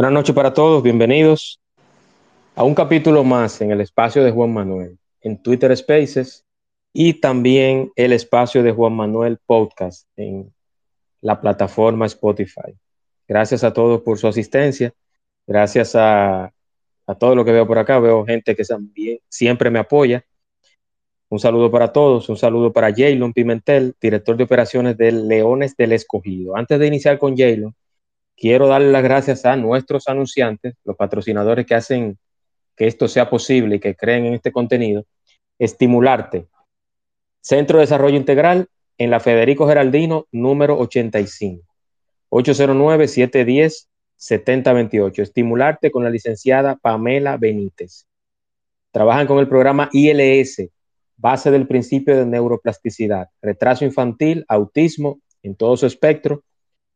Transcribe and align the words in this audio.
Buenas 0.00 0.14
noches 0.14 0.34
para 0.34 0.54
todos, 0.54 0.82
bienvenidos 0.82 1.60
a 2.54 2.64
un 2.64 2.74
capítulo 2.74 3.22
más 3.22 3.60
en 3.60 3.70
el 3.70 3.82
espacio 3.82 4.24
de 4.24 4.30
Juan 4.30 4.50
Manuel, 4.50 4.98
en 5.20 5.42
Twitter 5.42 5.76
Spaces 5.76 6.46
y 6.90 7.20
también 7.20 7.92
el 7.96 8.14
espacio 8.14 8.62
de 8.62 8.72
Juan 8.72 8.94
Manuel 8.94 9.36
Podcast 9.44 10.08
en 10.16 10.54
la 11.20 11.38
plataforma 11.38 12.06
Spotify. 12.06 12.74
Gracias 13.28 13.62
a 13.62 13.74
todos 13.74 14.00
por 14.00 14.16
su 14.16 14.26
asistencia, 14.26 14.90
gracias 15.46 15.94
a, 15.94 16.44
a 17.06 17.14
todo 17.18 17.34
lo 17.34 17.44
que 17.44 17.52
veo 17.52 17.66
por 17.66 17.76
acá, 17.76 17.98
veo 17.98 18.24
gente 18.24 18.56
que 18.56 18.64
también 18.64 19.18
siempre 19.28 19.68
me 19.68 19.80
apoya. 19.80 20.24
Un 21.28 21.40
saludo 21.40 21.70
para 21.70 21.92
todos, 21.92 22.26
un 22.30 22.38
saludo 22.38 22.72
para 22.72 22.90
Jaylon 22.90 23.34
Pimentel, 23.34 23.94
director 24.00 24.34
de 24.34 24.44
operaciones 24.44 24.96
del 24.96 25.28
Leones 25.28 25.76
del 25.76 25.92
Escogido. 25.92 26.56
Antes 26.56 26.78
de 26.78 26.86
iniciar 26.86 27.18
con 27.18 27.36
Jaylon, 27.36 27.74
quiero 28.40 28.66
darle 28.66 28.90
las 28.90 29.04
gracias 29.04 29.44
a 29.44 29.54
nuestros 29.56 30.08
anunciantes, 30.08 30.74
los 30.84 30.96
patrocinadores 30.96 31.66
que 31.66 31.74
hacen 31.74 32.16
que 32.74 32.86
esto 32.86 33.06
sea 33.06 33.28
posible 33.28 33.76
y 33.76 33.80
que 33.80 33.94
creen 33.94 34.24
en 34.24 34.32
este 34.34 34.50
contenido. 34.50 35.04
Estimularte. 35.58 36.46
Centro 37.42 37.76
de 37.76 37.82
Desarrollo 37.82 38.16
Integral 38.16 38.68
en 38.96 39.10
la 39.10 39.20
Federico 39.20 39.68
Geraldino, 39.68 40.26
número 40.32 40.78
85. 40.78 41.62
809-710-7028. 42.30 45.18
Estimularte 45.18 45.90
con 45.90 46.02
la 46.02 46.10
licenciada 46.10 46.76
Pamela 46.76 47.36
Benítez. 47.36 48.06
Trabajan 48.90 49.26
con 49.26 49.38
el 49.38 49.48
programa 49.48 49.90
ILS, 49.92 50.66
base 51.18 51.50
del 51.50 51.66
principio 51.66 52.16
de 52.16 52.24
neuroplasticidad, 52.24 53.28
retraso 53.42 53.84
infantil, 53.84 54.46
autismo 54.48 55.20
en 55.42 55.54
todo 55.54 55.76
su 55.76 55.84
espectro 55.84 56.42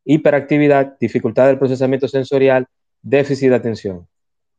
hiperactividad, 0.05 0.99
dificultad 0.99 1.47
del 1.47 1.59
procesamiento 1.59 2.09
sensorial, 2.09 2.67
déficit 3.03 3.51
de 3.51 3.57
atención. 3.57 4.09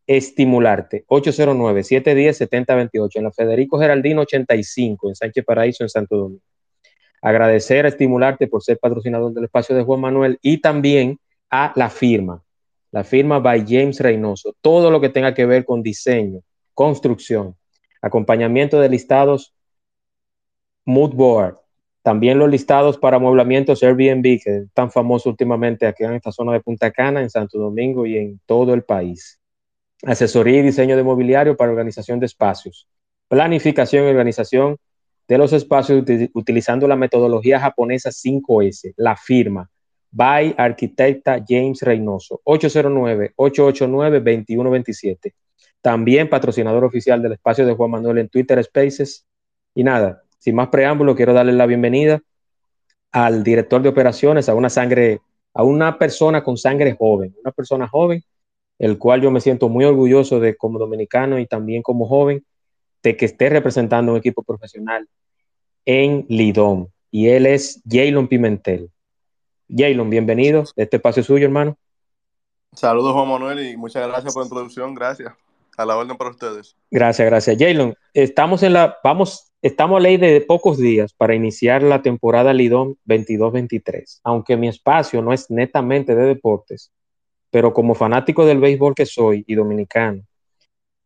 Estimularte, 0.07 1.03
809-710-7028, 1.07 3.09
en 3.15 3.23
la 3.23 3.31
Federico 3.31 3.79
Geraldino 3.79 4.21
85, 4.21 5.09
en 5.09 5.15
Sánchez 5.15 5.45
Paraíso, 5.45 5.83
en 5.83 5.89
Santo 5.89 6.17
Domingo. 6.17 6.43
Agradecer 7.21 7.85
a 7.85 7.89
Estimularte 7.89 8.47
por 8.47 8.61
ser 8.61 8.77
patrocinador 8.77 9.33
del 9.33 9.45
espacio 9.45 9.75
de 9.75 9.83
Juan 9.83 10.01
Manuel 10.01 10.37
y 10.41 10.59
también 10.59 11.19
a 11.49 11.73
la 11.75 11.89
firma, 11.89 12.43
la 12.91 13.03
firma 13.03 13.39
by 13.39 13.65
James 13.67 13.99
Reynoso. 13.99 14.55
Todo 14.61 14.91
lo 14.91 15.01
que 15.01 15.09
tenga 15.09 15.33
que 15.33 15.45
ver 15.45 15.65
con 15.65 15.81
diseño, 15.81 16.41
construcción, 16.75 17.55
acompañamiento 18.01 18.79
de 18.79 18.89
listados, 18.89 19.55
mood 20.85 21.15
board, 21.15 21.57
también 22.05 22.37
los 22.37 22.51
listados 22.51 22.99
para 22.99 23.17
amueblamientos 23.17 23.81
Airbnb, 23.81 24.39
que 24.39 24.57
están 24.67 24.91
famosos 24.91 25.25
últimamente 25.25 25.87
aquí 25.87 26.03
en 26.03 26.13
esta 26.13 26.31
zona 26.31 26.53
de 26.53 26.59
Punta 26.59 26.91
Cana, 26.91 27.19
en 27.19 27.31
Santo 27.31 27.57
Domingo 27.57 28.05
y 28.05 28.15
en 28.15 28.39
todo 28.45 28.75
el 28.75 28.83
país. 28.83 29.39
Asesoría 30.03 30.59
y 30.59 30.61
diseño 30.61 30.95
de 30.95 31.01
mobiliario 31.01 31.57
para 31.57 31.71
organización 31.71 32.19
de 32.19 32.27
espacios. 32.27 32.87
Planificación 33.27 34.05
y 34.05 34.09
organización 34.09 34.77
de 35.27 35.37
los 35.39 35.51
espacios 35.51 36.03
utilizando 36.35 36.87
la 36.87 36.95
metodología 36.95 37.59
japonesa 37.59 38.11
5S, 38.11 38.93
la 38.97 39.15
firma. 39.15 39.67
By 40.11 40.53
Arquitecta 40.59 41.43
James 41.43 41.81
Reynoso, 41.81 42.39
809-889-2127. 42.45 45.33
También 45.81 46.29
patrocinador 46.29 46.83
oficial 46.83 47.23
del 47.23 47.33
espacio 47.33 47.65
de 47.65 47.73
Juan 47.73 47.89
Manuel 47.89 48.19
en 48.19 48.29
Twitter 48.29 48.63
Spaces. 48.63 49.25
Y 49.73 49.83
nada, 49.83 50.21
sin 50.45 50.53
más 50.53 50.67
preámbulo, 50.67 51.15
quiero 51.15 51.33
darle 51.33 51.53
la 51.53 51.65
bienvenida 51.65 52.21
al 53.11 53.43
director 53.43 53.81
de 53.81 53.89
operaciones, 53.89 54.47
a 54.47 54.53
una 54.53 54.69
sangre, 54.69 55.19
a 55.55 55.63
una 55.63 55.97
persona 55.97 56.43
con 56.43 56.55
sangre 56.55 56.95
joven, 56.95 57.35
una 57.41 57.51
persona 57.51 57.87
joven, 57.87 58.23
el 58.77 58.99
cual 58.99 59.21
yo 59.21 59.31
me 59.31 59.41
siento 59.41 59.69
muy 59.69 59.85
orgulloso 59.85 60.39
de 60.39 60.55
como 60.55 60.77
dominicano 60.77 61.39
y 61.39 61.47
también 61.47 61.81
como 61.81 62.07
joven, 62.07 62.45
de 63.01 63.17
que 63.17 63.25
esté 63.25 63.49
representando 63.49 64.11
un 64.11 64.19
equipo 64.19 64.43
profesional 64.43 65.09
en 65.83 66.27
Lidón. 66.29 66.89
Y 67.09 67.29
él 67.29 67.47
es 67.47 67.81
Jaylon 67.89 68.27
Pimentel. 68.27 68.91
Jaylon, 69.67 70.11
bienvenido. 70.11 70.63
Este 70.75 70.97
espacio 70.97 71.21
es 71.21 71.25
suyo, 71.25 71.45
hermano. 71.45 71.75
Saludos, 72.71 73.13
Juan 73.13 73.29
Manuel, 73.29 73.67
y 73.67 73.77
muchas 73.77 74.07
gracias 74.07 74.31
por 74.31 74.43
la 74.43 74.45
introducción. 74.45 74.93
Gracias. 74.93 75.33
A 75.77 75.85
la 75.85 75.97
orden 75.97 76.17
para 76.17 76.31
ustedes. 76.31 76.75
Gracias, 76.89 77.25
gracias. 77.25 77.57
Jaylon, 77.57 77.95
estamos 78.13 78.63
en 78.63 78.73
la, 78.73 78.97
vamos 79.03 79.51
Estamos 79.65 79.97
a 79.97 79.99
ley 79.99 80.17
de 80.17 80.41
pocos 80.41 80.77
días 80.77 81.11
para 81.11 81.33
iniciar 81.33 81.81
la 81.81 82.03
temporada 82.03 82.53
Lidón 82.53 82.99
22-23, 83.07 84.19
aunque 84.23 84.57
mi 84.57 84.67
espacio 84.67 85.23
no 85.23 85.33
es 85.33 85.49
netamente 85.49 86.13
de 86.13 86.21
deportes, 86.21 86.91
pero 87.49 87.73
como 87.73 87.95
fanático 87.95 88.45
del 88.45 88.59
béisbol 88.59 88.93
que 88.93 89.07
soy 89.07 89.43
y 89.47 89.55
dominicano, 89.55 90.21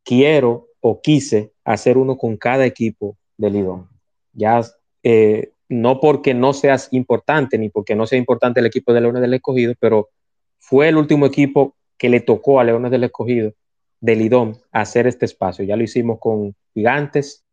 quiero 0.03 0.67
o 0.81 0.99
quise 0.99 1.53
hacer 1.63 1.97
uno 1.97 2.17
con 2.17 2.35
cada 2.35 2.65
equipo 2.65 3.15
de 3.37 3.49
Lidón. 3.49 3.87
Ya 4.33 4.61
eh, 5.03 5.53
no 5.69 6.01
porque 6.01 6.33
no 6.33 6.51
seas 6.51 6.89
importante 6.91 7.57
ni 7.57 7.69
porque 7.69 7.95
no 7.95 8.07
sea 8.07 8.19
importante 8.19 8.59
el 8.59 8.65
equipo 8.65 8.91
de 8.91 8.99
Leones 8.99 9.21
del 9.21 9.35
Escogido, 9.35 9.73
pero 9.79 10.09
fue 10.57 10.89
el 10.89 10.97
último 10.97 11.25
equipo 11.25 11.77
que 11.97 12.09
le 12.09 12.19
tocó 12.19 12.59
a 12.59 12.65
Leones 12.65 12.91
del 12.91 13.05
Escogido 13.05 13.53
de 14.01 14.15
Lidón 14.15 14.57
hacer 14.71 15.07
este 15.07 15.25
espacio. 15.25 15.65
Ya 15.65 15.75
lo 15.75 15.83
hicimos 15.83 16.19
con 16.19 16.55
Gigantes, 16.73 17.45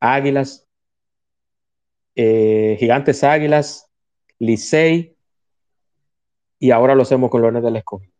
Águilas, 0.00 0.66
eh, 2.14 2.76
Gigantes 2.78 3.24
Águilas, 3.24 3.90
Licey, 4.38 5.16
y 6.58 6.70
ahora 6.70 6.94
lo 6.94 7.02
hacemos 7.02 7.30
con 7.30 7.42
Leones 7.42 7.62
del 7.62 7.76
Escogido. 7.76 8.12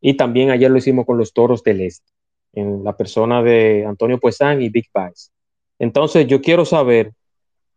Y 0.00 0.14
también 0.14 0.50
ayer 0.50 0.70
lo 0.70 0.78
hicimos 0.78 1.06
con 1.06 1.18
los 1.18 1.32
Toros 1.32 1.62
del 1.62 1.80
Este, 1.80 2.12
en 2.52 2.84
la 2.84 2.96
persona 2.96 3.42
de 3.42 3.84
Antonio 3.86 4.18
Puesán 4.18 4.62
y 4.62 4.68
Big 4.68 4.86
Pies. 4.92 5.32
Entonces, 5.78 6.26
yo 6.26 6.40
quiero 6.40 6.64
saber, 6.64 7.12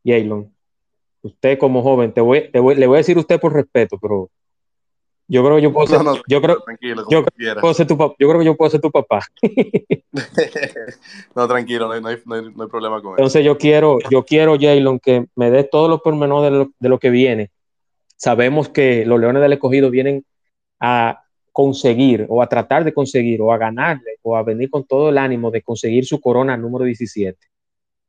Jaylon, 0.04 0.54
usted 1.22 1.58
como 1.58 1.82
joven, 1.82 2.14
te 2.14 2.22
le 2.22 2.60
voy 2.60 2.96
a 2.96 2.98
decir 2.98 3.18
usted 3.18 3.40
por 3.40 3.54
respeto, 3.54 3.98
pero 4.00 4.30
yo 5.32 5.46
creo 5.46 5.56
que 5.56 5.62
yo 5.62 5.72
puedo 5.72 5.88
ser, 5.88 6.02
yo 6.28 6.42
creo, 6.42 6.58
yo, 7.10 7.24
puedo 7.62 7.74
ser 7.74 7.88
tu, 7.88 7.96
yo 7.96 8.28
creo 8.28 8.40
que 8.40 8.46
yo 8.46 8.58
puedo 8.58 8.70
ser 8.70 8.82
tu 8.82 8.92
papá. 8.92 9.22
no, 11.36 11.48
tranquilo, 11.48 11.88
no 11.88 11.94
hay, 11.94 12.02
no, 12.02 12.36
hay, 12.36 12.68
problema 12.70 13.02
con 13.02 13.14
eso. 13.14 13.20
Entonces 13.20 13.46
yo 13.46 13.58
quiero, 13.58 14.00
yo 14.10 14.26
quiero, 14.26 14.58
Jalen, 14.60 15.00
que 15.00 15.28
me 15.38 15.50
dé 15.50 15.64
todos 15.64 15.90
los 15.90 16.02
pormenores 16.02 16.52
de 16.52 16.58
lo, 16.58 16.72
de 16.78 16.90
lo 16.90 17.00
que 17.00 17.10
viene. 17.10 17.50
Sabemos 18.18 18.68
que 18.68 19.06
los 19.06 19.22
Leones 19.22 19.42
del 19.42 19.54
Escogido 19.54 19.90
vienen 19.90 20.26
a 20.82 21.24
conseguir 21.54 22.26
o 22.28 22.42
a 22.42 22.50
tratar 22.50 22.84
de 22.84 22.94
conseguir 22.94 23.42
o 23.42 23.54
a 23.54 23.58
ganarle 23.58 24.18
o 24.24 24.36
a 24.36 24.44
venir 24.44 24.70
con 24.70 24.84
todo 24.84 25.12
el 25.12 25.18
ánimo 25.18 25.50
de 25.50 25.62
conseguir 25.62 26.06
su 26.06 26.20
corona 26.20 26.58
número 26.58 26.84
17. 26.84 27.38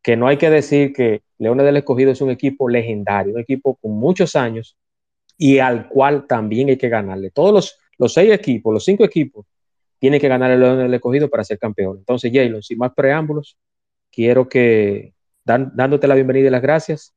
Que 0.02 0.16
no 0.16 0.26
hay 0.26 0.38
que 0.38 0.50
decir 0.50 0.92
que 0.92 1.22
Leones 1.38 1.66
del 1.66 1.76
Escogido 1.76 2.10
es 2.10 2.20
un 2.20 2.30
equipo 2.30 2.68
legendario, 2.68 3.34
un 3.34 3.40
equipo 3.40 3.76
con 3.76 3.92
muchos 3.92 4.34
años 4.34 4.76
y 5.42 5.58
al 5.58 5.88
cual 5.88 6.28
también 6.28 6.68
hay 6.68 6.78
que 6.78 6.88
ganarle. 6.88 7.30
Todos 7.30 7.52
los, 7.52 7.78
los 7.98 8.14
seis 8.14 8.32
equipos, 8.32 8.72
los 8.72 8.84
cinco 8.84 9.02
equipos, 9.02 9.44
tienen 9.98 10.20
que 10.20 10.28
ganar 10.28 10.52
el 10.52 10.60
del 10.60 10.94
Escogido 10.94 11.28
para 11.28 11.42
ser 11.42 11.58
campeón. 11.58 11.96
Entonces, 11.98 12.30
Jalen, 12.32 12.62
sin 12.62 12.78
más 12.78 12.92
preámbulos, 12.94 13.58
quiero 14.12 14.48
que, 14.48 15.14
dándote 15.42 16.06
la 16.06 16.14
bienvenida 16.14 16.46
y 16.46 16.50
las 16.50 16.62
gracias, 16.62 17.12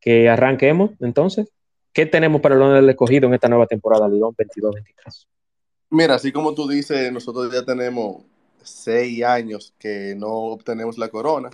que 0.00 0.30
arranquemos 0.30 0.92
entonces. 1.00 1.52
¿Qué 1.92 2.06
tenemos 2.06 2.40
para 2.40 2.54
el 2.54 2.72
del 2.72 2.88
Escogido 2.88 3.28
en 3.28 3.34
esta 3.34 3.50
nueva 3.50 3.66
temporada, 3.66 4.08
Lidón 4.08 4.34
22-23? 4.34 5.26
Mira, 5.90 6.14
así 6.14 6.32
como 6.32 6.54
tú 6.54 6.66
dices, 6.66 7.12
nosotros 7.12 7.52
ya 7.52 7.66
tenemos 7.66 8.22
seis 8.62 9.22
años 9.24 9.74
que 9.78 10.14
no 10.16 10.30
obtenemos 10.30 10.96
la 10.96 11.10
corona. 11.10 11.50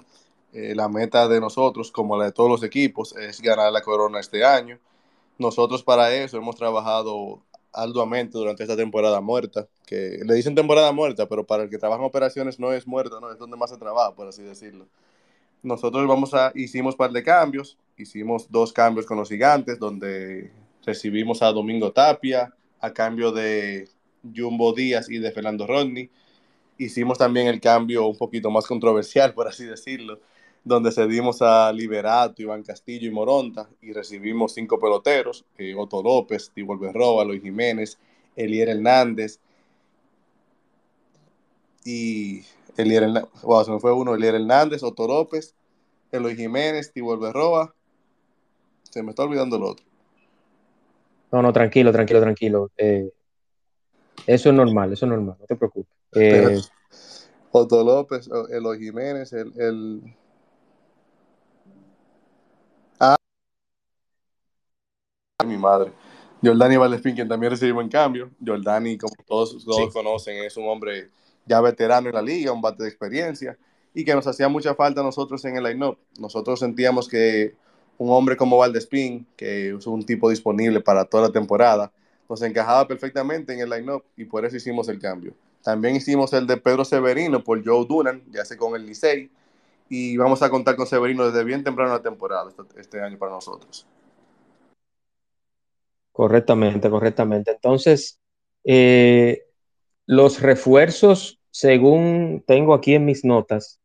Eh, 0.52 0.76
la 0.76 0.88
meta 0.88 1.26
de 1.26 1.40
nosotros, 1.40 1.90
como 1.90 2.16
la 2.16 2.26
de 2.26 2.32
todos 2.32 2.48
los 2.48 2.62
equipos, 2.62 3.16
es 3.16 3.42
ganar 3.42 3.72
la 3.72 3.82
corona 3.82 4.20
este 4.20 4.44
año. 4.44 4.78
Nosotros 5.38 5.82
para 5.82 6.12
eso 6.14 6.36
hemos 6.36 6.56
trabajado 6.56 7.42
arduamente 7.72 8.36
durante 8.36 8.62
esta 8.64 8.76
temporada 8.76 9.20
muerta, 9.20 9.68
que 9.86 10.18
le 10.24 10.34
dicen 10.34 10.54
temporada 10.54 10.90
muerta, 10.92 11.28
pero 11.28 11.46
para 11.46 11.62
el 11.62 11.70
que 11.70 11.78
trabaja 11.78 12.00
en 12.00 12.08
operaciones 12.08 12.58
no 12.58 12.72
es 12.72 12.86
muerta, 12.86 13.20
no 13.20 13.30
es 13.30 13.38
donde 13.38 13.56
más 13.56 13.70
se 13.70 13.76
trabaja, 13.76 14.14
por 14.14 14.26
así 14.26 14.42
decirlo. 14.42 14.86
Nosotros 15.62 16.06
vamos 16.06 16.34
a, 16.34 16.52
hicimos 16.54 16.96
par 16.96 17.12
de 17.12 17.22
cambios, 17.22 17.78
hicimos 17.96 18.50
dos 18.50 18.72
cambios 18.72 19.06
con 19.06 19.16
los 19.16 19.28
gigantes, 19.28 19.78
donde 19.78 20.50
recibimos 20.84 21.42
a 21.42 21.52
Domingo 21.52 21.92
Tapia 21.92 22.52
a 22.80 22.92
cambio 22.92 23.32
de 23.32 23.88
Jumbo 24.34 24.72
Díaz 24.72 25.10
y 25.10 25.18
de 25.18 25.30
Fernando 25.32 25.66
Rodney. 25.66 26.10
Hicimos 26.78 27.18
también 27.18 27.48
el 27.48 27.60
cambio 27.60 28.06
un 28.06 28.16
poquito 28.16 28.50
más 28.50 28.66
controversial, 28.66 29.34
por 29.34 29.48
así 29.48 29.64
decirlo, 29.64 30.20
donde 30.68 30.92
cedimos 30.92 31.42
a 31.42 31.72
Liberato, 31.72 32.42
Iván 32.42 32.62
Castillo 32.62 33.08
y 33.08 33.10
Moronta 33.10 33.68
y 33.80 33.92
recibimos 33.92 34.54
cinco 34.54 34.78
peloteros, 34.78 35.44
eh, 35.56 35.74
Otto 35.74 36.02
López, 36.02 36.50
Tibol 36.54 36.78
Berroa, 36.78 37.24
Luis 37.24 37.42
Jiménez, 37.42 37.98
Elier 38.36 38.68
Hernández 38.68 39.40
y 41.84 42.42
Elier 42.76 43.04
Hernández, 43.04 43.30
wow, 43.42 43.64
se 43.64 43.72
me 43.72 43.80
fue 43.80 43.92
uno, 43.92 44.14
Elier 44.14 44.36
Hernández, 44.36 44.82
Otto 44.82 45.08
López, 45.08 45.54
Eloy 46.12 46.36
Jiménez, 46.36 46.92
Tibol 46.92 47.18
Berroa, 47.18 47.74
se 48.82 49.02
me 49.02 49.10
está 49.10 49.24
olvidando 49.24 49.56
el 49.56 49.62
otro. 49.64 49.84
No, 51.30 51.42
no, 51.42 51.52
tranquilo, 51.52 51.92
tranquilo, 51.92 52.20
tranquilo. 52.20 52.70
Eh, 52.76 53.10
eso 54.26 54.48
es 54.48 54.54
normal, 54.54 54.92
eso 54.92 55.06
es 55.06 55.10
normal, 55.10 55.36
no 55.38 55.46
te 55.46 55.56
preocupes. 55.56 55.92
Eh, 56.12 56.58
Otto 57.52 57.82
López, 57.82 58.28
Eloy 58.50 58.78
Jiménez, 58.78 59.32
el, 59.32 59.52
el... 59.60 60.14
Ah, 63.00 63.16
mi 65.48 65.58
madre. 65.58 65.92
Jordani 66.42 66.76
Valdespín, 66.76 67.14
quien 67.14 67.28
también 67.28 67.50
recibimos 67.50 67.82
en 67.82 67.90
cambio. 67.90 68.30
Jordani, 68.44 68.96
como 68.96 69.14
todos, 69.26 69.64
todos 69.64 69.76
sí. 69.76 69.90
conocen, 69.92 70.44
es 70.44 70.56
un 70.56 70.68
hombre 70.68 71.10
ya 71.46 71.60
veterano 71.60 72.08
en 72.08 72.14
la 72.14 72.22
liga, 72.22 72.52
un 72.52 72.60
bate 72.60 72.82
de 72.82 72.88
experiencia, 72.88 73.58
y 73.94 74.04
que 74.04 74.14
nos 74.14 74.26
hacía 74.26 74.48
mucha 74.48 74.74
falta 74.74 75.00
a 75.00 75.04
nosotros 75.04 75.44
en 75.44 75.56
el 75.56 75.64
line-up. 75.64 75.98
Nosotros 76.18 76.60
sentíamos 76.60 77.08
que 77.08 77.54
un 77.96 78.10
hombre 78.10 78.36
como 78.36 78.58
Valdespín, 78.58 79.26
que 79.36 79.70
es 79.70 79.86
un 79.86 80.04
tipo 80.04 80.30
disponible 80.30 80.80
para 80.80 81.04
toda 81.04 81.24
la 81.24 81.32
temporada, 81.32 81.90
nos 82.28 82.42
encajaba 82.42 82.86
perfectamente 82.86 83.52
en 83.54 83.60
el 83.60 83.70
line-up 83.70 84.04
y 84.16 84.24
por 84.24 84.44
eso 84.44 84.56
hicimos 84.56 84.88
el 84.88 85.00
cambio. 85.00 85.32
También 85.62 85.96
hicimos 85.96 86.32
el 86.32 86.46
de 86.46 86.56
Pedro 86.56 86.84
Severino 86.84 87.42
por 87.42 87.64
Joe 87.64 87.86
Dunan, 87.86 88.22
ya 88.30 88.44
sé 88.44 88.56
con 88.56 88.76
el 88.76 88.86
Licey, 88.86 89.30
y 89.88 90.16
vamos 90.16 90.42
a 90.42 90.50
contar 90.50 90.76
con 90.76 90.86
Severino 90.86 91.26
desde 91.26 91.42
bien 91.44 91.64
temprano 91.64 91.92
la 91.92 92.02
temporada 92.02 92.50
este, 92.50 92.80
este 92.80 93.00
año 93.00 93.18
para 93.18 93.32
nosotros. 93.32 93.86
Correctamente, 96.18 96.90
correctamente. 96.90 97.52
Entonces, 97.52 98.18
eh, 98.64 99.44
los 100.04 100.40
refuerzos, 100.40 101.38
según 101.52 102.42
tengo 102.44 102.74
aquí 102.74 102.94
en 102.94 103.04
mis 103.04 103.24
notas, 103.24 103.78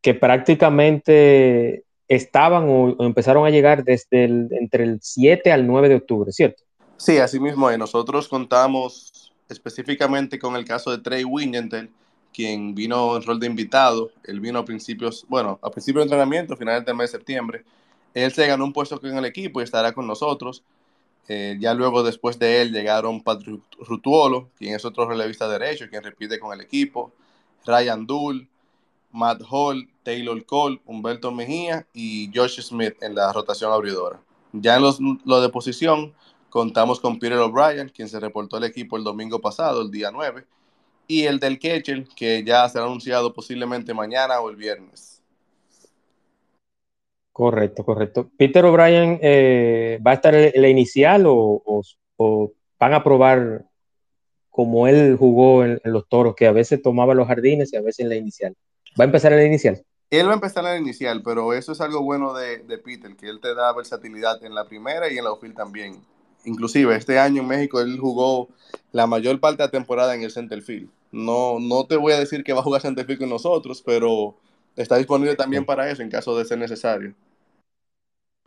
que 0.00 0.14
prácticamente 0.14 1.84
estaban 2.08 2.64
o, 2.70 2.96
empezaron 3.04 3.44
a 3.44 3.50
llegar 3.50 3.84
desde 3.84 4.24
el, 4.24 4.48
entre 4.52 4.84
el 4.84 5.00
7 5.02 5.52
al 5.52 5.66
9 5.66 5.90
de 5.90 5.94
octubre, 5.96 6.32
¿cierto? 6.32 6.62
Sí, 6.96 7.18
así 7.18 7.38
mismo. 7.38 7.70
Nosotros 7.76 8.28
contamos 8.28 9.34
específicamente 9.46 10.38
con 10.38 10.56
el 10.56 10.64
caso 10.64 10.90
de 10.90 11.02
Trey 11.02 11.24
Wingentel, 11.24 11.90
quien 12.32 12.74
vino 12.74 13.14
en 13.14 13.22
rol 13.24 13.38
de 13.38 13.46
invitado. 13.46 14.10
Él 14.24 14.40
vino 14.40 14.60
a 14.60 14.64
principios, 14.64 15.26
bueno, 15.28 15.58
a 15.60 15.70
principios 15.70 16.04
de 16.04 16.04
entrenamiento, 16.04 16.56
finales 16.56 16.86
del 16.86 16.96
mes 16.96 17.12
de 17.12 17.18
septiembre. 17.18 17.62
Él 18.14 18.32
se 18.32 18.46
ganó 18.46 18.64
un 18.64 18.72
puesto 18.72 18.98
en 19.02 19.18
el 19.18 19.26
equipo 19.26 19.60
y 19.60 19.64
estará 19.64 19.92
con 19.92 20.06
nosotros. 20.06 20.64
Eh, 21.28 21.56
ya 21.60 21.74
luego, 21.74 22.02
después 22.02 22.38
de 22.38 22.62
él, 22.62 22.72
llegaron 22.72 23.22
Patrick 23.22 23.60
Rutuolo, 23.80 24.48
quien 24.56 24.74
es 24.74 24.84
otro 24.84 25.06
relevista 25.06 25.46
derecho, 25.46 25.88
quien 25.88 26.02
repite 26.02 26.40
con 26.40 26.54
el 26.54 26.62
equipo, 26.62 27.12
Ryan 27.66 28.06
Dull, 28.06 28.48
Matt 29.12 29.42
Hall, 29.50 29.88
Taylor 30.02 30.44
Cole, 30.46 30.80
Humberto 30.86 31.30
Mejía 31.30 31.86
y 31.92 32.30
Josh 32.34 32.60
Smith 32.62 32.96
en 33.02 33.14
la 33.14 33.32
rotación 33.32 33.72
abridora. 33.72 34.20
Ya 34.52 34.76
en 34.76 34.82
los, 34.82 34.98
lo 35.00 35.40
de 35.42 35.50
posición, 35.50 36.14
contamos 36.48 36.98
con 36.98 37.18
Peter 37.18 37.38
O'Brien, 37.38 37.90
quien 37.90 38.08
se 38.08 38.18
reportó 38.18 38.56
al 38.56 38.64
equipo 38.64 38.96
el 38.96 39.04
domingo 39.04 39.40
pasado, 39.40 39.82
el 39.82 39.90
día 39.90 40.10
9, 40.10 40.46
y 41.06 41.24
el 41.24 41.38
del 41.38 41.58
catcher, 41.58 42.06
que 42.16 42.42
ya 42.42 42.68
será 42.68 42.84
anunciado 42.84 43.32
posiblemente 43.32 43.92
mañana 43.92 44.40
o 44.40 44.48
el 44.48 44.56
viernes. 44.56 45.17
Correcto, 47.38 47.84
correcto. 47.84 48.32
Peter 48.36 48.64
O'Brien 48.64 49.20
eh, 49.22 50.00
va 50.04 50.10
a 50.10 50.14
estar 50.14 50.34
en 50.34 50.60
la 50.60 50.68
inicial 50.68 51.24
o, 51.24 51.62
o, 51.64 51.82
o, 52.16 52.52
van 52.80 52.94
a 52.94 53.04
probar 53.04 53.64
como 54.50 54.88
él 54.88 55.16
jugó 55.16 55.64
en, 55.64 55.80
en, 55.84 55.92
los 55.92 56.08
toros, 56.08 56.34
que 56.34 56.48
a 56.48 56.50
veces 56.50 56.82
tomaba 56.82 57.14
los 57.14 57.28
jardines 57.28 57.72
y 57.72 57.76
a 57.76 57.80
veces 57.80 58.00
en 58.00 58.08
la 58.08 58.16
inicial. 58.16 58.56
¿Va 58.98 59.04
a 59.04 59.06
empezar 59.06 59.32
en 59.32 59.38
la 59.38 59.44
inicial? 59.44 59.80
Él 60.10 60.26
va 60.26 60.32
a 60.32 60.34
empezar 60.34 60.64
en 60.64 60.70
la 60.70 60.78
inicial, 60.78 61.22
pero 61.22 61.52
eso 61.52 61.70
es 61.70 61.80
algo 61.80 62.02
bueno 62.02 62.34
de, 62.34 62.58
de 62.58 62.76
Peter, 62.78 63.14
que 63.14 63.28
él 63.28 63.38
te 63.40 63.54
da 63.54 63.72
versatilidad 63.72 64.44
en 64.44 64.52
la 64.52 64.64
primera 64.64 65.08
y 65.08 65.16
en 65.16 65.22
la 65.22 65.30
outfield 65.30 65.54
también. 65.54 65.94
Inclusive 66.44 66.96
este 66.96 67.20
año 67.20 67.42
en 67.42 67.46
México 67.46 67.80
él 67.80 68.00
jugó 68.00 68.48
la 68.90 69.06
mayor 69.06 69.38
parte 69.38 69.58
de 69.58 69.68
la 69.68 69.70
temporada 69.70 70.12
en 70.16 70.24
el 70.24 70.32
center 70.32 70.60
field. 70.60 70.90
No, 71.12 71.60
no 71.60 71.86
te 71.86 71.96
voy 71.96 72.14
a 72.14 72.18
decir 72.18 72.42
que 72.42 72.52
va 72.52 72.58
a 72.58 72.64
jugar 72.64 72.82
center 72.82 73.06
field 73.06 73.20
con 73.20 73.28
nosotros, 73.28 73.80
pero 73.80 74.34
está 74.74 74.96
disponible 74.96 75.36
también 75.36 75.64
para 75.64 75.88
eso 75.88 76.02
en 76.02 76.10
caso 76.10 76.36
de 76.36 76.44
ser 76.44 76.58
necesario. 76.58 77.14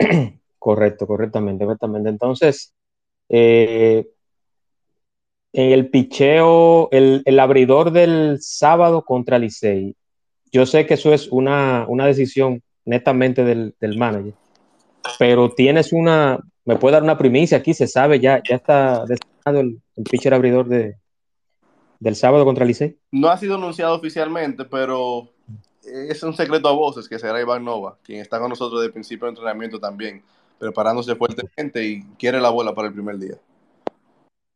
Correcto, 0.59 1.07
correctamente, 1.07 1.65
correctamente. 1.65 2.09
Entonces, 2.09 2.75
eh, 3.29 4.07
el 5.53 5.89
picheo, 5.89 6.89
el, 6.91 7.39
abridor 7.39 7.91
del 7.91 8.37
sábado 8.41 9.03
contra 9.03 9.39
Licey, 9.39 9.95
yo 10.51 10.67
sé 10.67 10.85
que 10.85 10.93
eso 10.93 11.13
es 11.13 11.29
una, 11.29 11.85
una 11.87 12.05
decisión 12.05 12.61
netamente 12.85 13.43
del, 13.43 13.73
del, 13.79 13.97
manager, 13.97 14.33
pero 15.17 15.49
tienes 15.49 15.93
una, 15.93 16.39
me 16.63 16.75
puede 16.75 16.93
dar 16.93 17.03
una 17.03 17.17
primicia 17.17 17.57
aquí, 17.57 17.73
se 17.73 17.87
sabe, 17.87 18.19
ya, 18.19 18.41
ya 18.47 18.57
está 18.57 19.03
designado 19.05 19.61
el, 19.61 19.81
el 19.95 20.03
pitcher 20.03 20.35
abridor 20.35 20.67
de, 20.67 20.95
del 21.99 22.15
sábado 22.15 22.45
contra 22.45 22.65
Licey. 22.65 22.97
No 23.11 23.29
ha 23.29 23.37
sido 23.37 23.55
anunciado 23.55 23.95
oficialmente, 23.95 24.65
pero 24.65 25.29
es 25.83 26.23
un 26.23 26.33
secreto 26.33 26.67
a 26.67 26.73
voces 26.73 27.07
que 27.07 27.19
será 27.19 27.41
Iván 27.41 27.63
Nova, 27.63 27.97
quien 28.03 28.21
está 28.21 28.39
con 28.39 28.49
nosotros 28.49 28.79
desde 28.79 28.87
el 28.87 28.93
principio 28.93 29.25
de 29.25 29.31
entrenamiento 29.31 29.79
también, 29.79 30.23
preparándose 30.59 31.15
fuertemente 31.15 31.83
y 31.83 32.03
quiere 32.17 32.39
la 32.39 32.49
bola 32.49 32.73
para 32.73 32.87
el 32.87 32.93
primer 32.93 33.17
día. 33.17 33.35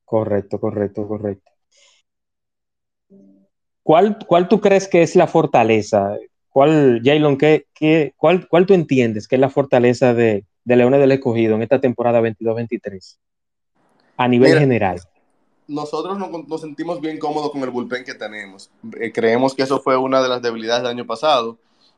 Correcto, 0.03 0.59
correcto, 0.59 1.07
correcto. 1.07 1.51
¿Cuál, 3.83 4.17
cuál 4.25 4.47
tú 4.47 4.61
crees 4.61 4.87
que 4.87 5.01
es 5.01 5.15
la 5.15 5.27
fortaleza? 5.27 6.17
¿Cuál, 6.49 7.01
Jaylon, 7.03 7.37
qué, 7.37 7.67
qué, 7.73 8.13
cuál, 8.17 8.47
cuál 8.47 8.65
tú 8.65 8.73
entiendes 8.73 9.27
que 9.27 9.35
es 9.35 9.41
la 9.41 9.49
fortaleza 9.49 10.13
de, 10.13 10.45
de 10.63 10.75
Leones 10.75 10.99
del 10.99 11.11
Escogido 11.11 11.55
en 11.55 11.63
esta 11.63 11.81
temporada 11.81 12.21
22-23? 12.21 13.17
A 14.17 14.27
nivel 14.27 14.49
Mira, 14.49 14.59
general 14.61 15.01
nosotros 15.67 16.17
nos, 16.17 16.47
nos, 16.47 16.61
sentimos 16.61 17.01
bien 17.01 17.17
cómodos 17.17 17.51
con 17.51 17.61
el 17.61 17.69
bullpen 17.69 18.03
que 18.03 18.13
tenemos. 18.13 18.69
Eh, 18.99 19.11
creemos 19.11 19.55
que 19.55 19.63
eso 19.63 19.79
fue 19.79 19.97
una 19.97 20.21
de 20.21 20.29
las 20.29 20.41
debilidades 20.41 20.83
del 20.83 20.91
año 20.91 21.05
pasado 21.05 21.57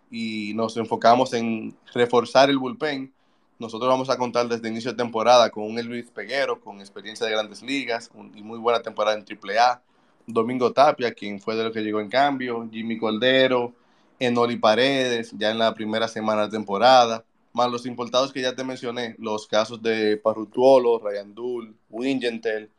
y 0.09 0.53
nos 0.55 0.77
enfocamos 0.77 1.33
en 1.33 1.75
reforzar 1.93 2.49
el 2.49 2.57
bullpen. 2.57 3.13
Nosotros 3.59 3.89
vamos 3.89 4.09
a 4.09 4.17
contar 4.17 4.47
desde 4.47 4.69
inicio 4.69 4.91
de 4.91 4.97
temporada 4.97 5.49
con 5.49 5.63
un 5.63 5.79
Elvis 5.79 6.11
Peguero, 6.11 6.59
con 6.59 6.79
experiencia 6.79 7.25
de 7.25 7.33
grandes 7.33 7.61
ligas 7.61 8.09
un, 8.13 8.31
y 8.37 8.43
muy 8.43 8.59
buena 8.59 8.81
temporada 8.81 9.17
en 9.17 9.25
AAA. 9.25 9.81
Domingo 10.27 10.71
Tapia, 10.71 11.13
quien 11.13 11.39
fue 11.39 11.55
de 11.55 11.63
los 11.63 11.73
que 11.73 11.81
llegó 11.81 11.99
en 11.99 12.09
cambio. 12.09 12.67
Jimmy 12.71 12.97
Cordero, 12.97 13.73
Enoli 14.19 14.57
Paredes, 14.57 15.31
ya 15.37 15.51
en 15.51 15.57
la 15.57 15.73
primera 15.73 16.07
semana 16.07 16.43
de 16.43 16.51
temporada. 16.51 17.23
Más 17.53 17.71
los 17.71 17.85
importados 17.85 18.31
que 18.31 18.41
ya 18.41 18.55
te 18.55 18.63
mencioné, 18.63 19.15
los 19.17 19.47
casos 19.47 19.81
de 19.81 20.17
Parrutuolo, 20.17 20.99
Ryan 20.99 21.33
Dull, 21.33 21.75
Wingentel, 21.89 22.69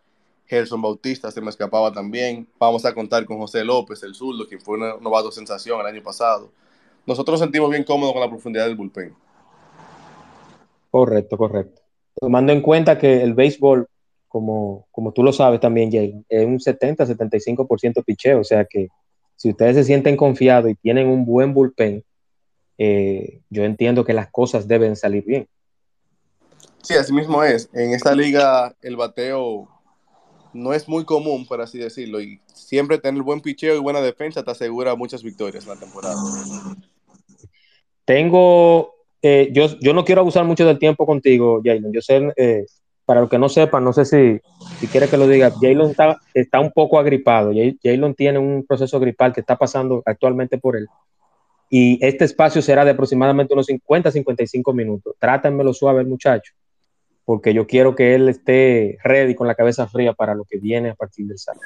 Gerson 0.49 0.81
Bautista 0.81 1.31
se 1.31 1.41
me 1.41 1.51
escapaba 1.51 1.93
también. 1.93 2.49
Vamos 2.59 2.85
a 2.87 2.95
contar 2.95 3.25
con 3.27 3.39
José 3.39 3.65
López, 3.65 4.03
el 4.03 4.15
zurdo, 4.15 4.47
quien 4.49 4.61
fue 4.61 4.79
una 4.79 4.97
novato 4.97 5.31
sensación 5.31 5.79
el 5.81 5.87
año 5.87 6.03
pasado. 6.03 6.51
Nosotros 7.07 7.35
nos 7.35 7.41
sentimos 7.41 7.71
bien 7.71 7.85
cómodos 7.85 8.15
con 8.15 8.23
la 8.23 8.31
profundidad 8.31 8.67
del 8.67 8.75
bullpen. 8.75 9.15
Correcto, 10.91 11.37
correcto. 11.37 11.83
Tomando 12.19 12.53
en 12.53 12.63
cuenta 12.63 12.99
que 12.99 13.23
el 13.23 13.35
béisbol, 13.35 13.87
como, 14.27 14.89
como 14.91 15.13
tú 15.13 15.23
lo 15.23 15.33
sabes 15.33 15.61
también, 15.61 15.93
Jay, 15.93 16.25
es 16.29 16.45
un 16.47 16.59
70-75% 16.59 18.03
picheo. 18.05 18.41
O 18.41 18.45
sea 18.45 18.65
que 18.65 18.89
si 19.37 19.51
ustedes 19.51 19.77
se 19.77 19.85
sienten 19.85 20.17
confiados 20.17 20.71
y 20.71 20.75
tienen 20.77 21.09
un 21.09 21.27
buen 21.27 21.53
bullpen, 21.53 22.03
eh, 22.79 23.43
yo 23.51 23.65
entiendo 23.65 24.05
que 24.05 24.15
las 24.15 24.31
cosas 24.31 24.67
deben 24.67 24.97
salir 24.97 25.25
bien. 25.25 25.47
Sí, 26.83 26.95
así 26.95 27.13
mismo 27.13 27.43
es. 27.43 27.69
En 27.75 27.93
esta 27.93 28.15
liga 28.15 28.75
el 28.81 28.97
bateo 28.97 29.69
no 30.59 30.73
es 30.73 30.89
muy 30.89 31.05
común, 31.05 31.47
por 31.47 31.61
así 31.61 31.79
decirlo, 31.79 32.21
y 32.21 32.41
siempre 32.53 32.99
tener 32.99 33.23
buen 33.23 33.41
picheo 33.41 33.77
y 33.77 33.79
buena 33.79 34.01
defensa 34.01 34.43
te 34.43 34.51
asegura 34.51 34.95
muchas 34.95 35.23
victorias 35.23 35.65
en 35.65 35.71
la 35.71 35.77
temporada. 35.77 36.17
Tengo, 38.05 38.95
eh, 39.23 39.51
yo, 39.53 39.79
yo 39.81 39.93
no 39.95 40.05
quiero 40.05 40.23
abusar 40.23 40.45
mucho 40.45 40.67
del 40.67 40.79
tiempo 40.79 41.07
contigo, 41.07 41.61
Jalen. 41.65 41.93
Yo 41.93 42.01
sé, 42.01 42.33
eh, 42.37 42.67
para 43.05 43.21
los 43.21 43.31
que 43.31 43.39
no 43.39 43.49
sepan, 43.49 43.85
no 43.85 43.93
sé 43.93 44.05
si, 44.05 44.41
si 44.81 44.87
quiere 44.87 45.09
que 45.09 45.17
lo 45.17 45.29
diga, 45.29 45.51
Jalen 45.51 45.91
está, 45.91 46.19
está 46.35 46.61
un 46.61 46.73
poco 46.73 46.99
agripado. 46.99 47.53
Jalen 47.83 48.15
tiene 48.15 48.39
un 48.39 48.65
proceso 48.67 48.99
gripal 49.01 49.33
que 49.33 49.41
está 49.41 49.57
pasando 49.57 50.03
actualmente 50.05 50.59
por 50.59 50.77
él. 50.77 50.87
Y 51.71 52.05
este 52.05 52.25
espacio 52.25 52.63
será 52.63 52.85
de 52.85 52.93
aproximadamente 52.93 53.53
unos 53.53 53.67
50, 53.67 54.11
55 54.11 54.73
minutos. 54.73 55.15
Trátenmelo 55.19 55.73
suave, 55.75 56.05
muchacho 56.05 56.55
porque 57.29 57.53
yo 57.53 57.67
quiero 57.67 57.95
que 57.95 58.15
él 58.15 58.27
esté 58.31 58.97
ready 59.05 59.35
con 59.35 59.47
la 59.47 59.55
cabeza 59.55 59.87
fría 59.87 60.15
para 60.15 60.35
lo 60.35 60.47
que 60.47 60.57
viene 60.57 60.89
a 60.89 60.95
partir 60.95 61.27
del 61.27 61.39
sábado. 61.39 61.61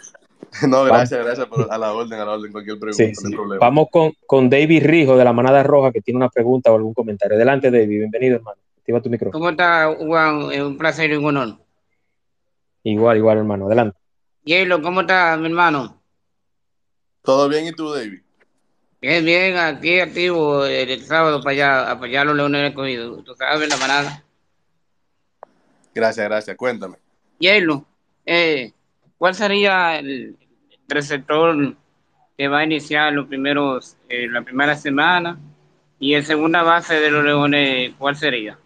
No, 0.69 0.83
gracias, 0.85 1.25
gracias 1.25 1.47
por, 1.47 1.73
a 1.73 1.79
la 1.79 1.93
orden, 1.93 2.19
a 2.19 2.25
la 2.25 2.33
orden, 2.33 2.51
cualquier 2.51 2.81
pregunta, 2.81 3.05
sí, 3.05 3.15
sí. 3.15 3.37
Vamos 3.61 3.87
con, 3.91 4.13
con 4.27 4.51
David 4.51 4.85
Rijo 4.85 5.17
de 5.17 5.25
la 5.25 5.33
Manada 5.33 5.63
Roja, 5.63 5.93
que 5.93 6.01
tiene 6.01 6.19
una 6.19 6.29
pregunta 6.29 6.73
o 6.73 6.75
algún 6.75 6.93
comentario. 6.93 7.37
Adelante, 7.37 7.71
David, 7.71 8.01
bienvenido, 8.01 8.37
hermano. 8.37 8.61
Activa 8.77 9.01
tu 9.01 9.09
micrófono. 9.09 9.39
¿Cómo 9.39 9.51
está, 9.51 9.95
Juan? 9.97 10.51
Es 10.51 10.61
un 10.61 10.77
placer 10.77 11.13
y 11.13 11.15
un 11.15 11.25
honor. 11.27 11.57
Igual, 12.83 13.19
igual, 13.19 13.39
hermano. 13.39 13.67
Adelante. 13.67 13.97
Yelo, 14.45 14.83
¿cómo 14.83 15.03
está, 15.03 15.37
mi 15.37 15.47
hermano? 15.47 16.03
Todo 17.23 17.49
bien, 17.49 17.69
¿y 17.69 17.73
tú, 17.73 17.95
David? 17.95 18.21
Bien, 19.01 19.25
bien, 19.25 19.57
aquí 19.57 20.01
activo 20.01 20.67
el, 20.67 20.91
el 20.91 21.03
sábado 21.03 21.41
para 21.41 21.53
allá, 21.53 21.81
a 21.83 21.91
apoyar 21.93 22.23
a 22.23 22.25
los 22.25 22.37
Leones 22.37 22.63
del 22.63 22.75
Cogido. 22.75 23.23
Tú 23.23 23.35
sabes, 23.37 23.69
la 23.69 23.77
manada. 23.77 24.25
Gracias, 25.95 26.27
gracias. 26.27 26.57
Cuéntame. 26.57 26.97
Yelo, 27.39 27.85
eh, 28.25 28.73
¿cuál 29.19 29.35
sería 29.35 29.99
el 29.99 30.37
receptor 30.89 31.77
que 32.37 32.49
va 32.49 32.61
a 32.61 32.65
iniciar 32.65 33.13
los 33.13 33.27
primeros, 33.27 33.97
eh, 34.09 34.29
la 34.29 34.43
primera 34.43 34.75
semana? 34.77 35.39
Y 35.99 36.15
en 36.15 36.25
segunda 36.25 36.63
base 36.63 36.95
de 36.95 37.11
los 37.11 37.25
Leones, 37.25 37.95
¿cuál 37.99 38.17
sería? 38.17 38.59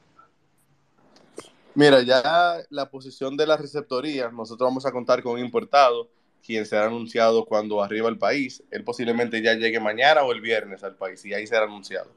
Mira, 1.74 2.00
ya 2.00 2.58
la 2.70 2.88
posición 2.88 3.36
de 3.36 3.46
la 3.46 3.58
receptoría, 3.58 4.30
nosotros 4.30 4.66
vamos 4.66 4.86
a 4.86 4.92
contar 4.92 5.22
con 5.22 5.34
un 5.34 5.40
importado, 5.40 6.08
quien 6.42 6.64
será 6.64 6.86
anunciado 6.86 7.44
cuando 7.44 7.82
arriba 7.82 8.08
al 8.08 8.16
país. 8.16 8.62
Él 8.70 8.82
posiblemente 8.82 9.42
ya 9.42 9.52
llegue 9.52 9.78
mañana 9.78 10.22
o 10.22 10.32
el 10.32 10.40
viernes 10.40 10.82
al 10.84 10.94
país 10.94 11.22
y 11.26 11.34
ahí 11.34 11.46
será 11.46 11.64
anunciado. 11.64 12.10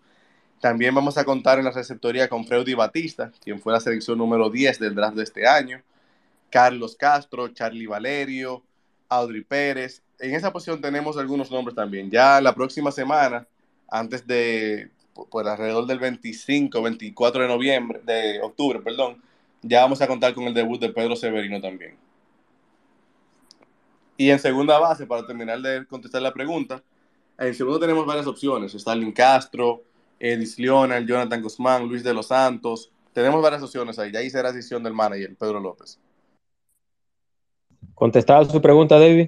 También 0.59 0.93
vamos 0.93 1.17
a 1.17 1.23
contar 1.23 1.57
en 1.57 1.65
la 1.65 1.71
receptoría 1.71 2.27
con 2.27 2.45
Freddy 2.45 2.73
Batista, 2.73 3.31
quien 3.41 3.59
fue 3.59 3.71
la 3.71 3.79
selección 3.79 4.17
número 4.17 4.49
10 4.49 4.79
del 4.79 4.93
draft 4.93 5.15
de 5.15 5.23
este 5.23 5.47
año. 5.47 5.81
Carlos 6.49 6.95
Castro, 6.95 7.47
Charlie 7.49 7.87
Valerio, 7.87 8.61
Audrey 9.07 9.41
Pérez. 9.41 10.01
En 10.19 10.35
esa 10.35 10.51
posición 10.51 10.81
tenemos 10.81 11.17
algunos 11.17 11.49
nombres 11.49 11.75
también. 11.75 12.11
Ya 12.11 12.41
la 12.41 12.53
próxima 12.53 12.91
semana, 12.91 13.47
antes 13.87 14.27
de, 14.27 14.89
por 15.31 15.47
alrededor 15.47 15.85
del 15.85 15.99
25, 15.99 16.81
24 16.81 17.41
de 17.41 17.47
noviembre, 17.47 18.01
de 18.03 18.41
octubre, 18.41 18.79
perdón, 18.79 19.21
ya 19.61 19.81
vamos 19.81 20.01
a 20.01 20.07
contar 20.07 20.33
con 20.33 20.43
el 20.45 20.53
debut 20.53 20.79
de 20.79 20.89
Pedro 20.89 21.15
Severino 21.15 21.61
también. 21.61 21.95
Y 24.17 24.29
en 24.29 24.39
segunda 24.39 24.77
base, 24.77 25.05
para 25.05 25.25
terminar 25.25 25.61
de 25.61 25.85
contestar 25.85 26.21
la 26.21 26.33
pregunta, 26.33 26.83
en 27.37 27.55
segundo 27.55 27.79
tenemos 27.79 28.05
varias 28.05 28.27
opciones. 28.27 28.73
Stalin 28.75 29.13
Castro, 29.13 29.83
Edis 30.19 30.59
Leonard, 30.59 31.05
Jonathan 31.05 31.41
Guzmán, 31.41 31.87
Luis 31.87 32.03
de 32.03 32.13
los 32.13 32.27
Santos. 32.27 32.91
Tenemos 33.13 33.41
varias 33.41 33.63
opciones 33.63 33.97
ahí. 33.97 34.11
Ya 34.11 34.19
ahí 34.19 34.29
será 34.29 34.51
decisión 34.51 34.83
del 34.83 34.93
manager, 34.93 35.35
Pedro 35.37 35.59
López. 35.59 35.99
¿Contestada 37.95 38.45
su 38.45 38.61
pregunta, 38.61 38.99
David? 38.99 39.27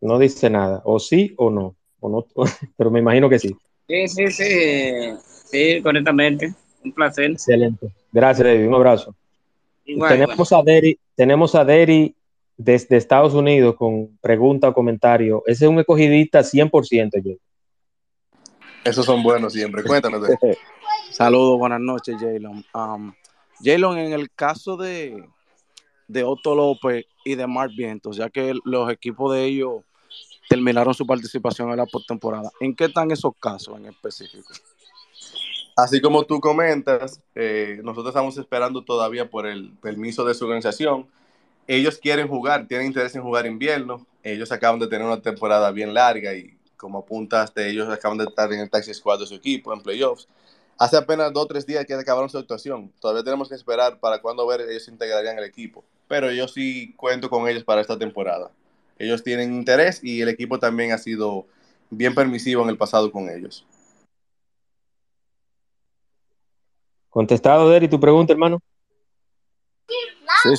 No 0.00 0.18
dice 0.18 0.50
nada. 0.50 0.82
O 0.84 0.98
sí 0.98 1.34
o 1.36 1.50
no. 1.50 1.76
O 2.00 2.08
no 2.08 2.26
pero 2.76 2.90
me 2.90 3.00
imagino 3.00 3.28
que 3.28 3.38
sí. 3.38 3.56
Sí, 3.88 4.08
sí, 4.08 4.30
sí. 4.30 5.16
Sí, 5.46 5.82
correctamente. 5.82 6.54
Un 6.84 6.92
placer. 6.92 7.30
Excelente. 7.32 7.88
Gracias, 8.12 8.46
David. 8.46 8.66
Un 8.66 8.74
abrazo. 8.74 9.14
Igual, 9.84 10.12
tenemos, 10.12 10.52
a 10.52 10.62
Deri, 10.62 10.98
tenemos 11.14 11.54
a 11.54 11.64
Deri 11.64 12.15
desde 12.56 12.96
Estados 12.96 13.34
Unidos 13.34 13.76
con 13.76 14.16
pregunta 14.20 14.68
o 14.68 14.74
comentario. 14.74 15.42
Ese 15.46 15.64
es 15.64 15.70
un 15.70 15.78
escogidista 15.78 16.40
100%, 16.40 17.22
yo. 17.22 17.34
Esos 18.84 19.04
son 19.04 19.22
buenos 19.22 19.52
siempre. 19.52 19.82
Cuéntanos. 19.82 20.26
Saludos, 21.10 21.58
buenas 21.58 21.80
noches, 21.80 22.16
Jalen. 22.18 22.64
Um, 22.74 23.12
Jalen, 23.62 23.98
en 23.98 24.12
el 24.12 24.30
caso 24.30 24.76
de, 24.76 25.24
de 26.08 26.24
Otto 26.24 26.54
López 26.54 27.06
y 27.24 27.34
de 27.34 27.46
Mark 27.46 27.72
Vientos, 27.76 28.16
ya 28.16 28.30
que 28.30 28.54
los 28.64 28.90
equipos 28.90 29.34
de 29.34 29.44
ellos 29.44 29.82
terminaron 30.48 30.94
su 30.94 31.06
participación 31.06 31.70
en 31.70 31.78
la 31.78 31.86
postemporada, 31.86 32.50
¿en 32.60 32.74
qué 32.74 32.84
están 32.84 33.10
esos 33.10 33.32
casos 33.40 33.76
en 33.78 33.86
específico? 33.86 34.52
Así 35.76 36.00
como 36.00 36.24
tú 36.24 36.40
comentas, 36.40 37.20
eh, 37.34 37.80
nosotros 37.82 38.08
estamos 38.08 38.38
esperando 38.38 38.82
todavía 38.82 39.28
por 39.28 39.46
el 39.46 39.72
permiso 39.82 40.24
de 40.24 40.34
su 40.34 40.44
organización. 40.44 41.06
Ellos 41.66 41.98
quieren 41.98 42.28
jugar, 42.28 42.66
tienen 42.68 42.88
interés 42.88 43.14
en 43.16 43.22
jugar 43.22 43.46
invierno. 43.46 44.06
Ellos 44.22 44.52
acaban 44.52 44.78
de 44.78 44.86
tener 44.86 45.06
una 45.06 45.20
temporada 45.20 45.70
bien 45.70 45.92
larga 45.92 46.34
y 46.34 46.56
como 46.76 46.98
apuntaste, 46.98 47.68
ellos 47.68 47.88
acaban 47.88 48.18
de 48.18 48.24
estar 48.24 48.52
en 48.52 48.60
el 48.60 48.70
taxi 48.70 48.92
squad 48.92 49.20
de 49.20 49.26
su 49.26 49.34
equipo 49.34 49.72
en 49.72 49.80
playoffs. 49.80 50.28
Hace 50.78 50.96
apenas 50.98 51.32
dos 51.32 51.44
o 51.44 51.46
tres 51.46 51.64
días 51.64 51.86
que 51.86 51.94
acabaron 51.94 52.28
su 52.28 52.36
actuación. 52.36 52.92
Todavía 53.00 53.24
tenemos 53.24 53.48
que 53.48 53.54
esperar 53.54 53.98
para 53.98 54.20
cuando 54.20 54.46
ver 54.46 54.60
ellos 54.60 54.84
se 54.84 54.90
integrarían 54.90 55.38
el 55.38 55.44
equipo. 55.44 55.82
Pero 56.06 56.30
yo 56.30 56.46
sí 56.48 56.94
cuento 56.96 57.30
con 57.30 57.48
ellos 57.48 57.64
para 57.64 57.80
esta 57.80 57.98
temporada. 57.98 58.50
Ellos 58.98 59.22
tienen 59.22 59.54
interés 59.54 60.04
y 60.04 60.20
el 60.20 60.28
equipo 60.28 60.58
también 60.58 60.92
ha 60.92 60.98
sido 60.98 61.46
bien 61.90 62.14
permisivo 62.14 62.62
en 62.62 62.68
el 62.68 62.76
pasado 62.76 63.10
con 63.10 63.28
ellos. 63.28 63.66
Contestado, 67.08 67.70
Deri, 67.70 67.88
tu 67.88 67.98
pregunta, 67.98 68.34
hermano. 68.34 68.60
Sí, 69.88 69.94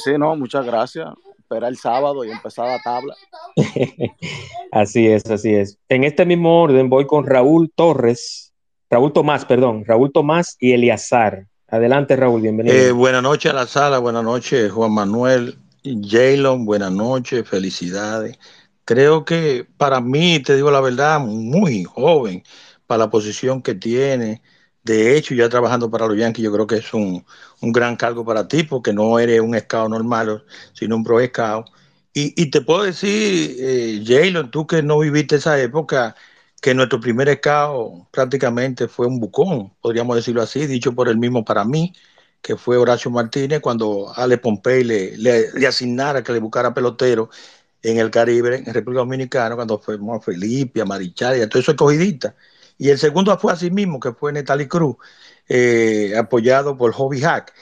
sí, 0.03 0.17
no, 0.17 0.35
muchas 0.35 0.65
gracias. 0.65 1.07
Espera 1.37 1.67
el 1.67 1.77
sábado 1.77 2.25
y 2.25 2.31
empezar 2.31 2.67
la 2.67 2.81
tabla. 2.81 3.15
así 4.71 5.07
es, 5.07 5.25
así 5.29 5.55
es. 5.55 5.77
En 5.87 6.03
este 6.03 6.25
mismo 6.25 6.61
orden 6.61 6.89
voy 6.89 7.07
con 7.07 7.25
Raúl 7.25 7.71
Torres, 7.73 8.53
Raúl 8.89 9.13
Tomás, 9.13 9.45
perdón, 9.45 9.83
Raúl 9.85 10.11
Tomás 10.11 10.57
y 10.59 10.73
Eliazar. 10.73 11.47
Adelante, 11.69 12.15
Raúl, 12.15 12.41
bienvenido. 12.41 12.75
Eh, 12.75 12.91
buenas 12.91 13.23
noches 13.23 13.51
a 13.51 13.55
la 13.55 13.67
sala, 13.67 13.99
buenas 13.99 14.23
noches, 14.23 14.71
Juan 14.71 14.91
Manuel, 14.91 15.57
Jalen, 15.83 16.65
buenas 16.65 16.91
noches, 16.91 17.47
felicidades. 17.47 18.37
Creo 18.85 19.25
que 19.25 19.67
para 19.77 19.99
mí, 19.99 20.39
te 20.39 20.55
digo 20.55 20.71
la 20.71 20.81
verdad, 20.81 21.19
muy 21.19 21.83
joven 21.83 22.43
para 22.87 22.99
la 22.99 23.09
posición 23.09 23.61
que 23.61 23.75
tiene. 23.75 24.41
De 24.87 25.17
hecho, 25.17 25.35
ya 25.35 25.49
trabajando 25.49 25.91
para 25.91 26.07
los 26.07 26.17
Yankees, 26.17 26.45
yo 26.45 26.51
creo 26.53 26.65
que 26.65 26.77
es 26.77 26.93
un, 26.93 27.25
un 27.61 27.71
gran 27.73 27.97
cargo 27.97 28.23
para 28.25 28.47
ti, 28.47 28.63
porque 28.63 28.93
no 28.93 29.19
eres 29.19 29.41
un 29.41 29.57
scout 29.59 29.89
normal, 29.89 30.45
sino 30.73 30.95
un 30.95 31.03
pro 31.03 31.23
scout. 31.25 31.67
Y, 32.13 32.49
te 32.49 32.61
puedo 32.61 32.83
decir, 32.83 33.57
eh, 33.59 34.03
Jalen, 34.05 34.49
tú 34.49 34.65
que 34.65 34.81
no 34.81 34.99
viviste 34.99 35.35
esa 35.35 35.59
época, 35.61 36.15
que 36.61 36.73
nuestro 36.73 36.99
primer 36.99 37.31
scout 37.37 38.09
prácticamente 38.11 38.87
fue 38.87 39.07
un 39.07 39.19
bucón, 39.19 39.73
podríamos 39.81 40.15
decirlo 40.15 40.41
así, 40.41 40.65
dicho 40.67 40.93
por 40.95 41.09
el 41.09 41.17
mismo 41.17 41.45
para 41.45 41.63
mí, 41.65 41.93
que 42.41 42.55
fue 42.57 42.77
Horacio 42.77 43.11
Martínez, 43.11 43.61
cuando 43.61 44.11
Ale 44.15 44.37
Pompey 44.37 44.83
le, 44.83 45.67
asignara 45.67 46.23
que 46.23 46.31
le 46.33 46.39
buscara 46.39 46.73
pelotero 46.73 47.29
en 47.83 47.97
el 47.99 48.09
Caribe, 48.11 48.63
en 48.65 48.73
República 48.73 49.01
Dominicana, 49.01 49.55
cuando 49.55 49.79
fuimos 49.79 50.17
a 50.17 50.21
Felipe, 50.21 50.81
a 50.81 50.85
Marichal 50.85 51.37
y 51.37 51.41
a 51.41 51.49
todo 51.49 51.59
eso 51.61 51.71
escogidista. 51.71 52.35
Y 52.77 52.89
el 52.89 52.97
segundo 52.99 53.37
fue 53.39 53.53
así 53.53 53.71
mismo, 53.71 53.99
que 53.99 54.13
fue 54.13 54.33
Netali 54.33 54.67
Cruz, 54.67 54.97
eh, 55.47 56.13
apoyado 56.17 56.77
por 56.77 56.93
Hobby 56.93 57.21
Hack. 57.21 57.53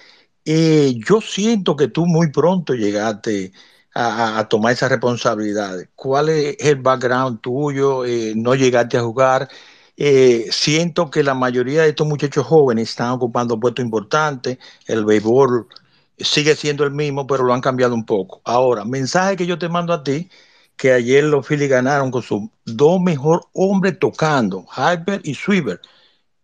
Eh, 0.46 0.96
yo 1.08 1.22
siento 1.22 1.76
que 1.76 1.88
tú 1.88 2.06
muy 2.06 2.32
pronto 2.32 2.74
llegaste 2.74 3.52
a, 3.94 4.40
a, 4.40 4.50
tomar 4.50 4.74
esa 4.74 4.90
responsabilidad. 4.90 5.78
¿Cuál 5.96 6.30
es 6.30 6.58
el 6.60 6.78
background 6.78 7.42
tuyo? 7.42 8.06
Eh, 8.06 8.34
¿No 8.36 8.56
llegaste 8.56 8.98
a 8.98 9.02
jugar? 9.04 9.50
Siento 10.52 11.10
que 11.10 11.24
la 11.24 11.34
mayoría 11.34 11.84
de 11.84 11.90
estos 11.90 12.08
muchachos 12.08 12.46
jóvenes 12.46 12.90
están 12.90 13.12
ocupando 13.12 13.60
puestos 13.60 13.84
importantes. 13.86 14.58
El 14.88 15.06
béisbol 15.06 15.68
sigue 16.18 16.56
siendo 16.56 16.84
el 16.84 16.92
mismo, 16.92 17.28
pero 17.28 17.44
lo 17.44 17.54
han 17.54 17.62
cambiado 17.62 17.94
un 17.96 18.06
poco. 18.06 18.42
Ahora, 18.46 18.86
mensaje 18.86 19.36
que 19.38 19.46
yo 19.46 19.58
te 19.58 19.70
mando 19.70 19.94
a 19.94 20.04
ti, 20.04 20.30
que 20.78 20.92
ayer 20.94 21.24
los 21.24 21.48
Phillies 21.48 21.70
ganaron 21.70 22.12
con 22.12 22.22
sus 22.24 22.44
dos 22.66 23.02
mejor 23.02 23.48
hombres 23.54 24.00
tocando, 24.00 24.66
Hyper 24.76 25.22
y 25.24 25.36
Sweeper. 25.36 25.82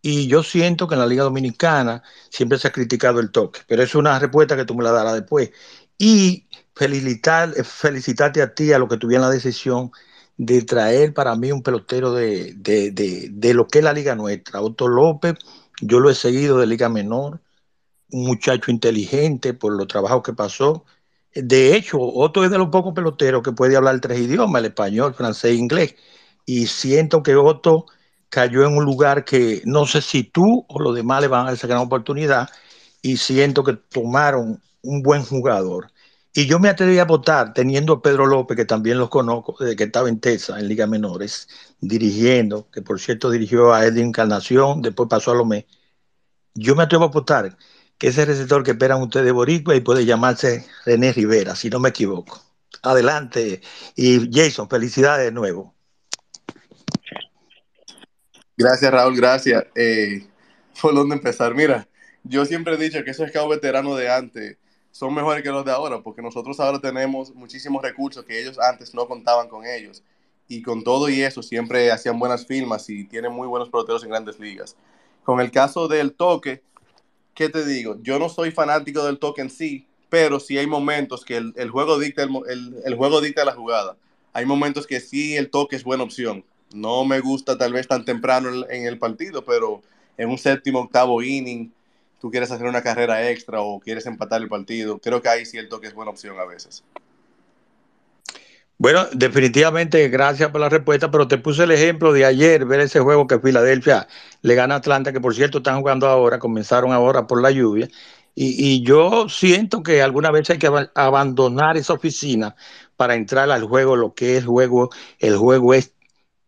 Y 0.01 0.27
yo 0.27 0.43
siento 0.43 0.87
que 0.87 0.95
en 0.95 0.99
la 1.01 1.05
Liga 1.07 1.23
Dominicana 1.23 2.03
siempre 2.29 2.57
se 2.57 2.67
ha 2.67 2.71
criticado 2.71 3.19
el 3.19 3.31
toque, 3.31 3.61
pero 3.67 3.83
es 3.83 3.93
una 3.95 4.17
respuesta 4.19 4.55
que 4.55 4.65
tú 4.65 4.75
me 4.75 4.83
la 4.83 4.91
darás 4.91 5.13
después. 5.15 5.51
Y 5.97 6.47
felicitar, 6.75 7.53
felicitarte 7.63 8.41
a 8.41 8.53
ti, 8.55 8.73
a 8.73 8.79
lo 8.79 8.87
que 8.87 8.97
tuvieron 8.97 9.27
la 9.27 9.33
decisión 9.33 9.91
de 10.37 10.63
traer 10.63 11.13
para 11.13 11.35
mí 11.35 11.51
un 11.51 11.61
pelotero 11.63 12.13
de, 12.13 12.53
de, 12.55 12.91
de, 12.91 13.29
de 13.31 13.53
lo 13.53 13.67
que 13.67 13.79
es 13.79 13.83
la 13.85 13.93
liga 13.93 14.15
nuestra. 14.15 14.61
Otto 14.61 14.87
López, 14.87 15.35
yo 15.81 15.99
lo 15.99 16.09
he 16.09 16.15
seguido 16.15 16.57
de 16.59 16.65
liga 16.67 16.89
menor, 16.89 17.41
un 18.11 18.25
muchacho 18.25 18.71
inteligente 18.71 19.53
por 19.53 19.73
los 19.73 19.87
trabajos 19.87 20.23
que 20.23 20.33
pasó. 20.33 20.85
De 21.33 21.75
hecho, 21.75 21.97
Otto 21.99 22.43
es 22.43 22.51
de 22.51 22.57
los 22.57 22.69
pocos 22.69 22.93
peloteros 22.93 23.41
que 23.43 23.53
puede 23.53 23.77
hablar 23.77 23.99
tres 24.01 24.19
idiomas, 24.19 24.59
el 24.59 24.67
español, 24.67 25.13
francés 25.13 25.51
e 25.51 25.55
inglés. 25.55 25.95
Y 26.45 26.67
siento 26.67 27.23
que 27.23 27.35
Otto 27.35 27.85
cayó 28.29 28.65
en 28.65 28.75
un 28.77 28.85
lugar 28.85 29.25
que 29.25 29.61
no 29.65 29.85
sé 29.85 30.01
si 30.01 30.23
tú 30.23 30.65
o 30.67 30.79
los 30.79 30.95
demás 30.95 31.21
le 31.21 31.27
van 31.27 31.47
a 31.47 31.51
esa 31.53 31.67
gran 31.67 31.81
oportunidad 31.81 32.49
y 33.01 33.17
siento 33.17 33.63
que 33.63 33.73
tomaron 33.73 34.61
un 34.83 35.01
buen 35.03 35.23
jugador. 35.23 35.91
Y 36.33 36.47
yo 36.47 36.59
me 36.59 36.69
atreví 36.69 36.97
a 36.99 37.05
votar 37.05 37.53
teniendo 37.53 37.93
a 37.93 38.01
Pedro 38.01 38.25
López, 38.25 38.55
que 38.55 38.65
también 38.65 38.97
los 38.99 39.09
conozco, 39.09 39.55
desde 39.59 39.75
que 39.75 39.83
estaba 39.85 40.07
en 40.09 40.19
Tesa, 40.21 40.59
en 40.59 40.67
Liga 40.69 40.87
Menores, 40.87 41.47
dirigiendo, 41.81 42.69
que 42.71 42.81
por 42.81 42.99
cierto 43.01 43.29
dirigió 43.29 43.73
a 43.73 43.85
Edwin 43.85 44.07
Encarnación, 44.07 44.81
después 44.81 45.09
pasó 45.09 45.31
a 45.31 45.35
Lomé. 45.35 45.67
yo 46.55 46.75
me 46.75 46.83
atrevo 46.83 47.05
a 47.05 47.07
apostar 47.07 47.57
que 48.01 48.07
ese 48.07 48.25
receptor 48.25 48.63
que 48.63 48.71
esperan 48.71 48.99
ustedes 48.99 49.31
Boricua 49.31 49.75
y 49.75 49.79
puede 49.79 50.05
llamarse 50.05 50.65
René 50.87 51.13
Rivera, 51.13 51.55
si 51.55 51.69
no 51.69 51.79
me 51.79 51.89
equivoco. 51.89 52.41
Adelante. 52.81 53.61
Y 53.95 54.27
Jason, 54.33 54.67
felicidades 54.67 55.25
de 55.25 55.31
nuevo. 55.31 55.75
Gracias, 58.57 58.91
Raúl, 58.91 59.15
gracias. 59.15 59.65
Eh, 59.75 60.25
¿Por 60.81 60.95
dónde 60.95 61.13
empezar? 61.13 61.53
Mira, 61.53 61.87
yo 62.23 62.43
siempre 62.45 62.73
he 62.73 62.77
dicho 62.77 63.03
que 63.03 63.11
esos 63.11 63.29
scouts 63.29 63.51
veteranos 63.51 63.95
de 63.99 64.11
antes 64.11 64.57
son 64.89 65.13
mejores 65.13 65.43
que 65.43 65.51
los 65.51 65.63
de 65.63 65.71
ahora, 65.71 66.01
porque 66.01 66.23
nosotros 66.23 66.59
ahora 66.59 66.79
tenemos 66.79 67.35
muchísimos 67.35 67.83
recursos 67.83 68.25
que 68.25 68.41
ellos 68.41 68.57
antes 68.57 68.95
no 68.95 69.07
contaban 69.07 69.47
con 69.47 69.63
ellos. 69.63 70.01
Y 70.47 70.63
con 70.63 70.83
todo 70.83 71.07
y 71.07 71.21
eso 71.21 71.43
siempre 71.43 71.91
hacían 71.91 72.17
buenas 72.17 72.47
firmas 72.47 72.89
y 72.89 73.03
tienen 73.03 73.31
muy 73.31 73.47
buenos 73.47 73.69
peloteros 73.69 74.01
en 74.03 74.09
grandes 74.09 74.39
ligas. 74.39 74.75
Con 75.23 75.39
el 75.39 75.51
caso 75.51 75.87
del 75.87 76.13
toque, 76.13 76.63
¿qué 77.33 77.49
te 77.49 77.65
digo? 77.65 77.97
Yo 78.01 78.19
no 78.19 78.29
soy 78.29 78.51
fanático 78.51 79.05
del 79.05 79.19
toque 79.19 79.41
en 79.41 79.49
sí, 79.49 79.85
pero 80.09 80.39
sí 80.39 80.57
hay 80.57 80.67
momentos 80.67 81.23
que 81.25 81.37
el, 81.37 81.53
el 81.55 81.69
juego, 81.69 81.99
dicta 81.99 82.23
el, 82.23 82.81
el, 82.83 82.95
juego 82.95 83.21
dicta 83.21 83.45
la 83.45 83.53
jugada. 83.53 83.95
Hay 84.33 84.45
momentos 84.45 84.87
que 84.87 84.99
sí 84.99 85.35
el 85.35 85.49
toque 85.49 85.75
es 85.75 85.83
buena 85.83 86.03
opción. 86.03 86.43
No 86.73 87.05
me 87.05 87.19
gusta 87.19 87.57
tal 87.57 87.73
vez 87.73 87.87
tan 87.87 88.05
temprano 88.05 88.49
en, 88.49 88.65
en 88.69 88.87
el 88.87 88.97
partido, 88.97 89.43
pero 89.43 89.81
en 90.17 90.29
un 90.29 90.37
séptimo, 90.37 90.79
octavo 90.79 91.21
inning, 91.21 91.71
tú 92.21 92.29
quieres 92.29 92.51
hacer 92.51 92.67
una 92.67 92.83
carrera 92.83 93.29
extra 93.29 93.61
o 93.61 93.79
quieres 93.79 94.05
empatar 94.05 94.41
el 94.41 94.47
partido, 94.47 94.99
creo 94.99 95.21
que 95.21 95.29
ahí 95.29 95.45
sí 95.45 95.57
el 95.57 95.67
toque 95.67 95.87
es 95.87 95.93
buena 95.93 96.11
opción 96.11 96.39
a 96.39 96.45
veces. 96.45 96.83
Bueno, 98.81 99.05
definitivamente 99.13 100.09
gracias 100.09 100.49
por 100.49 100.59
la 100.59 100.67
respuesta, 100.67 101.11
pero 101.11 101.27
te 101.27 101.37
puse 101.37 101.63
el 101.65 101.71
ejemplo 101.71 102.13
de 102.13 102.25
ayer, 102.25 102.65
ver 102.65 102.79
ese 102.79 102.99
juego 102.99 103.27
que 103.27 103.39
Filadelfia 103.39 104.07
le 104.41 104.55
gana 104.55 104.73
a 104.73 104.77
Atlanta, 104.79 105.13
que 105.13 105.21
por 105.21 105.35
cierto 105.35 105.59
están 105.59 105.79
jugando 105.79 106.07
ahora, 106.07 106.39
comenzaron 106.39 106.91
ahora 106.91 107.27
por 107.27 107.43
la 107.43 107.51
lluvia, 107.51 107.87
y, 108.33 108.55
y 108.57 108.81
yo 108.83 109.29
siento 109.29 109.83
que 109.83 110.01
alguna 110.01 110.31
vez 110.31 110.49
hay 110.49 110.57
que 110.57 110.65
ab 110.65 110.89
abandonar 110.95 111.77
esa 111.77 111.93
oficina 111.93 112.55
para 112.95 113.13
entrar 113.13 113.51
al 113.51 113.63
juego, 113.65 113.95
lo 113.95 114.15
que 114.15 114.37
es 114.37 114.45
juego, 114.45 114.89
el 115.19 115.37
juego 115.37 115.75
es 115.75 115.93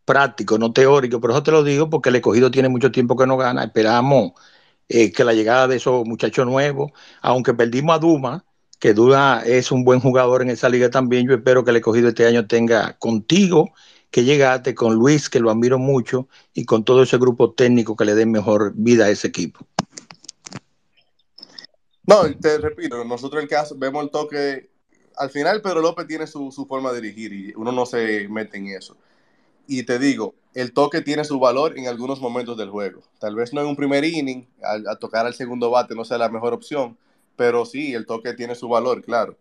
práctico, 0.05 0.57
no 0.57 0.73
teórico, 0.73 1.21
por 1.21 1.31
eso 1.31 1.43
te 1.43 1.51
lo 1.51 1.63
digo, 1.63 1.89
porque 1.89 2.09
el 2.09 2.15
escogido 2.17 2.51
tiene 2.51 2.69
mucho 2.69 2.91
tiempo 2.91 3.15
que 3.17 3.27
no 3.27 3.37
gana, 3.37 3.63
esperamos 3.65 4.33
eh, 4.89 5.11
que 5.11 5.23
la 5.23 5.33
llegada 5.33 5.67
de 5.67 5.77
esos 5.77 6.05
muchachos 6.05 6.45
nuevos, 6.47 6.91
aunque 7.21 7.53
perdimos 7.53 7.95
a 7.95 7.99
Duma, 7.99 8.45
que 8.79 8.93
Duda 8.93 9.43
es 9.45 9.71
un 9.71 9.83
buen 9.83 9.99
jugador 9.99 10.41
en 10.41 10.49
esa 10.49 10.69
liga 10.69 10.89
también. 10.89 11.27
Yo 11.27 11.35
espero 11.35 11.63
que 11.63 11.71
el 11.71 11.77
escogido 11.77 12.09
este 12.09 12.25
año 12.25 12.47
tenga 12.47 12.97
contigo, 12.99 13.71
que 14.11 14.23
llegaste, 14.23 14.75
con 14.75 14.95
Luis, 14.95 15.29
que 15.29 15.39
lo 15.39 15.49
admiro 15.49 15.79
mucho, 15.79 16.27
y 16.53 16.65
con 16.65 16.83
todo 16.83 17.03
ese 17.03 17.17
grupo 17.17 17.53
técnico 17.53 17.95
que 17.95 18.05
le 18.05 18.13
dé 18.13 18.25
mejor 18.25 18.73
vida 18.75 19.05
a 19.05 19.09
ese 19.09 19.27
equipo. 19.27 19.65
No, 22.05 22.23
te 22.37 22.57
repito, 22.57 23.03
nosotros 23.05 23.41
el 23.41 23.49
caso 23.49 23.75
vemos 23.77 24.03
el 24.03 24.11
toque. 24.11 24.69
Al 25.15 25.29
final, 25.29 25.61
Pedro 25.61 25.81
López 25.81 26.05
tiene 26.05 26.27
su, 26.27 26.51
su 26.51 26.65
forma 26.65 26.91
de 26.91 27.01
dirigir 27.01 27.33
y 27.33 27.53
uno 27.55 27.71
no 27.71 27.85
se 27.85 28.27
mete 28.27 28.57
en 28.57 28.67
eso. 28.67 28.97
Y 29.65 29.83
te 29.83 29.97
digo, 29.97 30.35
el 30.53 30.73
toque 30.73 31.01
tiene 31.01 31.23
su 31.23 31.39
valor 31.39 31.77
en 31.77 31.87
algunos 31.87 32.19
momentos 32.19 32.57
del 32.57 32.69
juego. 32.69 33.01
Tal 33.19 33.35
vez 33.35 33.53
no 33.53 33.61
en 33.61 33.67
un 33.67 33.75
primer 33.77 34.03
inning, 34.03 34.45
a, 34.61 34.91
a 34.91 34.95
tocar 34.97 35.25
al 35.25 35.33
segundo 35.33 35.69
bate 35.69 35.95
no 35.95 36.03
sea 36.03 36.17
la 36.17 36.27
mejor 36.27 36.53
opción, 36.53 36.97
pero 37.35 37.65
sí, 37.65 37.93
el 37.93 38.05
toque 38.05 38.33
tiene 38.33 38.55
su 38.55 38.67
valor, 38.67 39.03
claro. 39.03 39.37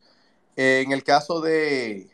En 0.56 0.92
el 0.92 1.02
caso 1.02 1.40
de 1.40 2.10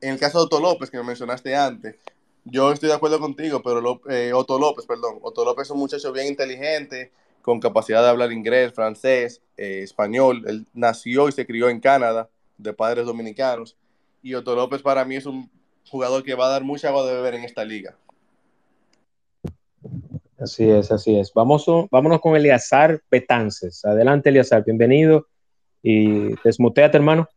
en 0.00 0.12
el 0.12 0.18
caso 0.18 0.38
de 0.38 0.44
Otto 0.44 0.60
López, 0.60 0.90
que 0.90 0.98
me 0.98 1.04
mencionaste 1.04 1.54
antes, 1.56 1.96
yo 2.44 2.70
estoy 2.70 2.88
de 2.88 2.94
acuerdo 2.94 3.18
contigo, 3.18 3.62
pero 3.62 4.00
eh, 4.08 4.32
Otto 4.32 4.58
López, 4.58 4.86
perdón, 4.86 5.18
Otto 5.22 5.44
López 5.44 5.66
es 5.66 5.70
un 5.70 5.78
muchacho 5.78 6.12
bien 6.12 6.28
inteligente, 6.28 7.10
con 7.42 7.60
capacidad 7.60 8.02
de 8.02 8.08
hablar 8.08 8.32
inglés, 8.32 8.72
francés, 8.72 9.40
eh, 9.56 9.80
español. 9.82 10.44
Él 10.46 10.66
nació 10.74 11.28
y 11.28 11.32
se 11.32 11.46
crió 11.46 11.68
en 11.68 11.80
Canadá, 11.80 12.28
de 12.58 12.72
padres 12.72 13.06
dominicanos. 13.06 13.76
Y 14.22 14.34
Otto 14.34 14.54
López 14.54 14.82
para 14.82 15.04
mí 15.04 15.16
es 15.16 15.26
un 15.26 15.50
jugador 15.88 16.22
que 16.22 16.34
va 16.34 16.46
a 16.46 16.50
dar 16.50 16.64
mucha 16.64 16.88
agua 16.88 17.06
de 17.06 17.14
beber 17.14 17.34
en 17.34 17.44
esta 17.44 17.64
liga. 17.64 17.96
Así 20.46 20.70
es, 20.70 20.92
así 20.92 21.18
es. 21.18 21.32
Vamos, 21.34 21.66
vámonos 21.90 22.20
con 22.20 22.36
Eliazar 22.36 23.00
Petances. 23.08 23.84
Adelante, 23.84 24.28
Eliazar, 24.28 24.62
bienvenido. 24.64 25.26
Y 25.82 26.36
desmuteate, 26.44 26.98
hermano. 26.98 27.28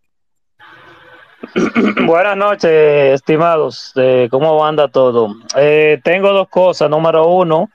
Buenas 2.06 2.38
noches, 2.38 3.16
estimados. 3.16 3.94
Eh, 3.96 4.28
¿Cómo 4.30 4.64
anda 4.64 4.90
todo? 4.90 5.34
Eh, 5.58 6.00
tengo 6.04 6.32
dos 6.32 6.50
cosas. 6.50 6.88
Número 6.88 7.28
uno, 7.28 7.72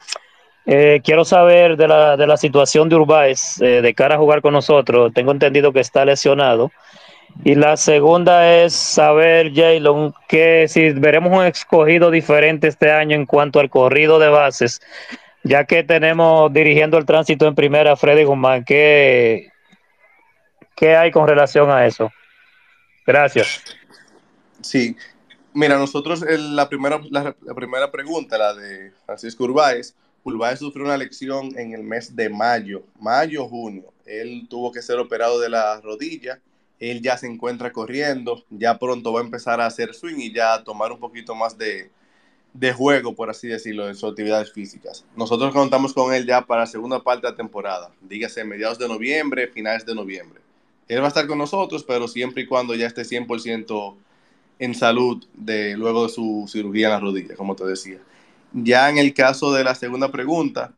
eh, 0.67 1.01
quiero 1.03 1.25
saber 1.25 1.77
de 1.77 1.89
la, 1.89 2.17
de 2.17 2.29
la 2.29 2.37
situación 2.37 2.89
de 2.89 2.95
Urbáez 2.95 3.57
de 3.59 3.93
cara 3.93 4.15
a 4.15 4.19
jugar 4.19 4.41
con 4.41 4.53
nosotros. 4.53 5.13
Tengo 5.13 5.33
entendido 5.33 5.73
que 5.73 5.81
está 5.81 6.05
lesionado. 6.05 6.71
Y 7.43 7.57
la 7.57 7.77
segunda 7.77 8.63
es 8.63 8.73
saber, 8.75 9.53
Jalen, 9.53 10.15
que 10.29 10.67
si 10.69 10.91
veremos 10.91 11.33
un 11.33 11.45
escogido 11.45 12.11
diferente 12.11 12.69
este 12.69 12.93
año 12.93 13.17
en 13.17 13.27
cuanto 13.27 13.59
al 13.59 13.71
corrido 13.71 14.19
de 14.19 14.29
bases, 14.29 14.81
ya 15.45 15.65
que 15.65 15.85
tenemos 15.85 16.53
dirigiendo 16.53 16.99
el 16.99 17.05
tránsito 17.05 17.47
en 17.47 17.55
primera 17.55 17.97
Freddy 17.97 18.25
Guzmán, 18.25 18.65
¿qué, 18.65 19.51
qué 20.75 20.97
hay 20.97 21.11
con 21.11 21.29
relación 21.29 21.71
a 21.71 21.87
eso? 21.87 22.11
Gracias. 23.07 23.63
Sí, 24.61 24.97
mira, 25.53 25.77
nosotros 25.77 26.23
la, 26.23 26.69
primera, 26.69 27.01
la, 27.11 27.37
la, 27.43 27.55
primera 27.55 27.91
pregunta, 27.91 28.39
la 28.39 28.55
de 28.55 28.93
Francisco 29.07 29.45
Urbáez, 29.45 29.95
Urbáez 30.25 30.59
sufrió 30.59 30.85
una 30.87 30.97
lesión 30.97 31.57
en 31.59 31.75
el 31.75 31.83
mes 31.83 32.17
de 32.17 32.31
mayo, 32.31 32.83
mayo, 32.99 33.47
junio. 33.47 33.93
Él 34.07 34.47
tuvo 34.49 34.73
que 34.73 34.83
ser 34.83 34.99
operado 34.99 35.39
de 35.39 35.51
la 35.51 35.81
rodilla 35.83 36.41
él 36.91 37.01
ya 37.03 37.17
se 37.17 37.27
encuentra 37.27 37.73
corriendo, 37.73 38.45
ya 38.51 38.79
pronto 38.79 39.13
va 39.13 39.21
a 39.21 39.25
empezar 39.25 39.61
a 39.61 39.67
hacer 39.67 39.95
swing 39.95 40.19
y 40.19 40.33
ya 40.33 40.63
tomar 40.65 40.93
un 40.93 41.01
poquito 41.01 41.35
más 41.35 41.57
de, 41.57 41.91
de 42.55 42.73
juego, 42.73 43.15
por 43.15 43.29
así 43.29 43.49
decirlo, 43.49 43.89
en 43.89 43.97
sus 43.97 44.11
actividades 44.11 44.53
físicas. 44.53 45.05
Nosotros 45.17 45.53
contamos 45.53 45.93
con 45.93 46.15
él 46.15 46.25
ya 46.25 46.47
para 46.47 46.63
la 46.63 46.67
segunda 46.67 47.01
parte 47.01 47.27
de 47.27 47.33
la 47.33 47.37
temporada, 47.37 47.91
dígase 48.01 48.45
mediados 48.45 48.79
de 48.79 48.89
noviembre, 48.89 49.49
finales 49.49 49.85
de 49.85 49.95
noviembre. 49.95 50.41
Él 50.89 51.01
va 51.01 51.07
a 51.07 51.09
estar 51.09 51.27
con 51.27 51.39
nosotros, 51.39 51.85
pero 51.85 52.09
siempre 52.09 52.45
y 52.45 52.47
cuando 52.47 52.75
ya 52.75 52.87
esté 52.87 53.05
100% 53.05 53.97
en 54.61 54.75
salud 54.75 55.25
de, 55.35 55.77
luego 55.77 56.05
de 56.05 56.11
su 56.11 56.47
cirugía 56.49 56.87
en 56.87 56.93
la 56.93 57.01
rodilla, 57.01 57.35
como 57.37 57.57
te 57.57 57.65
decía. 57.65 57.99
Ya 58.53 58.89
en 58.89 58.99
el 58.99 59.13
caso 59.13 59.53
de 59.53 59.65
la 59.65 59.75
segunda 59.75 60.11
pregunta, 60.13 60.73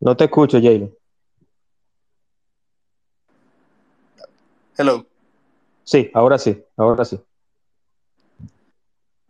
No 0.00 0.14
te 0.14 0.24
escucho, 0.24 0.58
Jalen. 0.60 0.94
Hello. 4.76 5.06
Sí, 5.84 6.10
ahora 6.14 6.36
sí, 6.36 6.64
ahora 6.76 7.04
sí. 7.04 7.20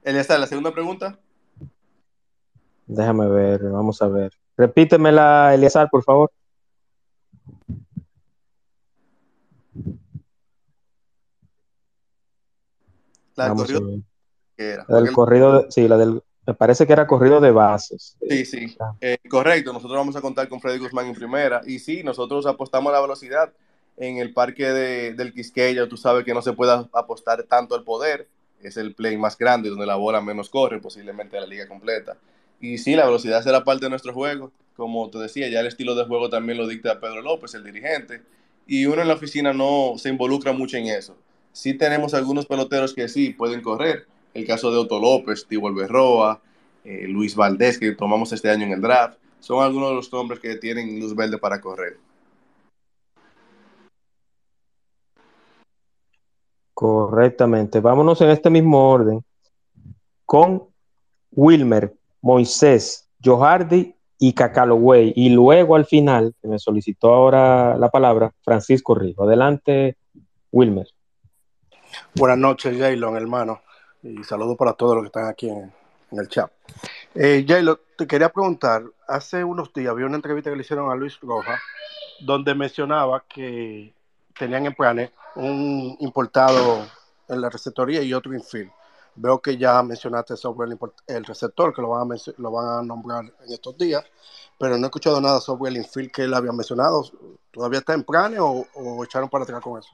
está 0.03 0.39
la 0.39 0.47
segunda 0.47 0.73
pregunta. 0.73 1.19
Déjame 2.87 3.29
ver, 3.29 3.63
vamos 3.65 4.01
a 4.01 4.09
ver. 4.09 4.33
Repítemela, 4.57 5.53
Eliazar, 5.53 5.91
por 5.91 6.03
favor. 6.03 6.31
La 13.37 13.49
del 13.49 13.55
corrido, 13.55 14.03
era. 14.57 14.87
La 14.89 15.01
del 15.01 15.13
corrido, 15.13 15.59
de, 15.61 15.71
sí, 15.71 15.89
la 15.89 15.99
del, 15.99 16.23
me 16.47 16.55
parece 16.55 16.87
que 16.87 16.93
era 16.95 17.07
corrido 17.07 17.41
de 17.41 17.51
bases. 17.51 18.17
Sí, 18.27 18.47
sí, 18.47 18.77
eh, 19.01 19.19
correcto. 19.29 19.75
Nosotros 19.75 19.99
vamos 19.99 20.17
a 20.17 20.23
contar 20.23 20.49
con 20.49 20.61
Freddy 20.61 20.79
Guzmán 20.79 21.07
en 21.07 21.15
primera. 21.15 21.61
Y 21.67 21.81
sí, 21.81 22.03
nosotros 22.03 22.47
apostamos 22.47 22.91
a 22.91 22.95
la 22.95 23.03
velocidad 23.03 23.53
en 23.97 24.19
el 24.19 24.33
parque 24.33 24.65
de, 24.65 25.15
del 25.15 25.33
Quisqueya. 25.33 25.89
Tú 25.89 25.97
sabes 25.97 26.25
que 26.25 26.35
no 26.35 26.43
se 26.43 26.53
puede 26.53 26.73
apostar 26.93 27.43
tanto 27.45 27.75
al 27.75 27.85
poder. 27.85 28.29
Es 28.63 28.77
el 28.77 28.95
play 28.95 29.17
más 29.17 29.37
grande 29.37 29.69
donde 29.69 29.87
la 29.87 29.97
bola 29.97 30.21
menos 30.21 30.49
corre, 30.49 30.81
posiblemente 30.81 31.39
la 31.39 31.47
liga 31.47 31.69
completa. 31.69 32.17
Y 32.61 32.79
sí, 32.79 32.95
la 32.95 33.05
velocidad 33.05 33.43
será 33.43 33.63
parte 33.63 33.87
de 33.87 33.91
nuestro 33.91 34.13
juego. 34.13 34.51
Como 34.77 35.11
te 35.11 35.19
decía, 35.19 35.49
ya 35.49 35.61
el 35.61 35.67
estilo 35.67 35.95
de 35.95 36.05
juego 36.05 36.31
también 36.31 36.59
lo 36.59 36.67
dicta 36.67 36.99
Pedro 36.99 37.23
López, 37.23 37.55
el 37.55 37.65
dirigente. 37.65 38.23
Y 38.67 38.87
uno 38.87 39.03
en 39.03 39.09
la 39.09 39.15
oficina 39.15 39.53
no 39.53 39.95
se 39.99 40.09
involucra 40.09 40.53
mucho 40.53 40.77
en 40.77 40.87
eso. 40.87 41.17
Sí 41.53 41.75
tenemos 41.75 42.15
algunos 42.15 42.47
peloteros 42.47 42.95
que 42.95 43.09
sí 43.09 43.31
pueden 43.31 43.61
correr, 43.61 44.07
el 44.33 44.47
caso 44.47 44.71
de 44.73 44.79
Otto 44.79 44.99
López, 44.99 45.47
Tibor 45.47 45.75
Berroa, 45.75 46.41
eh, 46.85 47.07
Luis 47.07 47.37
Valdés, 47.37 47.79
que 47.79 47.93
tomamos 47.93 48.33
este 48.33 48.51
año 48.51 48.67
en 48.67 48.73
el 48.73 48.81
draft, 48.81 49.19
son 49.41 49.63
algunos 49.63 49.91
de 49.91 49.95
los 49.95 50.13
nombres 50.13 50.41
que 50.41 50.57
tienen 50.57 50.99
luz 50.99 51.15
verde 51.15 51.39
para 51.39 51.61
correr. 51.61 51.99
Correctamente. 56.85 57.81
Vámonos 57.81 58.21
en 58.21 58.29
este 58.29 58.51
mismo 58.51 58.91
orden 58.91 59.25
con 60.27 60.65
Wilmer, 61.31 61.95
Moisés, 62.21 63.09
Johardi 63.25 63.97
y 64.19 64.35
Cacaloway. 64.35 65.15
Y 65.17 65.31
luego 65.31 65.77
al 65.77 65.87
final, 65.87 66.35
que 66.43 66.47
me 66.47 66.59
solicitó 66.59 67.15
ahora 67.15 67.79
la 67.79 67.89
palabra, 67.89 68.35
Francisco 68.45 68.95
Rijo. 68.95 69.25
Adelante, 69.25 69.97
Wilmer. 70.53 70.87
Buenas 72.17 72.37
noches, 72.37 72.79
Jaylon, 72.79 73.17
hermano. 73.17 73.63
Y 74.03 74.23
saludos 74.23 74.59
para 74.59 74.75
todos 74.75 74.97
los 74.97 75.05
que 75.05 75.07
están 75.07 75.29
aquí 75.29 75.49
en, 75.49 75.73
el 76.11 76.29
chat. 76.29 76.53
Eh, 77.15 77.47
te 77.97 78.07
quería 78.07 78.29
preguntar, 78.29 78.83
hace 79.09 79.43
unos 79.43 79.73
días 79.73 79.91
había 79.91 80.05
una 80.05 80.17
entrevista 80.17 80.51
que 80.51 80.57
le 80.57 80.63
hicieron 80.63 80.91
a 80.91 80.95
Luis 80.97 81.19
Roja, 81.23 81.59
donde 82.21 82.55
mencionaba 82.55 83.25
que 83.27 83.95
tenían 84.39 84.67
en 84.67 84.75
planes 84.75 85.11
un 85.37 85.97
importado 86.01 86.87
en 87.29 87.41
la 87.41 87.51
receptoría 87.51 88.03
y 88.03 88.13
otro 88.13 88.35
infield. 88.35 88.71
Veo 89.17 89.41
que 89.41 89.57
ya 89.57 89.83
mencionaste 89.83 90.37
sobre 90.37 90.69
el, 90.69 90.79
el 91.07 91.25
receptor, 91.25 91.73
que 91.73 91.81
lo 91.81 91.91
van, 91.91 92.11
a 92.13 92.17
lo 92.37 92.51
van 92.51 92.79
a 92.79 92.83
nombrar 92.83 93.25
en 93.47 93.53
estos 93.53 93.79
días, 93.79 94.05
pero 94.59 94.77
no 94.77 94.87
he 94.87 94.89
escuchado 94.89 95.21
nada 95.21 95.41
sobre 95.41 95.71
el 95.71 95.77
infield 95.77 96.11
que 96.11 96.23
él 96.23 96.35
había 96.35 96.53
mencionado. 96.53 97.05
¿Todavía 97.53 97.79
está 97.79 97.95
en 97.95 98.03
planes 98.03 98.41
o, 98.41 98.67
o 98.75 99.05
echaron 99.05 99.29
para 99.29 99.45
atrás 99.45 99.61
con 99.61 99.79
eso? 99.79 99.91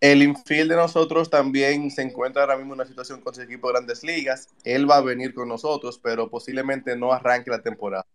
El 0.00 0.22
infield 0.22 0.70
de 0.70 0.76
nosotros 0.76 1.28
también 1.28 1.90
se 1.90 2.02
encuentra 2.02 2.42
ahora 2.42 2.56
mismo 2.56 2.72
en 2.72 2.80
una 2.80 2.88
situación 2.88 3.20
con 3.20 3.34
su 3.34 3.42
equipo 3.42 3.68
de 3.68 3.74
grandes 3.74 4.02
ligas. 4.02 4.48
Él 4.64 4.90
va 4.90 4.96
a 4.96 5.02
venir 5.02 5.34
con 5.34 5.46
nosotros, 5.46 6.00
pero 6.02 6.28
posiblemente 6.30 6.96
no 6.96 7.12
arranque 7.12 7.50
la 7.50 7.62
temporada. 7.62 8.06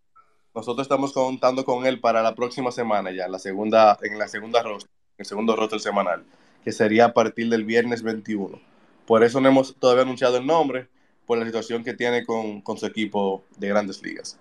Nosotros 0.56 0.86
estamos 0.86 1.14
contando 1.14 1.64
con 1.64 1.86
él 1.86 2.00
para 2.00 2.24
la 2.24 2.34
próxima 2.34 2.72
semana 2.72 3.12
ya, 3.12 3.26
en 3.26 3.32
la 3.34 3.40
segunda, 3.40 4.00
en 4.02 4.18
la 4.18 4.28
segunda 4.28 4.64
roster, 4.64 4.90
el 5.18 5.26
segundo 5.26 5.56
roster 5.56 5.80
semanal, 5.80 6.24
que 6.64 6.72
sería 6.72 7.06
a 7.06 7.14
partir 7.14 7.50
del 7.50 7.64
viernes 7.64 8.04
21. 8.04 8.60
Por 9.06 9.24
eso 9.24 9.40
no 9.40 9.50
hemos 9.50 9.76
todavía 9.76 10.04
anunciado 10.04 10.38
el 10.38 10.46
nombre, 10.46 10.88
por 11.26 11.38
la 11.38 11.46
situación 11.46 11.84
que 11.84 11.94
tiene 11.94 12.26
con, 12.26 12.62
con 12.62 12.78
su 12.78 12.86
equipo 12.86 13.44
de 13.58 13.70
grandes 13.70 14.02
ligas. 14.02 14.38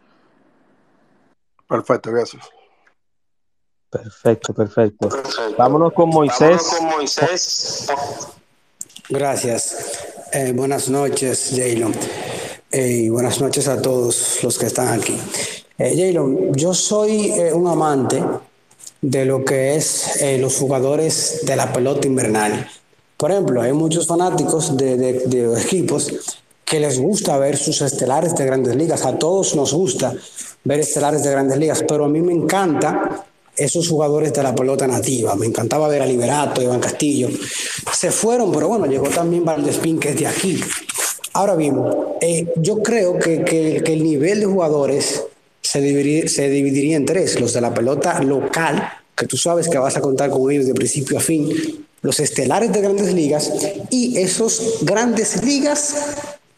Perfecto, 1.67 2.13
gracias. 2.13 2.45
Perfecto, 3.91 4.53
perfecto. 4.53 5.09
Vámonos 5.57 5.93
con 5.93 6.11
Moisés. 6.11 6.39
Vámonos 6.41 6.79
con 6.79 6.87
Moisés. 6.87 7.87
Gracias. 9.09 10.27
Eh, 10.33 10.53
buenas 10.53 10.89
noches, 10.89 11.53
Jaylon. 11.55 11.95
Eh, 12.71 13.09
buenas 13.09 13.41
noches 13.41 13.69
a 13.69 13.81
todos 13.81 14.43
los 14.43 14.59
que 14.59 14.67
están 14.67 14.99
aquí. 14.99 15.17
Eh, 15.79 15.95
Jaylon, 15.97 16.55
yo 16.55 16.75
soy 16.75 17.31
eh, 17.31 17.53
un 17.53 17.69
amante 17.69 18.23
de 19.11 19.27
lo 19.27 19.45
que 19.45 19.77
es 19.77 20.23
eh, 20.23 20.39
los 20.39 20.57
jugadores 20.57 21.41
de 21.43 21.57
la 21.57 21.73
pelota 21.73 22.07
invernal. 22.07 22.67
Por 23.19 23.31
ejemplo, 23.31 23.61
hay 23.61 23.73
muchos 23.75 24.07
fanáticos 24.07 24.77
de, 24.79 25.55
equipos 25.61 26.11
que 26.65 26.81
les 26.81 26.99
gusta 26.99 27.37
ver 27.37 27.59
sus 27.59 27.83
estelares 27.83 28.35
de 28.35 28.47
grandes 28.47 28.75
ligas. 28.75 29.05
A 29.05 29.19
todos 29.19 29.55
nos 29.55 29.75
gusta 29.75 30.15
ver 30.65 30.81
estelares 30.81 31.23
de 31.23 31.31
grandes 31.31 31.59
ligas, 31.59 31.85
pero 31.87 32.07
a 32.07 32.09
mí 32.09 32.23
me 32.23 32.33
encanta 32.33 33.27
esos 33.55 33.89
jugadores 33.89 34.33
de 34.33 34.43
la 34.43 34.55
pelota 34.55 34.87
nativa. 34.87 35.35
Me 35.37 35.47
encantaba 35.47 35.87
ver 35.89 36.01
a 36.01 36.07
Liberato, 36.07 36.63
Iván 36.63 36.81
Castillo. 36.81 37.29
Se 37.93 38.11
fueron, 38.11 38.51
pero 38.53 38.69
bueno, 38.69 38.87
llegó 38.87 39.09
también 39.09 39.45
Valdespín, 39.45 39.99
que 39.99 40.11
es 40.11 40.19
de 40.19 40.27
aquí. 40.27 40.61
Ahora 41.35 41.55
bien, 41.57 41.79
eh, 42.23 42.53
yo 42.57 42.83
creo 42.83 43.19
que, 43.19 43.45
que, 43.45 43.83
el 43.93 44.03
nivel 44.03 44.41
de 44.41 44.47
jugadores 44.47 45.25
se 45.75 46.49
dividiría, 46.51 46.97
en 46.97 47.05
tres. 47.05 47.41
Los 47.41 47.53
de 47.53 47.61
la 47.61 47.75
pelota 47.75 48.23
local, 48.23 48.89
que 49.17 49.27
tú 49.27 49.37
sabes 49.37 49.69
que 49.69 49.77
vas 49.77 49.97
a 49.97 50.01
contar 50.01 50.31
con 50.31 50.49
ellos 50.51 50.67
de 50.67 50.75
principio 50.75 51.19
a 51.19 51.21
fin. 51.21 51.85
Los 52.01 52.21
estelares 52.21 52.73
de 52.73 52.81
grandes 52.81 53.13
ligas 53.13 53.53
y 53.91 54.19
esos 54.19 54.79
grandes 54.83 55.43
ligas 55.43 55.97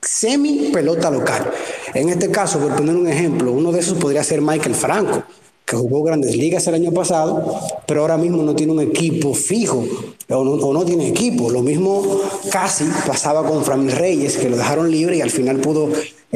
semi 0.02 0.70
pelota 0.72 1.10
local. 1.10 1.50
En 1.94 2.10
este 2.10 2.30
caso, 2.30 2.58
por 2.58 2.76
poner 2.76 2.94
un 2.94 3.08
ejemplo, 3.08 3.52
uno 3.52 3.72
de 3.72 3.80
esos 3.80 3.96
podría 3.96 4.22
ser 4.22 4.42
Michael 4.42 4.74
Franco, 4.74 5.22
que 5.64 5.76
jugó 5.76 6.02
grandes 6.02 6.36
ligas 6.36 6.66
el 6.66 6.74
año 6.74 6.92
pasado, 6.92 7.58
pero 7.86 8.02
ahora 8.02 8.18
mismo 8.18 8.42
no 8.42 8.54
tiene 8.54 8.72
un 8.72 8.80
equipo 8.80 9.34
fijo 9.34 9.86
o 10.28 10.44
no, 10.44 10.52
o 10.52 10.72
no 10.74 10.84
tiene 10.84 11.08
equipo. 11.08 11.50
Lo 11.50 11.62
mismo 11.62 12.20
casi 12.50 12.84
pasaba 13.06 13.46
con 13.48 13.64
Framil 13.64 13.92
Reyes, 13.92 14.36
que 14.36 14.50
lo 14.50 14.56
dejaron 14.56 14.90
libre 14.90 15.16
y 15.16 15.20
al 15.22 15.30
final 15.30 15.58
pudo 15.58 15.88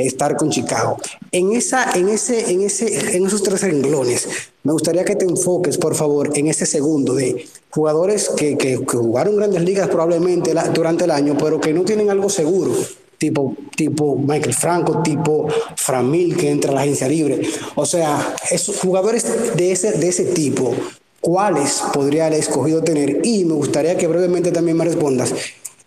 estar 0.06 0.36
con 0.36 0.50
Chicago. 0.50 0.96
En, 1.32 1.52
esa, 1.52 1.92
en, 1.92 2.08
ese, 2.08 2.50
en, 2.50 2.62
ese, 2.62 3.16
en 3.16 3.26
esos 3.26 3.42
tres 3.42 3.62
renglones, 3.62 4.28
me 4.62 4.72
gustaría 4.72 5.04
que 5.04 5.16
te 5.16 5.24
enfoques, 5.24 5.78
por 5.78 5.94
favor, 5.94 6.30
en 6.34 6.48
ese 6.48 6.66
segundo 6.66 7.14
de 7.14 7.46
jugadores 7.70 8.30
que, 8.36 8.56
que, 8.58 8.76
jugaron 8.76 9.36
grandes 9.36 9.62
ligas 9.62 9.88
probablemente 9.88 10.52
durante 10.74 11.04
el 11.04 11.10
año, 11.10 11.36
pero 11.38 11.60
que 11.60 11.72
no 11.72 11.82
tienen 11.82 12.10
algo 12.10 12.28
seguro 12.28 12.74
tipo, 13.20 13.54
tipo 13.76 14.16
Michael 14.16 14.54
Franco, 14.54 15.02
tipo 15.02 15.46
Framil 15.76 16.36
que 16.36 16.50
entra 16.50 16.72
a 16.72 16.74
la 16.74 16.80
agencia 16.80 17.06
libre. 17.06 17.42
O 17.76 17.86
sea, 17.86 18.34
esos 18.50 18.78
jugadores 18.78 19.56
de 19.56 19.70
ese, 19.70 19.92
de 19.92 20.08
ese 20.08 20.24
tipo, 20.24 20.74
¿cuáles 21.20 21.82
podría 21.92 22.28
el 22.28 22.34
escogido 22.34 22.82
tener? 22.82 23.20
Y 23.22 23.44
me 23.44 23.54
gustaría 23.54 23.96
que 23.96 24.08
brevemente 24.08 24.50
también 24.50 24.78
me 24.78 24.86
respondas. 24.86 25.34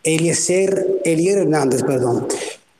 Eliezer, 0.04 1.02
Elier 1.04 1.40
Hernández, 1.40 1.82
perdón. 1.84 2.28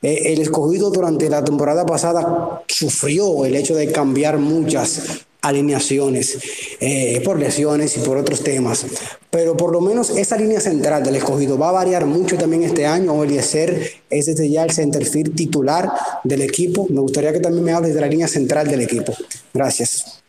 Eh, 0.04 0.34
el 0.34 0.42
escogido 0.42 0.90
durante 0.90 1.30
la 1.30 1.42
temporada 1.42 1.86
pasada 1.86 2.62
sufrió 2.68 3.46
el 3.46 3.56
hecho 3.56 3.74
de 3.74 3.90
cambiar 3.90 4.36
muchas 4.36 5.24
alineaciones 5.40 6.38
eh, 6.80 7.22
por 7.24 7.38
lesiones 7.38 7.96
y 7.96 8.00
por 8.00 8.18
otros 8.18 8.42
temas. 8.42 8.84
Pero 9.30 9.56
por 9.56 9.72
lo 9.72 9.80
menos 9.80 10.10
esa 10.10 10.36
línea 10.36 10.60
central 10.60 11.02
del 11.02 11.16
escogido 11.16 11.58
va 11.58 11.70
a 11.70 11.72
variar 11.72 12.04
mucho 12.04 12.36
también 12.36 12.64
este 12.64 12.84
año. 12.84 13.24
Eliezer 13.24 13.92
es 14.10 14.26
desde 14.26 14.50
ya 14.50 14.64
el 14.64 14.72
centerfield 14.72 15.34
titular 15.34 15.90
del 16.22 16.42
equipo. 16.42 16.86
Me 16.90 17.00
gustaría 17.00 17.32
que 17.32 17.40
también 17.40 17.64
me 17.64 17.72
hables 17.72 17.94
de 17.94 18.00
la 18.02 18.06
línea 18.06 18.28
central 18.28 18.68
del 18.68 18.82
equipo. 18.82 19.14
Gracias. 19.54 20.23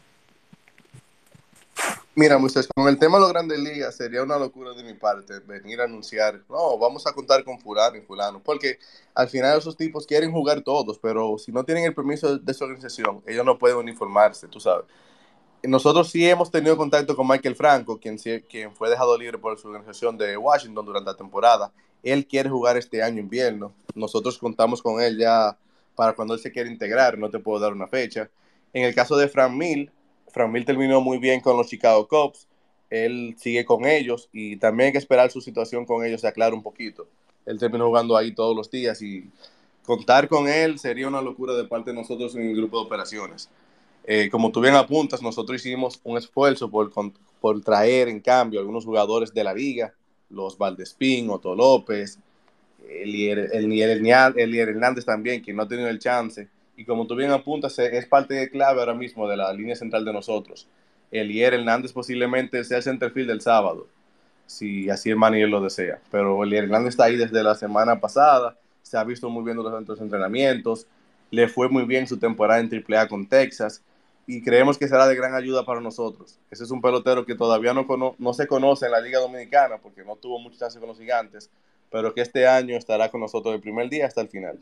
Mira, 2.17 2.37
Moisés, 2.37 2.65
con 2.73 2.87
el 2.87 2.97
tema 2.97 3.17
de 3.17 3.23
las 3.23 3.33
grandes 3.33 3.59
ligas 3.59 3.93
sería 3.93 4.23
una 4.23 4.39
locura 4.39 4.71
de 4.71 4.85
mi 4.85 4.93
parte 4.93 5.41
venir 5.41 5.81
a 5.81 5.83
anunciar, 5.83 6.41
no, 6.49 6.77
vamos 6.77 7.05
a 7.05 7.11
contar 7.11 7.43
con 7.43 7.59
fulano 7.59 7.97
y 7.97 8.01
fulano, 8.01 8.41
porque 8.41 8.79
al 9.13 9.27
final 9.27 9.57
esos 9.57 9.75
tipos 9.75 10.07
quieren 10.07 10.31
jugar 10.31 10.61
todos, 10.61 10.97
pero 10.97 11.37
si 11.37 11.51
no 11.51 11.65
tienen 11.65 11.83
el 11.83 11.93
permiso 11.93 12.37
de 12.37 12.53
su 12.53 12.63
organización, 12.63 13.21
ellos 13.27 13.45
no 13.45 13.57
pueden 13.57 13.75
uniformarse, 13.75 14.47
tú 14.47 14.61
sabes. 14.61 14.85
Nosotros 15.61 16.09
sí 16.09 16.25
hemos 16.25 16.49
tenido 16.49 16.77
contacto 16.77 17.17
con 17.17 17.27
Michael 17.27 17.55
Franco, 17.57 17.99
quien, 17.99 18.17
quien 18.17 18.73
fue 18.73 18.89
dejado 18.89 19.17
libre 19.17 19.37
por 19.37 19.59
su 19.59 19.67
organización 19.67 20.17
de 20.17 20.37
Washington 20.37 20.85
durante 20.85 21.11
la 21.11 21.17
temporada. 21.17 21.73
Él 22.01 22.25
quiere 22.25 22.49
jugar 22.49 22.77
este 22.77 23.03
año 23.03 23.19
invierno. 23.19 23.73
Nosotros 23.93 24.37
contamos 24.37 24.81
con 24.81 25.01
él 25.01 25.17
ya 25.17 25.57
para 25.95 26.13
cuando 26.13 26.33
él 26.33 26.39
se 26.39 26.53
quiera 26.53 26.69
integrar, 26.69 27.17
no 27.17 27.29
te 27.29 27.39
puedo 27.39 27.59
dar 27.59 27.73
una 27.73 27.87
fecha. 27.87 28.29
En 28.71 28.83
el 28.83 28.95
caso 28.95 29.17
de 29.17 29.27
Frank 29.27 29.51
Mill, 29.51 29.91
Frank 30.35 30.65
terminó 30.65 30.99
muy 30.99 31.17
bien 31.17 31.39
con 31.39 31.55
los 31.55 31.67
Chicago 31.67 32.09
Cubs. 32.09 32.45
Él 32.89 33.37
sigue 33.39 33.63
con 33.63 33.85
ellos 33.85 34.27
y 34.33 34.57
también 34.57 34.87
hay 34.87 34.91
que 34.91 34.97
esperar 34.97 35.31
su 35.31 35.39
situación 35.39 35.85
con 35.85 36.03
ellos 36.05 36.19
se 36.19 36.27
aclare 36.27 36.53
un 36.53 36.61
poquito. 36.61 37.07
Él 37.45 37.57
terminó 37.57 37.87
jugando 37.87 38.17
ahí 38.17 38.33
todos 38.33 38.53
los 38.53 38.69
días 38.69 39.01
y 39.01 39.29
contar 39.85 40.27
con 40.27 40.49
él 40.49 40.77
sería 40.77 41.07
una 41.07 41.21
locura 41.21 41.53
de 41.53 41.63
parte 41.63 41.91
de 41.91 41.95
nosotros 41.95 42.35
en 42.35 42.49
el 42.49 42.55
grupo 42.57 42.77
de 42.77 42.85
operaciones. 42.85 43.49
Eh, 44.03 44.29
como 44.29 44.51
tú 44.51 44.59
bien 44.59 44.75
apuntas, 44.75 45.21
nosotros 45.21 45.65
hicimos 45.65 46.01
un 46.03 46.17
esfuerzo 46.17 46.69
por, 46.69 46.91
por 47.39 47.61
traer 47.61 48.09
en 48.09 48.19
cambio 48.19 48.59
algunos 48.59 48.83
jugadores 48.83 49.33
de 49.33 49.43
la 49.43 49.53
liga, 49.53 49.93
los 50.29 50.57
Valdespín, 50.57 51.29
Otto 51.29 51.55
López, 51.55 52.19
Elier, 52.89 53.51
Elier, 53.53 54.01
Elier 54.35 54.69
Hernández 54.69 55.05
también, 55.05 55.41
quien 55.41 55.55
no 55.55 55.63
ha 55.63 55.67
tenido 55.67 55.87
el 55.87 55.99
chance. 55.99 56.49
Y 56.77 56.85
como 56.85 57.07
tú 57.07 57.15
bien 57.15 57.31
apuntas, 57.31 57.77
es 57.79 58.05
parte 58.05 58.49
clave 58.49 58.79
ahora 58.79 58.93
mismo 58.93 59.27
de 59.27 59.37
la 59.37 59.51
línea 59.53 59.75
central 59.75 60.03
de 60.03 60.13
nosotros. 60.13 60.67
Elier 61.11 61.53
Hernández 61.53 61.93
posiblemente 61.93 62.63
sea 62.63 62.77
el 62.77 62.83
centerfield 62.83 63.29
del 63.29 63.41
sábado, 63.41 63.87
si 64.45 64.89
así 64.89 65.09
el 65.09 65.15
manager 65.15 65.49
lo 65.49 65.61
desea. 65.61 65.99
Pero 66.11 66.43
Elier 66.43 66.65
Hernández 66.65 66.89
está 66.89 67.05
ahí 67.05 67.15
desde 67.15 67.43
la 67.43 67.55
semana 67.55 67.99
pasada, 67.99 68.57
se 68.81 68.97
ha 68.97 69.03
visto 69.03 69.29
muy 69.29 69.43
bien 69.43 69.57
durante 69.57 69.91
los 69.91 70.01
entrenamientos, 70.01 70.87
le 71.31 71.47
fue 71.47 71.69
muy 71.69 71.83
bien 71.83 72.07
su 72.07 72.17
temporada 72.17 72.59
en 72.59 72.69
AAA 72.69 73.07
con 73.07 73.27
Texas 73.27 73.81
y 74.27 74.41
creemos 74.41 74.77
que 74.77 74.87
será 74.87 75.07
de 75.07 75.15
gran 75.15 75.35
ayuda 75.35 75.65
para 75.65 75.81
nosotros. 75.81 76.39
Ese 76.49 76.63
es 76.63 76.71
un 76.71 76.81
pelotero 76.81 77.25
que 77.25 77.35
todavía 77.35 77.73
no, 77.73 77.85
cono 77.87 78.15
no 78.17 78.33
se 78.33 78.47
conoce 78.47 78.85
en 78.85 78.91
la 78.91 79.01
Liga 79.01 79.19
Dominicana 79.19 79.77
porque 79.77 80.03
no 80.03 80.15
tuvo 80.15 80.39
mucha 80.39 80.59
chance 80.59 80.79
con 80.79 80.89
los 80.89 80.97
gigantes, 80.97 81.49
pero 81.91 82.13
que 82.13 82.21
este 82.21 82.47
año 82.47 82.75
estará 82.75 83.09
con 83.09 83.21
nosotros 83.21 83.55
el 83.55 83.61
primer 83.61 83.89
día 83.89 84.07
hasta 84.07 84.21
el 84.21 84.29
final. 84.29 84.59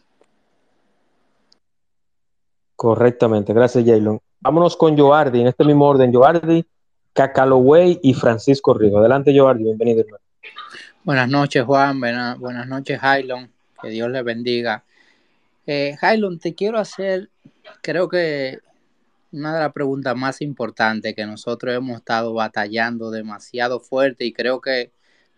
Correctamente, 2.83 3.53
gracias 3.53 3.85
Jaylon. 3.85 4.19
Vámonos 4.41 4.75
con 4.75 4.97
Joardi, 4.97 5.39
en 5.39 5.47
este 5.47 5.63
mismo 5.63 5.87
orden, 5.87 6.13
Joardi, 6.13 6.65
Cacaloway 7.13 7.97
y 8.03 8.13
Francisco 8.13 8.73
Rigo. 8.73 8.99
Adelante 8.99 9.33
Joardi, 9.33 9.63
bienvenido. 9.63 10.01
Hermano. 10.01 10.21
Buenas 11.05 11.29
noches 11.29 11.63
Juan, 11.63 11.97
buenas, 12.01 12.37
buenas 12.37 12.67
noches 12.67 12.99
Jaylon, 12.99 13.49
que 13.81 13.87
Dios 13.87 14.11
le 14.11 14.21
bendiga. 14.21 14.83
Eh, 15.65 15.95
te 16.41 16.53
quiero 16.55 16.77
hacer, 16.77 17.29
creo 17.81 18.09
que 18.09 18.59
una 19.31 19.53
de 19.53 19.61
las 19.61 19.71
preguntas 19.71 20.13
más 20.17 20.41
importantes 20.41 21.15
que 21.15 21.25
nosotros 21.25 21.73
hemos 21.73 21.99
estado 21.99 22.33
batallando 22.33 23.11
demasiado 23.11 23.79
fuerte 23.79 24.25
y 24.25 24.33
creo 24.33 24.59
que 24.59 24.91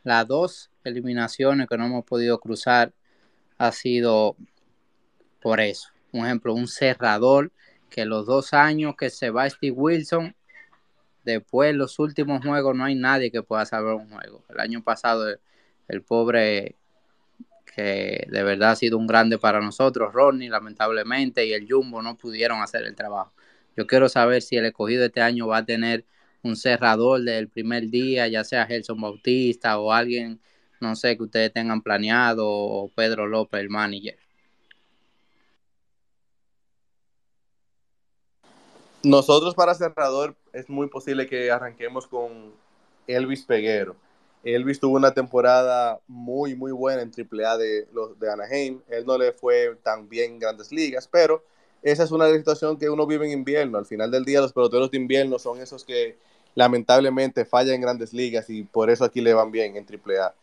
las 0.03 0.27
dos 0.27 0.71
eliminaciones 0.83 1.67
que 1.69 1.77
no 1.77 1.85
hemos 1.85 2.05
podido 2.05 2.39
cruzar 2.39 2.91
ha 3.59 3.71
sido 3.71 4.35
por 5.43 5.59
eso. 5.59 5.89
Un 6.15 6.25
ejemplo, 6.25 6.53
un 6.53 6.69
cerrador 6.69 7.51
que 7.89 8.05
los 8.05 8.25
dos 8.25 8.53
años 8.53 8.95
que 8.97 9.09
se 9.09 9.31
va 9.31 9.49
Steve 9.49 9.75
Wilson, 9.75 10.33
después 11.25 11.75
los 11.75 11.99
últimos 11.99 12.41
juegos 12.41 12.73
no 12.73 12.85
hay 12.85 12.95
nadie 12.95 13.31
que 13.31 13.43
pueda 13.43 13.65
salvar 13.65 13.95
un 13.95 14.09
juego. 14.09 14.45
El 14.47 14.61
año 14.61 14.81
pasado 14.81 15.25
el 15.89 16.01
pobre 16.03 16.77
que 17.75 18.25
de 18.29 18.43
verdad 18.43 18.71
ha 18.71 18.75
sido 18.77 18.97
un 18.97 19.07
grande 19.07 19.37
para 19.37 19.59
nosotros, 19.59 20.13
Ronnie, 20.13 20.47
lamentablemente, 20.47 21.45
y 21.45 21.51
el 21.51 21.67
Jumbo 21.69 22.01
no 22.01 22.15
pudieron 22.17 22.61
hacer 22.61 22.85
el 22.85 22.95
trabajo. 22.95 23.33
Yo 23.75 23.85
quiero 23.85 24.07
saber 24.07 24.41
si 24.41 24.55
el 24.55 24.65
escogido 24.65 25.03
este 25.03 25.19
año 25.19 25.47
va 25.47 25.57
a 25.57 25.65
tener 25.65 26.05
un 26.43 26.55
cerrador 26.55 27.23
del 27.23 27.49
primer 27.49 27.89
día, 27.89 28.29
ya 28.29 28.45
sea 28.45 28.65
Gelson 28.67 29.01
Bautista 29.01 29.77
o 29.79 29.91
alguien, 29.91 30.39
no 30.79 30.95
sé, 30.95 31.17
que 31.17 31.23
ustedes 31.23 31.51
tengan 31.51 31.81
planeado, 31.81 32.47
o 32.47 32.89
Pedro 32.95 33.27
López, 33.27 33.59
el 33.59 33.69
manager. 33.69 34.24
Nosotros 39.05 39.53
para 39.53 39.75
cerrador 39.75 40.35
es 40.51 40.67
muy 40.67 40.87
posible 40.87 41.27
que 41.27 41.51
arranquemos 41.51 42.07
con 42.07 42.55
Elvis 43.05 43.43
Peguero. 43.43 43.95
Elvis 44.43 44.79
tuvo 44.79 44.95
una 44.95 45.13
temporada 45.13 45.99
muy, 46.07 46.55
muy 46.55 46.71
buena 46.71 47.03
en 47.03 47.11
AAA 47.11 47.57
de, 47.57 47.87
de 48.19 48.31
Anaheim. 48.31 48.81
Él 48.89 49.05
no 49.05 49.15
le 49.19 49.31
fue 49.31 49.77
tan 49.83 50.09
bien 50.09 50.33
en 50.33 50.39
grandes 50.39 50.71
ligas, 50.71 51.07
pero 51.07 51.43
esa 51.83 52.01
es 52.03 52.09
una 52.09 52.33
situación 52.33 52.79
que 52.79 52.89
uno 52.89 53.05
vive 53.05 53.27
en 53.27 53.33
invierno. 53.33 53.77
Al 53.77 53.85
final 53.85 54.09
del 54.09 54.25
día, 54.25 54.41
los 54.41 54.53
peloteros 54.53 54.89
de 54.89 54.97
invierno 54.97 55.37
son 55.37 55.61
esos 55.61 55.83
que 55.83 56.17
lamentablemente 56.55 57.45
fallan 57.45 57.75
en 57.75 57.81
grandes 57.81 58.11
ligas 58.11 58.49
y 58.49 58.63
por 58.63 58.89
eso 58.89 59.05
aquí 59.05 59.21
le 59.21 59.35
van 59.35 59.51
bien 59.51 59.75
en 59.75 59.85
AAA. 59.85 60.33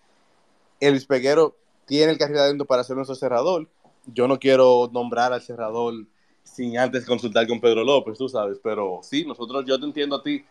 Elvis 0.78 1.06
Peguero 1.06 1.56
tiene 1.84 2.12
el 2.12 2.18
carril 2.18 2.38
adentro 2.38 2.64
para 2.64 2.84
ser 2.84 2.94
nuestro 2.94 3.16
cerrador. 3.16 3.68
Yo 4.06 4.28
no 4.28 4.38
quiero 4.38 4.88
nombrar 4.92 5.32
al 5.32 5.42
cerrador 5.42 5.94
sin 6.42 6.78
antes 6.78 7.06
consultar 7.06 7.46
con 7.46 7.60
Pedro 7.60 7.84
López, 7.84 8.18
tú 8.18 8.28
sabes, 8.28 8.58
pero 8.62 9.00
sí, 9.02 9.24
nosotros, 9.24 9.64
yo 9.66 9.78
te 9.78 9.86
entiendo 9.86 10.16
a 10.16 10.22
ti, 10.22 10.44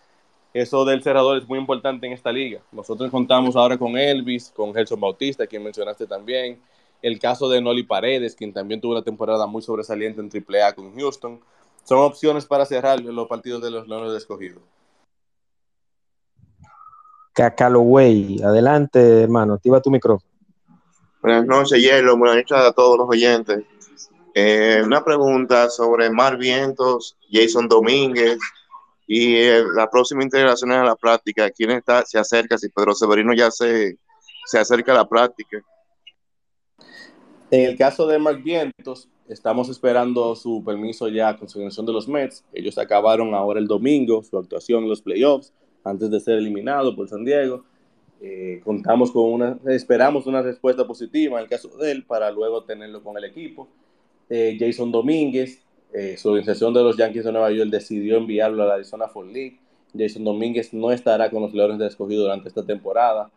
eso 0.54 0.84
del 0.84 1.02
cerrador 1.02 1.38
es 1.38 1.48
muy 1.48 1.60
importante 1.60 2.08
en 2.08 2.14
esta 2.14 2.32
liga. 2.32 2.62
Nosotros 2.72 3.10
contamos 3.10 3.56
ahora 3.56 3.78
con 3.78 3.98
Elvis, 3.98 4.52
con 4.56 4.74
Gelson 4.74 5.00
Bautista, 5.00 5.48
quien 5.48 5.64
mencionaste 5.64 6.08
también, 6.08 6.60
el 7.02 7.20
caso 7.20 7.50
de 7.50 7.62
Noli 7.62 7.84
Paredes, 7.84 8.36
quien 8.36 8.54
también 8.54 8.82
tuvo 8.82 8.94
una 8.94 9.02
temporada 9.02 9.48
muy 9.48 9.62
sobresaliente 9.62 10.22
en 10.22 10.30
AAA 10.30 10.74
con 10.74 10.94
Houston. 10.96 11.40
Son 11.84 12.00
opciones 12.00 12.46
para 12.46 12.66
cerrar 12.66 13.00
los 13.00 13.28
partidos 13.28 13.62
de 13.64 13.72
los 13.72 13.88
Leones 13.88 14.12
de 14.12 14.18
escogido. 14.18 14.62
Cacaloway, 17.34 18.42
adelante, 18.44 19.24
hermano, 19.24 19.54
activa 19.54 19.82
tu 19.82 19.90
micrófono. 19.90 20.30
Buenas 21.22 21.46
noches, 21.46 21.82
Hielo. 21.82 22.18
Buenas 22.18 22.38
noches 22.38 22.58
a 22.58 22.72
todos 22.74 22.98
los 22.98 23.10
oyentes. 23.10 23.64
Eh, 24.34 24.82
una 24.84 25.04
pregunta 25.04 25.70
sobre 25.70 26.10
Mar 26.10 26.38
Vientos, 26.38 27.18
Jason 27.30 27.68
Domínguez 27.68 28.40
y 29.06 29.36
eh, 29.36 29.64
la 29.76 29.90
próxima 29.90 30.24
integración 30.24 30.72
a 30.72 30.84
la 30.84 30.96
práctica. 30.96 31.50
¿Quién 31.50 31.72
está, 31.72 32.06
se 32.06 32.18
acerca? 32.18 32.58
Si 32.58 32.70
Pedro 32.70 32.94
Severino 32.94 33.34
ya 33.34 33.52
se, 33.52 33.98
se 34.46 34.58
acerca 34.60 34.94
a 34.94 34.96
la 34.96 35.10
práctica. 35.10 35.62
En 37.50 37.70
el 37.70 37.78
caso 37.78 38.08
de 38.08 38.18
Mark 38.18 38.42
Vientos, 38.42 39.10
estamos 39.28 39.68
esperando 39.68 40.34
su 40.38 40.64
permiso 40.64 41.10
ya 41.10 41.38
con 41.38 41.50
su 41.50 41.60
de 41.60 41.94
los 41.94 42.08
Mets. 42.08 42.46
Ellos 42.54 42.78
acabaron 42.78 43.34
ahora 43.34 43.60
el 43.60 43.68
domingo 43.68 44.24
su 44.24 44.38
actuación 44.38 44.84
en 44.84 44.90
los 44.90 45.02
playoffs 45.02 45.52
antes 45.84 46.10
de 46.10 46.20
ser 46.22 46.38
eliminado 46.38 46.96
por 46.96 47.10
San 47.10 47.26
Diego. 47.26 47.66
Eh, 48.22 48.62
contamos 48.64 49.12
con 49.12 49.34
una, 49.34 49.58
esperamos 49.66 50.28
una 50.28 50.42
respuesta 50.42 50.86
positiva 50.86 51.40
en 51.40 51.44
el 51.44 51.50
caso 51.50 51.70
de 51.78 51.92
él 51.92 52.06
para 52.06 52.32
luego 52.32 52.64
tenerlo 52.64 53.04
con 53.04 53.18
el 53.18 53.26
equipo. 53.26 53.68
Eh, 54.34 54.56
Jason 54.58 54.94
Domínguez, 54.94 55.62
eh, 55.92 56.16
su 56.18 56.30
organización 56.30 56.74
de 56.74 56.82
los 56.82 56.96
Yankees 56.96 57.26
de 57.26 57.34
Nueva 57.34 57.52
York 57.52 57.70
decidió 57.70 58.16
enviarlo 58.16 58.64
a 58.64 58.66
la 58.66 58.74
Arizona 58.76 59.10
Fall 59.10 59.34
League. 59.34 59.60
Jason 59.94 60.24
Domínguez 60.24 60.74
no 60.74 60.90
estará 60.90 61.30
con 61.30 61.42
los 61.42 61.54
Leones 61.54 61.80
de 61.80 61.88
Escogido 61.88 62.22
durante 62.24 62.48
esta 62.48 62.66
temporada. 62.66 63.30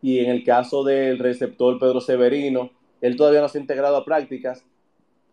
Y 0.00 0.20
en 0.20 0.30
el 0.30 0.44
caso 0.44 0.84
del 0.84 1.18
receptor 1.18 1.76
Pedro 1.80 2.00
Severino, 2.00 2.70
él 3.00 3.16
todavía 3.16 3.40
no 3.40 3.48
se 3.48 3.58
ha 3.58 3.60
integrado 3.62 3.96
a 3.96 4.04
prácticas, 4.04 4.64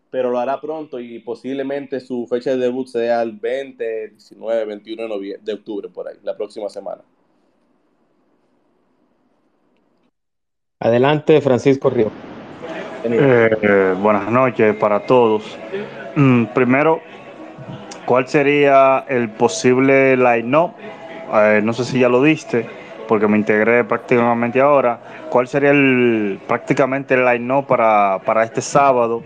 pero 0.09 0.31
lo 0.31 0.39
hará 0.39 0.59
pronto 0.59 0.99
y 0.99 1.19
posiblemente 1.19 1.99
su 1.99 2.25
fecha 2.25 2.49
de 2.49 2.57
debut 2.57 2.87
sea 2.87 3.21
el 3.21 3.33
20, 3.33 4.09
19, 4.09 4.65
21 4.65 5.19
de, 5.39 5.53
octubre, 5.53 5.87
por 5.87 6.07
ahí, 6.07 6.15
la 6.23 6.35
próxima 6.35 6.67
semana. 6.67 7.03
Adelante, 10.79 11.41
Francisco 11.41 11.91
Río. 11.91 12.09
Eh, 13.03 13.95
buenas 14.01 14.29
noches 14.29 14.75
para 14.75 14.99
todos. 15.01 15.57
Mm, 16.15 16.45
primero, 16.45 16.99
¿cuál 18.05 18.27
sería 18.27 19.05
el 19.07 19.29
posible 19.29 20.17
line-up? 20.17 20.71
Eh, 21.33 21.61
no 21.63 21.71
sé 21.73 21.85
si 21.85 21.99
ya 21.99 22.09
lo 22.09 22.21
diste 22.21 22.65
porque 23.07 23.27
me 23.27 23.37
integré 23.37 23.83
prácticamente 23.83 24.59
ahora. 24.59 24.99
¿Cuál 25.29 25.47
sería 25.47 25.71
el 25.71 26.39
prácticamente 26.47 27.13
el 27.13 27.25
line-up 27.25 27.67
para, 27.67 28.19
para 28.25 28.43
este 28.43 28.61
sábado? 28.61 29.23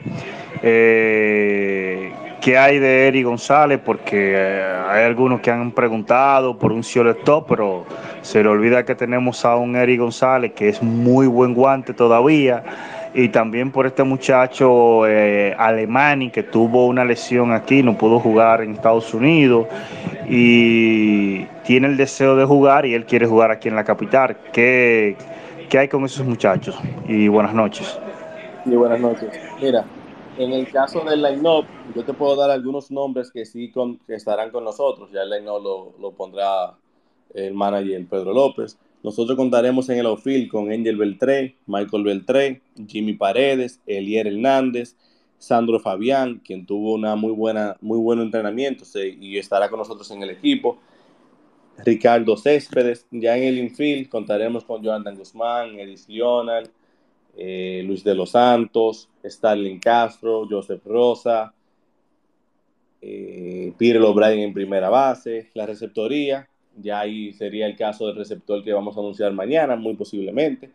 Eh, 0.61 2.13
¿Qué 2.41 2.57
hay 2.57 2.77
de 2.77 3.07
Eri 3.07 3.23
González? 3.23 3.79
Porque 3.83 4.37
hay 4.89 5.03
algunos 5.03 5.39
que 5.39 5.49
han 5.49 5.71
preguntado 5.71 6.57
por 6.59 6.71
un 6.71 6.83
top, 7.25 7.45
pero 7.47 7.85
se 8.21 8.43
le 8.43 8.49
olvida 8.49 8.83
que 8.85 8.95
tenemos 8.95 9.43
a 9.45 9.55
un 9.55 9.75
Eri 9.75 9.97
González 9.97 10.51
que 10.53 10.69
es 10.69 10.83
muy 10.83 11.25
buen 11.25 11.53
guante 11.53 11.93
todavía 11.93 12.63
y 13.13 13.29
también 13.29 13.71
por 13.71 13.85
este 13.85 14.03
muchacho 14.03 15.07
eh, 15.07 15.55
alemán 15.57 16.31
que 16.31 16.43
tuvo 16.43 16.87
una 16.87 17.05
lesión 17.05 17.51
aquí, 17.51 17.83
no 17.83 17.97
pudo 17.97 18.19
jugar 18.19 18.61
en 18.61 18.73
Estados 18.73 19.13
Unidos 19.13 19.67
y 20.27 21.45
tiene 21.63 21.87
el 21.87 21.97
deseo 21.97 22.35
de 22.35 22.45
jugar 22.45 22.85
y 22.85 22.93
él 22.93 23.05
quiere 23.05 23.27
jugar 23.27 23.51
aquí 23.51 23.69
en 23.69 23.75
la 23.75 23.83
capital. 23.83 24.37
¿Qué, 24.51 25.15
qué 25.69 25.77
hay 25.77 25.87
con 25.87 26.03
esos 26.05 26.25
muchachos? 26.25 26.77
Y 27.07 27.27
buenas 27.27 27.53
noches. 27.53 27.99
Y 28.65 28.75
buenas 28.75 28.99
noches. 28.99 29.29
Mira, 29.61 29.85
en 30.37 30.53
el 30.53 30.69
caso 30.71 31.01
del 31.01 31.21
line-up, 31.21 31.65
yo 31.95 32.03
te 32.03 32.13
puedo 32.13 32.35
dar 32.35 32.49
algunos 32.49 32.89
nombres 32.89 33.31
que 33.31 33.45
sí 33.45 33.71
que 34.07 34.15
estarán 34.15 34.49
con 34.49 34.63
nosotros. 34.63 35.11
Ya 35.11 35.21
el 35.21 35.29
line-up 35.29 35.61
lo, 35.61 35.91
lo 36.01 36.11
pondrá 36.11 36.73
el 37.33 37.53
manager 37.53 38.05
Pedro 38.07 38.33
López. 38.33 38.77
Nosotros 39.03 39.35
contaremos 39.35 39.89
en 39.89 39.99
el 39.99 40.05
outfield 40.05 40.49
con 40.49 40.71
Angel 40.71 40.95
Beltré, 40.95 41.57
Michael 41.65 42.03
Beltré, 42.03 42.61
Jimmy 42.87 43.13
Paredes, 43.13 43.81
Elier 43.85 44.27
Hernández, 44.27 44.95
Sandro 45.37 45.77
Fabián, 45.77 46.41
quien 46.43 46.65
tuvo 46.65 46.93
una 46.93 47.17
muy 47.17 47.33
buena, 47.33 47.75
muy 47.81 47.99
buen 47.99 48.21
entrenamiento 48.21 48.85
y 49.19 49.37
estará 49.37 49.69
con 49.69 49.79
nosotros 49.79 50.09
en 50.11 50.23
el 50.23 50.29
equipo. 50.29 50.79
Ricardo 51.79 52.37
Céspedes, 52.37 53.05
ya 53.11 53.35
en 53.35 53.43
el 53.43 53.57
infield 53.57 54.07
contaremos 54.07 54.63
con 54.63 54.81
Jonathan 54.81 55.17
Guzmán, 55.17 55.77
Edis 55.79 56.07
Lionel, 56.07 56.69
eh, 57.35 57.83
Luis 57.85 58.05
de 58.05 58.15
los 58.15 58.29
Santos, 58.31 59.09
Starling 59.25 59.79
Castro, 59.79 60.47
Joseph 60.49 60.85
Rosa, 60.85 61.53
eh, 63.01 63.73
Peter 63.77 64.01
O'Brien 64.01 64.39
en 64.39 64.53
primera 64.53 64.87
base, 64.87 65.49
la 65.55 65.65
receptoría, 65.65 66.47
ya 66.77 67.01
ahí 67.01 67.33
sería 67.33 67.65
el 67.67 67.75
caso 67.75 68.07
del 68.07 68.15
receptor 68.15 68.63
que 68.63 68.73
vamos 68.73 68.95
a 68.97 68.99
anunciar 68.99 69.31
mañana, 69.33 69.75
muy 69.75 69.95
posiblemente. 69.95 70.71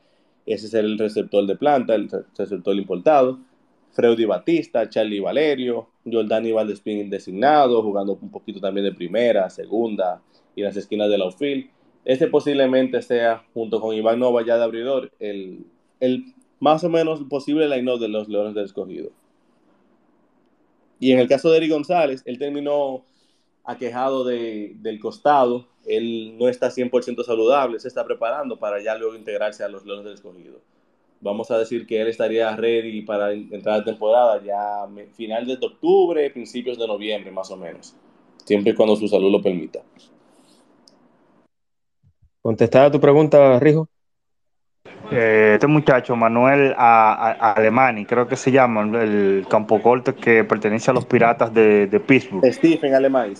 Ese 0.46 0.66
es 0.66 0.74
el 0.74 0.98
receptor 0.98 1.46
de 1.46 1.56
planta, 1.56 1.94
el 1.94 2.08
receptor 2.36 2.74
importado. 2.76 3.38
Freddy 3.92 4.24
Batista, 4.26 4.88
Charlie 4.88 5.20
Valerio, 5.20 5.88
Jordani 6.10 6.52
Valdespín 6.52 7.10
designado, 7.10 7.82
jugando 7.82 8.18
un 8.20 8.30
poquito 8.30 8.60
también 8.60 8.84
de 8.84 8.92
primera, 8.92 9.50
segunda 9.50 10.22
y 10.54 10.62
las 10.62 10.76
esquinas 10.76 11.10
del 11.10 11.22
outfield. 11.22 11.68
Este 12.04 12.28
posiblemente 12.28 13.02
sea, 13.02 13.44
junto 13.52 13.80
con 13.80 13.94
Iván 13.94 14.18
Nova 14.20 14.44
ya 14.44 14.56
de 14.56 14.64
abridor, 14.64 15.10
el, 15.18 15.66
el 16.00 16.34
más 16.60 16.84
o 16.84 16.88
menos 16.88 17.22
posible 17.28 17.68
line 17.68 17.98
de 17.98 18.08
los 18.08 18.28
Leones 18.28 18.54
del 18.54 18.64
Escogido. 18.64 19.10
Y 21.00 21.12
en 21.12 21.18
el 21.18 21.28
caso 21.28 21.50
de 21.50 21.58
Eric 21.58 21.70
González, 21.70 22.22
él 22.24 22.38
terminó 22.38 23.04
aquejado 23.68 24.24
de, 24.24 24.72
del 24.76 24.98
costado, 24.98 25.66
él 25.86 26.36
no 26.38 26.48
está 26.48 26.70
100% 26.70 27.22
saludable, 27.22 27.78
se 27.78 27.88
está 27.88 28.02
preparando 28.02 28.58
para 28.58 28.82
ya 28.82 28.96
luego 28.96 29.14
integrarse 29.14 29.62
a 29.62 29.68
los 29.68 29.84
Leones 29.84 30.06
del 30.06 30.14
Escogido. 30.14 30.58
Vamos 31.20 31.50
a 31.50 31.58
decir 31.58 31.86
que 31.86 32.00
él 32.00 32.08
estaría 32.08 32.56
ready 32.56 33.02
para 33.02 33.32
entrar 33.32 33.80
a 33.80 33.84
temporada 33.84 34.42
ya 34.42 34.86
final 35.14 35.46
de 35.46 35.58
octubre, 35.60 36.30
principios 36.30 36.78
de 36.78 36.86
noviembre 36.86 37.30
más 37.30 37.50
o 37.50 37.58
menos, 37.58 37.94
siempre 38.44 38.72
y 38.72 38.74
cuando 38.74 38.96
su 38.96 39.06
salud 39.06 39.30
lo 39.30 39.42
permita. 39.42 39.80
¿Contestada 42.40 42.90
tu 42.90 43.00
pregunta, 43.00 43.58
Rijo? 43.60 43.86
Eh, 45.10 45.52
este 45.54 45.66
muchacho, 45.66 46.16
Manuel 46.16 46.74
Alemani, 46.78 48.06
creo 48.06 48.26
que 48.26 48.36
se 48.36 48.50
llama, 48.50 48.82
el 49.02 49.46
campo 49.50 49.82
corto 49.82 50.14
que 50.14 50.44
pertenece 50.44 50.90
a 50.90 50.94
los 50.94 51.04
piratas 51.04 51.52
de, 51.52 51.86
de 51.86 52.00
Pittsburgh. 52.00 52.50
Stephen 52.50 52.94
Alemani. 52.94 53.34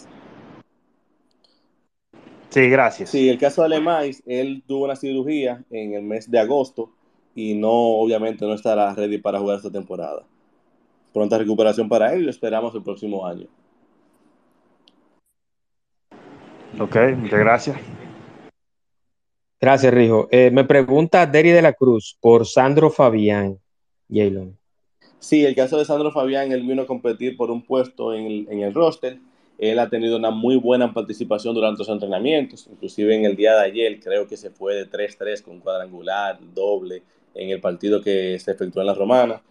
Sí, 2.58 2.68
gracias. 2.68 3.10
Sí, 3.10 3.28
el 3.28 3.38
caso 3.38 3.62
de 3.62 3.66
Alemán, 3.66 4.10
él 4.26 4.64
tuvo 4.66 4.86
una 4.86 4.96
cirugía 4.96 5.64
en 5.70 5.94
el 5.94 6.02
mes 6.02 6.28
de 6.28 6.40
agosto 6.40 6.90
y 7.32 7.54
no, 7.54 7.70
obviamente, 7.70 8.44
no 8.44 8.52
estará 8.52 8.92
ready 8.94 9.18
para 9.18 9.38
jugar 9.38 9.58
esta 9.58 9.70
temporada. 9.70 10.24
Pronta 11.12 11.38
recuperación 11.38 11.88
para 11.88 12.12
él 12.12 12.22
y 12.22 12.24
lo 12.24 12.30
esperamos 12.30 12.74
el 12.74 12.82
próximo 12.82 13.24
año. 13.24 13.46
Ok, 16.80 16.96
muchas 17.16 17.38
gracias. 17.38 17.80
Gracias, 19.60 19.94
Rijo. 19.94 20.26
Eh, 20.32 20.50
me 20.50 20.64
pregunta 20.64 21.26
Deri 21.26 21.50
de 21.50 21.62
la 21.62 21.74
Cruz 21.74 22.18
por 22.20 22.44
Sandro 22.44 22.90
Fabián, 22.90 23.56
Jalen. 24.10 24.58
Sí, 25.20 25.44
el 25.44 25.54
caso 25.54 25.78
de 25.78 25.84
Sandro 25.84 26.10
Fabián, 26.10 26.50
él 26.50 26.62
vino 26.62 26.82
a 26.82 26.86
competir 26.86 27.36
por 27.36 27.52
un 27.52 27.62
puesto 27.62 28.12
en 28.14 28.26
el, 28.26 28.48
en 28.50 28.62
el 28.62 28.74
roster. 28.74 29.20
Él 29.58 29.80
ha 29.80 29.90
tenido 29.90 30.16
una 30.16 30.30
muy 30.30 30.56
buena 30.56 30.94
participación 30.94 31.52
durante 31.52 31.80
los 31.80 31.88
entrenamientos, 31.88 32.68
inclusive 32.70 33.14
en 33.14 33.24
el 33.24 33.34
día 33.34 33.54
de 33.54 33.64
ayer 33.64 34.00
creo 34.00 34.28
que 34.28 34.36
se 34.36 34.50
fue 34.50 34.76
de 34.76 34.88
3-3 34.88 35.42
con 35.42 35.58
cuadrangular, 35.58 36.38
doble, 36.54 37.02
en 37.34 37.50
el 37.50 37.60
partido 37.60 38.00
que 38.00 38.38
se 38.38 38.52
efectuó 38.52 38.82
en 38.82 38.86
la 38.86 38.94
Romana. 38.94 39.42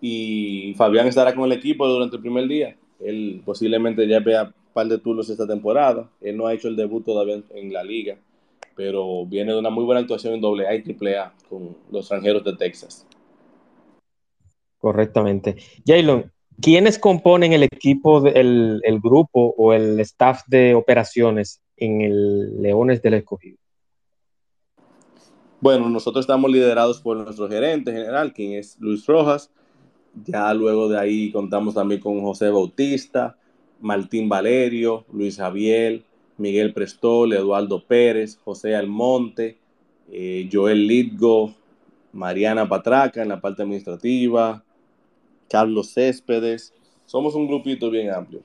Y 0.00 0.74
Fabián 0.76 1.06
estará 1.06 1.34
con 1.34 1.44
el 1.44 1.52
equipo 1.52 1.86
durante 1.86 2.16
el 2.16 2.22
primer 2.22 2.48
día. 2.48 2.76
Él 3.00 3.42
posiblemente 3.44 4.06
ya 4.08 4.20
vea 4.20 4.44
un 4.44 4.72
par 4.72 4.86
de 4.88 4.98
turnos 4.98 5.28
esta 5.28 5.46
temporada. 5.46 6.08
Él 6.22 6.38
no 6.38 6.46
ha 6.46 6.54
hecho 6.54 6.68
el 6.68 6.76
debut 6.76 7.04
todavía 7.04 7.42
en 7.50 7.72
la 7.72 7.84
liga, 7.84 8.16
pero 8.74 9.26
viene 9.26 9.52
de 9.52 9.58
una 9.58 9.70
muy 9.70 9.84
buena 9.84 10.00
actuación 10.00 10.34
en 10.34 10.44
AA 10.44 10.74
y 10.74 10.96
AAA 10.98 11.34
con 11.50 11.76
los 11.90 12.02
extranjeros 12.02 12.44
de 12.44 12.56
Texas. 12.56 13.06
Correctamente. 14.78 15.56
Jalen, 15.86 16.32
¿quiénes 16.62 16.98
componen 16.98 17.52
el 17.52 17.62
equipo, 17.62 18.26
el, 18.26 18.80
el, 18.84 19.00
grupo 19.00 19.54
o 19.56 19.72
el 19.72 19.98
staff 20.00 20.42
de 20.46 20.74
operaciones 20.74 21.60
en 21.76 22.00
el 22.02 22.62
Leones 22.62 23.02
del 23.02 23.14
Escogido? 23.14 23.58
Bueno, 25.60 25.88
nosotros 25.88 26.22
estamos 26.22 26.50
liderados 26.50 27.00
por 27.00 27.16
nuestro 27.16 27.48
gerente 27.48 27.92
general, 27.92 28.32
quien 28.32 28.52
es 28.52 28.78
Luis 28.80 29.06
Rojas. 29.06 29.50
Ya 30.24 30.52
luego 30.54 30.88
de 30.88 30.98
ahí 30.98 31.30
contamos 31.30 31.74
también 31.74 32.00
con 32.00 32.20
José 32.22 32.48
Bautista, 32.48 33.36
Martín 33.80 34.28
Valerio, 34.28 35.04
Luis 35.12 35.36
Javier, 35.36 36.02
Miguel 36.38 36.72
Prestol, 36.72 37.32
Eduardo 37.34 37.84
Pérez, 37.84 38.38
José 38.42 38.74
Almonte, 38.74 39.58
eh, 40.10 40.48
Joel 40.50 40.86
Lidgo, 40.86 41.54
Mariana 42.12 42.68
Patraca 42.68 43.22
en 43.22 43.28
la 43.28 43.40
parte 43.40 43.62
administrativa, 43.62 44.64
Carlos 45.50 45.92
Céspedes. 45.92 46.72
Somos 47.06 47.34
un 47.34 47.48
grupito 47.48 47.90
bien 47.90 48.10
amplio. 48.10 48.42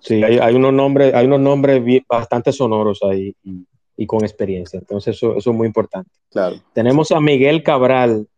Sí, 0.00 0.22
hay, 0.22 0.38
hay 0.38 0.54
unos 0.54 0.74
nombres, 0.74 1.14
hay 1.14 1.26
unos 1.26 1.40
nombres 1.40 1.82
bastante 2.06 2.52
sonoros 2.52 3.00
ahí 3.02 3.34
y, 3.42 3.66
y, 3.96 4.06
con 4.06 4.22
experiencia. 4.22 4.78
Entonces, 4.78 5.16
eso, 5.16 5.34
eso 5.34 5.50
es 5.50 5.56
muy 5.56 5.66
importante. 5.66 6.10
Claro. 6.30 6.56
Tenemos 6.74 7.10
a 7.10 7.20
Miguel 7.20 7.62
Cabral 7.62 8.28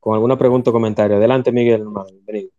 con 0.00 0.14
alguna 0.14 0.38
pregunta 0.38 0.70
o 0.70 0.72
comentario. 0.72 1.18
Adelante, 1.18 1.52
Miguel, 1.52 1.84
bienvenido. 1.84 2.50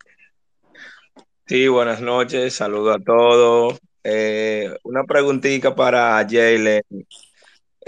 Sí, 1.48 1.68
buenas 1.68 2.02
noches, 2.02 2.54
saludo 2.54 2.94
a 2.94 3.00
todos. 3.00 3.80
Eh, 4.04 4.70
una 4.84 5.04
preguntita 5.06 5.74
para 5.74 6.18
Jalen. 6.30 6.84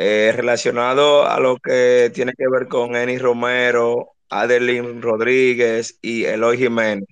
Eh, 0.01 0.31
relacionado 0.33 1.25
a 1.27 1.41
lo 1.41 1.57
que 1.57 2.09
tiene 2.13 2.31
que 2.31 2.47
ver 2.49 2.69
con 2.69 2.95
Eni 2.95 3.17
Romero, 3.17 4.13
Adelín 4.29 5.01
Rodríguez 5.01 5.97
y 6.01 6.23
Eloy 6.25 6.57
Jiménez. 6.57 7.07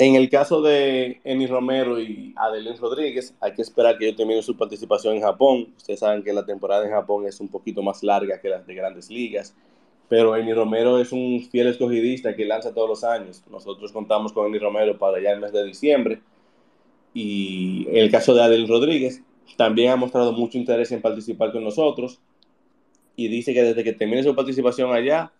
En 0.00 0.14
el 0.14 0.28
caso 0.30 0.62
de 0.62 1.20
Eni 1.24 1.46
Romero 1.48 2.00
y 2.00 2.32
Adelín 2.36 2.76
Rodríguez, 2.78 3.34
hay 3.40 3.52
que 3.54 3.62
esperar 3.62 3.98
que 3.98 4.06
ellos 4.06 4.16
terminen 4.16 4.42
su 4.42 4.56
participación 4.56 5.16
en 5.16 5.22
Japón. 5.22 5.74
Ustedes 5.76 6.00
saben 6.00 6.22
que 6.22 6.32
la 6.32 6.46
temporada 6.46 6.84
en 6.84 6.92
Japón 6.92 7.26
es 7.26 7.40
un 7.40 7.48
poquito 7.48 7.82
más 7.82 8.02
larga 8.02 8.40
que 8.40 8.48
las 8.48 8.64
de 8.66 8.74
grandes 8.74 9.10
ligas 9.10 9.54
pero 10.08 10.34
Eni 10.36 10.54
Romero 10.54 10.98
es 10.98 11.12
un 11.12 11.46
fiel 11.50 11.68
escogidista 11.68 12.34
que 12.34 12.46
lanza 12.46 12.72
todos 12.72 12.88
los 12.88 13.04
años. 13.04 13.42
Nosotros 13.50 13.92
contamos 13.92 14.32
con 14.32 14.46
Eni 14.46 14.58
Romero 14.58 14.98
para 14.98 15.20
ya 15.20 15.32
el 15.32 15.40
mes 15.40 15.52
de 15.52 15.64
diciembre. 15.64 16.20
Y 17.12 17.86
en 17.88 17.96
el 17.96 18.10
caso 18.10 18.34
de 18.34 18.42
Adel 18.42 18.68
Rodríguez, 18.68 19.22
también 19.56 19.90
ha 19.90 19.96
mostrado 19.96 20.32
mucho 20.32 20.56
interés 20.56 20.90
en 20.92 21.02
participar 21.02 21.52
con 21.52 21.62
nosotros. 21.62 22.20
Y 23.18 23.26
dice 23.26 23.52
que 23.52 23.64
desde 23.64 23.82
que 23.82 23.92
termine 23.92 24.22
su 24.22 24.32
participación 24.32 24.92
allá, 24.92 25.32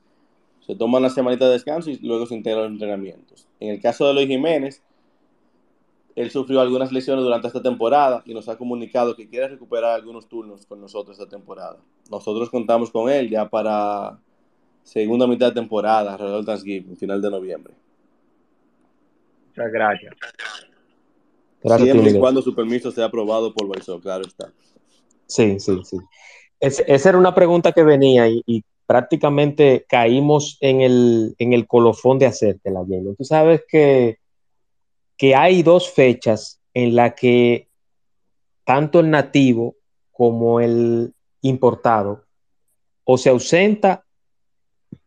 se 0.66 0.74
toma 0.74 0.98
una 0.98 1.10
semanita 1.10 1.46
de 1.46 1.52
descanso 1.52 1.90
y 1.90 1.98
luego 1.98 2.26
se 2.26 2.34
integra 2.34 2.62
los 2.62 2.72
entrenamientos. 2.72 3.46
En 3.60 3.70
el 3.70 3.80
caso 3.80 4.04
de 4.08 4.14
Luis 4.14 4.26
Jiménez, 4.26 4.82
él 6.16 6.28
sufrió 6.32 6.60
algunas 6.60 6.90
lesiones 6.90 7.22
durante 7.22 7.46
esta 7.46 7.62
temporada 7.62 8.24
y 8.26 8.34
nos 8.34 8.48
ha 8.48 8.58
comunicado 8.58 9.14
que 9.14 9.28
quiere 9.28 9.46
recuperar 9.46 9.92
algunos 9.92 10.26
turnos 10.26 10.66
con 10.66 10.80
nosotros 10.80 11.16
esta 11.16 11.30
temporada. 11.30 11.78
Nosotros 12.10 12.50
contamos 12.50 12.90
con 12.90 13.08
él 13.08 13.30
ya 13.30 13.48
para 13.48 14.18
segunda 14.82 15.28
mitad 15.28 15.46
de 15.46 15.60
temporada, 15.60 16.14
alrededor 16.14 16.38
del 16.38 16.46
Thanksgiving, 16.46 16.96
final 16.96 17.22
de 17.22 17.30
noviembre. 17.30 17.74
Muchas 19.50 19.72
gracias. 19.72 20.14
gracias 21.62 21.90
Siempre 21.92 22.10
y 22.10 22.18
cuando 22.18 22.42
su 22.42 22.52
permiso 22.56 22.90
sea 22.90 23.04
aprobado 23.04 23.54
por 23.54 23.68
Baisó, 23.68 24.00
claro 24.00 24.24
está. 24.26 24.52
Sí, 25.28 25.60
sí, 25.60 25.80
sí. 25.84 25.98
Es, 26.60 26.82
esa 26.86 27.08
era 27.10 27.18
una 27.18 27.34
pregunta 27.34 27.72
que 27.72 27.82
venía 27.82 28.28
y, 28.28 28.64
prácticamente 28.86 29.84
caímos 29.86 30.56
en 30.62 30.80
el, 30.80 31.34
en 31.38 31.52
el 31.52 31.66
colofón 31.66 32.18
de 32.18 32.24
hacértela, 32.24 32.80
Jalen. 32.80 33.16
Tú 33.16 33.24
sabes 33.24 33.62
que, 33.68 34.18
que 35.18 35.34
hay 35.34 35.62
dos 35.62 35.90
fechas 35.90 36.58
en 36.72 36.96
las 36.96 37.12
que 37.12 37.68
tanto 38.64 39.00
el 39.00 39.10
nativo 39.10 39.76
como 40.10 40.58
el 40.58 41.12
importado 41.42 42.24
o 43.04 43.18
se 43.18 43.28
ausenta 43.28 44.06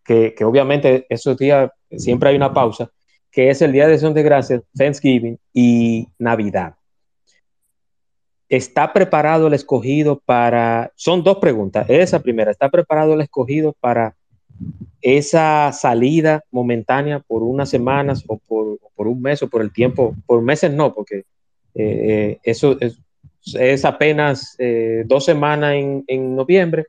que, 0.06 0.36
que, 0.36 0.44
obviamente 0.44 1.08
esos 1.10 1.36
días 1.36 1.72
siempre 1.98 2.30
hay 2.30 2.36
una 2.36 2.54
pausa, 2.54 2.92
que 3.32 3.50
es 3.50 3.64
el 3.64 3.72
Día 3.72 3.88
de 3.88 3.94
Acción 3.94 4.14
de 4.14 4.22
Gracias, 4.22 4.62
Thanksgiving 4.78 5.40
y 5.54 6.08
Navidad. 6.20 6.76
¿Está 8.52 8.92
preparado 8.92 9.48
el 9.48 9.54
escogido 9.54 10.22
para, 10.26 10.92
son 10.96 11.24
dos 11.24 11.38
preguntas, 11.38 11.86
esa 11.90 12.22
primera, 12.22 12.52
¿está 12.52 12.68
preparado 12.68 13.14
el 13.14 13.22
escogido 13.22 13.74
para 13.80 14.14
esa 15.02 15.72
salida 15.72 16.44
momentánea 16.52 17.22
por 17.22 17.44
unas 17.44 17.70
semanas 17.70 18.26
o 18.28 18.40
por, 18.40 19.08
un 19.08 19.22
mes 19.22 19.42
o 19.42 19.50
por 19.50 19.62
el 19.62 19.72
tiempo, 19.72 20.18
por 20.26 20.42
meses 20.42 20.70
no, 20.70 20.94
porque 20.94 21.24
eh, 21.76 22.40
eso 22.44 22.78
es, 22.82 23.86
apenas 23.86 24.58
eh, 24.60 25.06
dos 25.08 25.24
semanas 25.24 25.76
en, 25.76 26.04
en 26.08 26.36
noviembre 26.36 26.88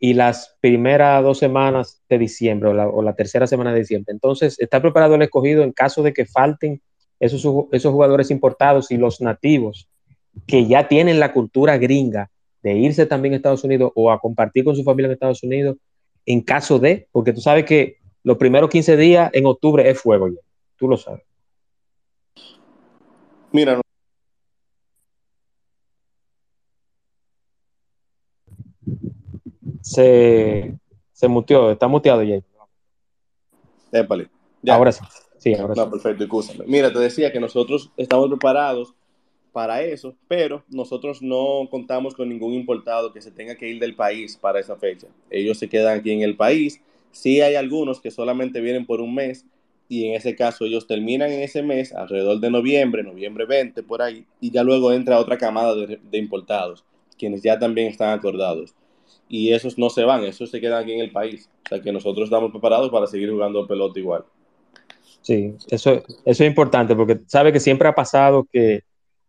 y 0.00 0.14
las 0.14 0.56
primeras 0.60 1.22
dos 1.22 1.38
semanas 1.38 2.02
de 2.08 2.18
diciembre 2.18 2.70
o 2.70 2.74
la, 2.74 2.88
o 2.88 3.00
la, 3.00 3.14
tercera 3.14 3.46
semana 3.46 3.72
de 3.72 3.78
diciembre. 3.78 4.12
Entonces, 4.12 4.58
está 4.58 4.82
preparado 4.82 5.14
el 5.14 5.22
escogido 5.22 5.62
en 5.62 5.70
caso 5.70 6.02
de 6.02 6.12
que 6.12 6.26
falten 6.26 6.82
esos, 7.20 7.46
esos 7.70 7.92
jugadores 7.92 8.32
importados 8.32 8.90
y 8.90 8.96
los 8.96 9.20
nativos 9.20 9.88
que 10.46 10.66
ya 10.66 10.88
tienen 10.88 11.20
la 11.20 11.32
cultura 11.32 11.78
gringa 11.78 12.30
de 12.62 12.74
irse 12.74 13.06
también 13.06 13.34
a 13.34 13.36
Estados 13.36 13.64
Unidos 13.64 13.92
o 13.94 14.10
a 14.10 14.18
compartir 14.18 14.64
con 14.64 14.74
su 14.74 14.84
familia 14.84 15.06
en 15.06 15.12
Estados 15.12 15.42
Unidos 15.42 15.76
en 16.26 16.40
caso 16.40 16.78
de, 16.78 17.08
porque 17.12 17.32
tú 17.32 17.40
sabes 17.40 17.64
que 17.64 17.98
los 18.22 18.38
primeros 18.38 18.70
15 18.70 18.96
días 18.96 19.30
en 19.32 19.46
octubre 19.46 19.88
es 19.88 20.00
fuego 20.00 20.28
ya, 20.28 20.40
tú 20.76 20.88
lo 20.88 20.96
sabes. 20.96 21.22
Mira, 23.52 23.80
se, 29.82 30.74
se 31.12 31.28
muteó, 31.28 31.70
está 31.70 31.86
muteado 31.86 32.22
ya. 32.22 32.40
Épale. 33.92 34.28
Ya. 34.62 34.74
Ahora 34.74 34.90
sí. 34.90 35.04
Sí, 35.38 35.54
ahora 35.54 35.74
no, 35.76 35.84
sí. 35.84 35.90
perfecto, 35.90 36.24
escúchame. 36.24 36.64
Mira, 36.66 36.92
te 36.92 36.98
decía 36.98 37.30
que 37.30 37.38
nosotros 37.38 37.92
estamos 37.96 38.28
preparados 38.28 38.94
para 39.54 39.82
eso, 39.82 40.14
pero 40.28 40.64
nosotros 40.68 41.22
no 41.22 41.68
contamos 41.70 42.14
con 42.14 42.28
ningún 42.28 42.52
importado 42.52 43.12
que 43.12 43.22
se 43.22 43.30
tenga 43.30 43.54
que 43.54 43.68
ir 43.68 43.78
del 43.78 43.94
país 43.94 44.36
para 44.36 44.60
esa 44.60 44.76
fecha. 44.76 45.06
Ellos 45.30 45.58
se 45.58 45.68
quedan 45.68 46.00
aquí 46.00 46.10
en 46.10 46.22
el 46.22 46.36
país. 46.36 46.80
Sí 47.12 47.40
hay 47.40 47.54
algunos 47.54 48.00
que 48.00 48.10
solamente 48.10 48.60
vienen 48.60 48.84
por 48.84 49.00
un 49.00 49.14
mes 49.14 49.46
y 49.88 50.06
en 50.06 50.14
ese 50.14 50.34
caso 50.34 50.64
ellos 50.64 50.86
terminan 50.86 51.30
en 51.30 51.40
ese 51.40 51.62
mes, 51.62 51.94
alrededor 51.94 52.40
de 52.40 52.50
noviembre, 52.50 53.04
noviembre 53.04 53.46
20, 53.46 53.82
por 53.84 54.02
ahí, 54.02 54.26
y 54.40 54.50
ya 54.50 54.64
luego 54.64 54.92
entra 54.92 55.20
otra 55.20 55.38
camada 55.38 55.74
de, 55.74 56.00
de 56.02 56.18
importados, 56.18 56.84
quienes 57.16 57.42
ya 57.42 57.58
también 57.58 57.88
están 57.88 58.18
acordados 58.18 58.74
y 59.28 59.52
esos 59.52 59.78
no 59.78 59.90
se 59.90 60.04
van, 60.04 60.24
esos 60.24 60.50
se 60.50 60.60
quedan 60.60 60.82
aquí 60.82 60.92
en 60.92 61.00
el 61.00 61.12
país. 61.12 61.48
O 61.64 61.68
sea 61.68 61.80
que 61.80 61.92
nosotros 61.92 62.24
estamos 62.24 62.50
preparados 62.50 62.90
para 62.90 63.06
seguir 63.06 63.30
jugando 63.30 63.66
pelota 63.66 63.98
igual. 63.98 64.24
Sí, 65.22 65.54
eso, 65.70 65.94
eso 65.94 66.04
es 66.24 66.40
importante 66.40 66.94
porque 66.94 67.20
sabe 67.26 67.52
que 67.52 67.60
siempre 67.60 67.88
ha 67.88 67.94
pasado 67.94 68.46
que, 68.52 68.82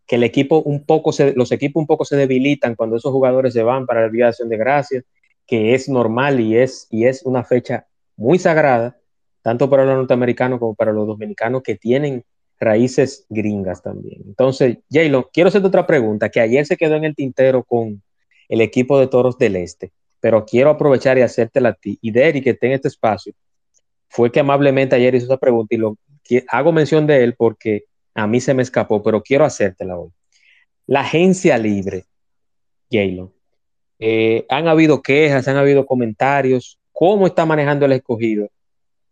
que 0.06 0.16
el 0.16 0.24
equipo 0.24 0.60
un 0.60 0.84
poco 0.84 1.12
se, 1.12 1.34
los 1.34 1.52
equipos 1.52 1.80
un 1.80 1.86
poco 1.86 2.04
se 2.04 2.16
debilitan 2.16 2.74
cuando 2.74 2.96
esos 2.96 3.12
jugadores 3.12 3.52
se 3.52 3.62
van 3.62 3.86
para 3.86 4.02
la 4.02 4.08
Día 4.08 4.24
de 4.26 4.28
Acción 4.30 4.48
de 4.48 4.56
Gracias, 4.56 5.04
que 5.46 5.74
es 5.74 5.88
normal 5.88 6.40
y 6.40 6.56
es, 6.56 6.86
y 6.90 7.06
es 7.06 7.22
una 7.24 7.44
fecha 7.44 7.86
muy 8.16 8.38
sagrada, 8.38 8.98
tanto 9.42 9.68
para 9.68 9.84
los 9.84 9.96
norteamericanos 9.96 10.58
como 10.58 10.74
para 10.74 10.92
los 10.92 11.06
dominicanos 11.06 11.62
que 11.62 11.76
tienen 11.76 12.24
raíces 12.58 13.26
gringas 13.28 13.82
también. 13.82 14.22
Entonces, 14.26 14.78
Jaylo, 14.90 15.28
quiero 15.32 15.48
hacerte 15.48 15.68
otra 15.68 15.86
pregunta 15.86 16.30
que 16.30 16.40
ayer 16.40 16.64
se 16.66 16.76
quedó 16.76 16.96
en 16.96 17.04
el 17.04 17.14
tintero 17.14 17.62
con, 17.62 18.02
el 18.48 18.60
equipo 18.60 18.98
de 18.98 19.06
Toros 19.06 19.38
del 19.38 19.56
Este. 19.56 19.92
Pero 20.20 20.44
quiero 20.44 20.70
aprovechar 20.70 21.18
y 21.18 21.22
hacértela 21.22 21.70
a 21.70 21.74
ti. 21.74 21.98
Y 22.00 22.10
Derry, 22.10 22.42
que 22.42 22.50
está 22.50 22.66
en 22.66 22.72
este 22.72 22.88
espacio, 22.88 23.32
fue 24.08 24.30
que 24.32 24.40
amablemente 24.40 24.96
ayer 24.96 25.14
hizo 25.14 25.26
esa 25.26 25.36
pregunta 25.36 25.74
y 25.74 25.78
lo, 25.78 25.96
que, 26.24 26.44
hago 26.48 26.72
mención 26.72 27.06
de 27.06 27.22
él 27.22 27.34
porque 27.36 27.84
a 28.16 28.26
mí 28.26 28.40
se 28.40 28.54
me 28.54 28.62
escapó, 28.62 29.02
pero 29.02 29.22
quiero 29.22 29.44
hacértela 29.44 29.98
hoy. 29.98 30.10
la 30.86 31.00
agencia 31.00 31.58
libre, 31.58 32.04
Jalen. 32.90 33.30
Eh, 33.98 34.44
han 34.48 34.68
habido 34.68 35.02
quejas, 35.02 35.48
han 35.48 35.56
habido 35.56 35.86
comentarios, 35.86 36.78
cómo 36.92 37.26
está 37.26 37.46
manejando 37.46 37.86
el 37.86 37.92
escogido 37.92 38.48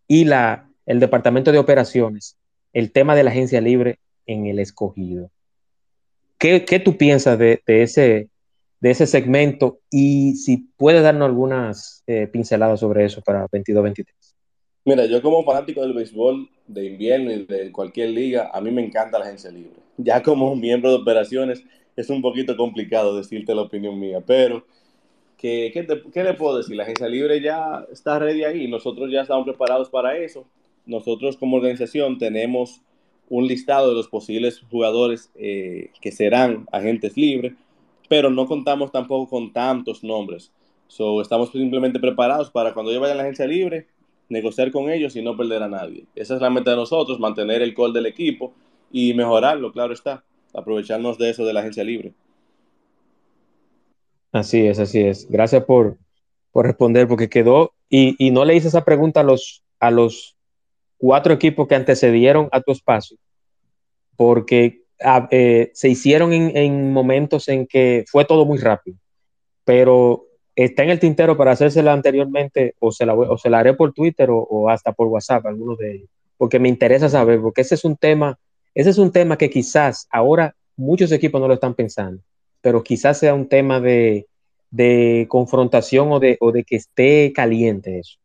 y 0.07 0.25
la, 0.25 0.69
el 0.85 0.99
departamento 0.99 1.51
de 1.51 1.57
operaciones 1.57 2.37
el 2.75 2.91
tema 2.91 3.15
de 3.15 3.23
la 3.23 3.31
agencia 3.31 3.61
libre 3.61 3.99
en 4.25 4.47
el 4.47 4.59
escogido. 4.59 5.31
¿Qué, 6.37 6.59
tú 6.83 6.97
piensas 6.97 7.39
de, 7.39 7.61
ese, 7.65 8.29
de 8.81 8.91
ese 8.91 9.07
segmento 9.07 9.79
y 9.89 10.35
si 10.35 10.57
puedes 10.75 11.01
darnos 11.01 11.25
algunas 11.25 12.03
eh, 12.05 12.27
pinceladas 12.27 12.81
sobre 12.81 13.05
eso 13.05 13.21
para 13.21 13.47
22-23? 13.47 14.05
Mira, 14.83 15.05
yo 15.05 15.21
como 15.21 15.43
fanático 15.45 15.81
del 15.81 15.93
béisbol 15.93 16.49
de 16.67 16.85
invierno 16.85 17.31
y 17.31 17.45
de 17.45 17.71
cualquier 17.71 18.09
liga, 18.09 18.49
a 18.53 18.61
mí 18.61 18.71
me 18.71 18.83
encanta 18.83 19.19
la 19.19 19.25
agencia 19.25 19.51
libre. 19.51 19.79
Ya 19.97 20.21
como 20.21 20.55
miembro 20.55 20.89
de 20.89 20.97
operaciones 20.97 21.63
es 21.95 22.09
un 22.09 22.21
poquito 22.21 22.57
complicado 22.57 23.15
decirte 23.15 23.55
la 23.55 23.61
opinión 23.61 23.99
mía, 23.99 24.21
pero 24.25 24.65
¿qué, 25.37 25.71
qué, 26.13 26.23
le 26.23 26.33
puedo 26.33 26.57
decir? 26.57 26.75
La 26.75 26.83
agencia 26.83 27.07
libre 27.07 27.41
ya 27.41 27.85
está 27.91 28.19
ready 28.19 28.43
ahí, 28.43 28.67
nosotros 28.67 29.11
ya 29.11 29.21
estamos 29.21 29.45
preparados 29.45 29.89
para 29.89 30.17
eso. 30.17 30.45
Nosotros 30.85 31.37
como 31.37 31.57
organización 31.57 32.17
tenemos 32.17 32.81
un 33.29 33.47
listado 33.47 33.89
de 33.89 33.95
los 33.95 34.07
posibles 34.07 34.61
jugadores 34.69 35.31
eh, 35.35 35.91
que 36.01 36.11
serán 36.11 36.67
agentes 36.71 37.17
libres, 37.17 37.53
pero 38.07 38.29
no 38.29 38.45
contamos 38.45 38.91
tampoco 38.91 39.29
con 39.29 39.51
tantos 39.51 40.03
nombres. 40.03 40.51
So, 40.87 41.21
estamos 41.21 41.51
simplemente 41.51 41.99
preparados 41.99 42.51
para 42.51 42.73
cuando 42.73 42.91
yo 42.91 42.99
vaya 42.99 43.13
a 43.13 43.17
la 43.17 43.23
agencia 43.23 43.47
libre, 43.47 43.87
negociar 44.29 44.71
con 44.71 44.89
ellos 44.89 45.15
y 45.15 45.21
no 45.21 45.37
perder 45.37 45.63
a 45.63 45.69
nadie. 45.69 46.05
Esa 46.15 46.35
es 46.35 46.41
la 46.41 46.49
meta 46.49 46.71
de 46.71 46.77
nosotros, 46.77 47.19
mantener 47.19 47.61
el 47.61 47.73
call 47.73 47.93
del 47.93 48.05
equipo 48.05 48.53
y 48.91 49.13
mejorarlo, 49.13 49.71
claro 49.71 49.93
está, 49.93 50.23
aprovecharnos 50.53 51.17
de 51.17 51.29
eso 51.29 51.45
de 51.45 51.53
la 51.53 51.59
agencia 51.59 51.83
libre. 51.83 52.13
Así 54.31 54.65
es, 54.65 54.79
así 54.79 55.01
es. 55.01 55.29
Gracias 55.29 55.63
por, 55.63 55.97
por 56.51 56.65
responder, 56.65 57.07
porque 57.07 57.29
quedó, 57.29 57.73
y, 57.89 58.15
y, 58.17 58.31
no 58.31 58.43
le 58.45 58.55
hice 58.55 58.67
esa 58.67 58.83
pregunta 58.83 59.21
a 59.21 59.23
los, 59.23 59.63
a 59.79 59.91
los 59.91 60.35
cuatro 60.97 61.33
equipos 61.33 61.67
que 61.67 61.75
antecedieron 61.75 62.49
a 62.51 62.61
tu 62.61 62.71
espacio, 62.71 63.17
porque 64.17 64.83
ah, 65.01 65.27
eh, 65.31 65.71
se 65.73 65.89
hicieron 65.89 66.33
en, 66.33 66.55
en 66.57 66.91
momentos 66.91 67.47
en 67.47 67.67
que 67.67 68.03
fue 68.07 68.25
todo 68.25 68.45
muy 68.45 68.57
rápido, 68.57 68.97
pero 69.63 70.25
está 70.55 70.83
en 70.83 70.89
el 70.89 70.99
tintero 70.99 71.35
para 71.35 71.51
hacérsela 71.51 71.91
anteriormente 71.93 72.75
o 72.79 72.91
se 72.91 73.05
la, 73.05 73.13
o 73.13 73.37
se 73.37 73.49
la 73.49 73.59
haré 73.59 73.73
por 73.73 73.93
Twitter 73.93 74.29
o, 74.31 74.69
hasta 74.69 74.93
por 74.93 75.07
WhatsApp, 75.07 75.45
algunos 75.45 75.77
de 75.77 75.95
ellos, 75.95 76.09
porque 76.37 76.59
me 76.59 76.69
interesa 76.69 77.09
saber, 77.09 77.41
porque 77.41 77.61
ese 77.61 77.75
es 77.75 77.83
un 77.83 77.97
tema, 77.97 78.39
ese 78.73 78.89
es 78.89 78.97
un 78.97 79.11
tema 79.11 79.37
que 79.37 79.49
quizás 79.49 80.07
ahora 80.11 80.55
muchos 80.77 81.11
equipos 81.11 81.41
no 81.41 81.47
lo 81.47 81.55
están 81.55 81.73
pensando, 81.73 82.21
pero 82.61 82.83
quizás 82.83 83.19
sea 83.19 83.33
un 83.33 83.47
tema 83.47 83.79
de, 83.79 84.27
de 84.71 85.25
confrontación 85.29 86.11
o 86.11 86.19
de, 86.19 86.37
o 86.39 86.51
de 86.51 86.63
que 86.63 86.77
esté 86.77 87.33
caliente 87.33 87.99
eso. 87.99 88.17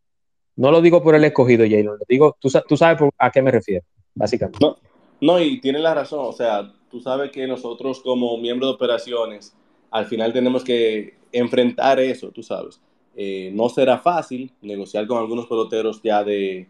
No 0.56 0.70
lo 0.70 0.80
digo 0.80 1.02
por 1.02 1.14
el 1.14 1.24
escogido, 1.24 1.64
Jalen, 1.64 1.86
lo 1.86 1.98
digo, 2.08 2.36
tú, 2.38 2.48
tú 2.68 2.76
sabes 2.76 3.00
a 3.18 3.30
qué 3.30 3.42
me 3.42 3.50
refiero, 3.50 3.84
básicamente. 4.14 4.58
No, 4.60 4.76
no, 5.20 5.40
y 5.40 5.60
tiene 5.60 5.78
la 5.78 5.94
razón, 5.94 6.20
o 6.22 6.32
sea, 6.32 6.72
tú 6.90 7.00
sabes 7.00 7.30
que 7.30 7.46
nosotros 7.46 8.00
como 8.00 8.36
miembros 8.38 8.70
de 8.70 8.74
operaciones, 8.74 9.54
al 9.90 10.06
final 10.06 10.32
tenemos 10.32 10.64
que 10.64 11.14
enfrentar 11.32 12.00
eso, 12.00 12.30
tú 12.30 12.42
sabes. 12.42 12.80
Eh, 13.16 13.50
no 13.54 13.68
será 13.68 13.98
fácil 13.98 14.52
negociar 14.62 15.06
con 15.06 15.18
algunos 15.18 15.46
peloteros 15.46 16.00
ya 16.02 16.22
de, 16.24 16.66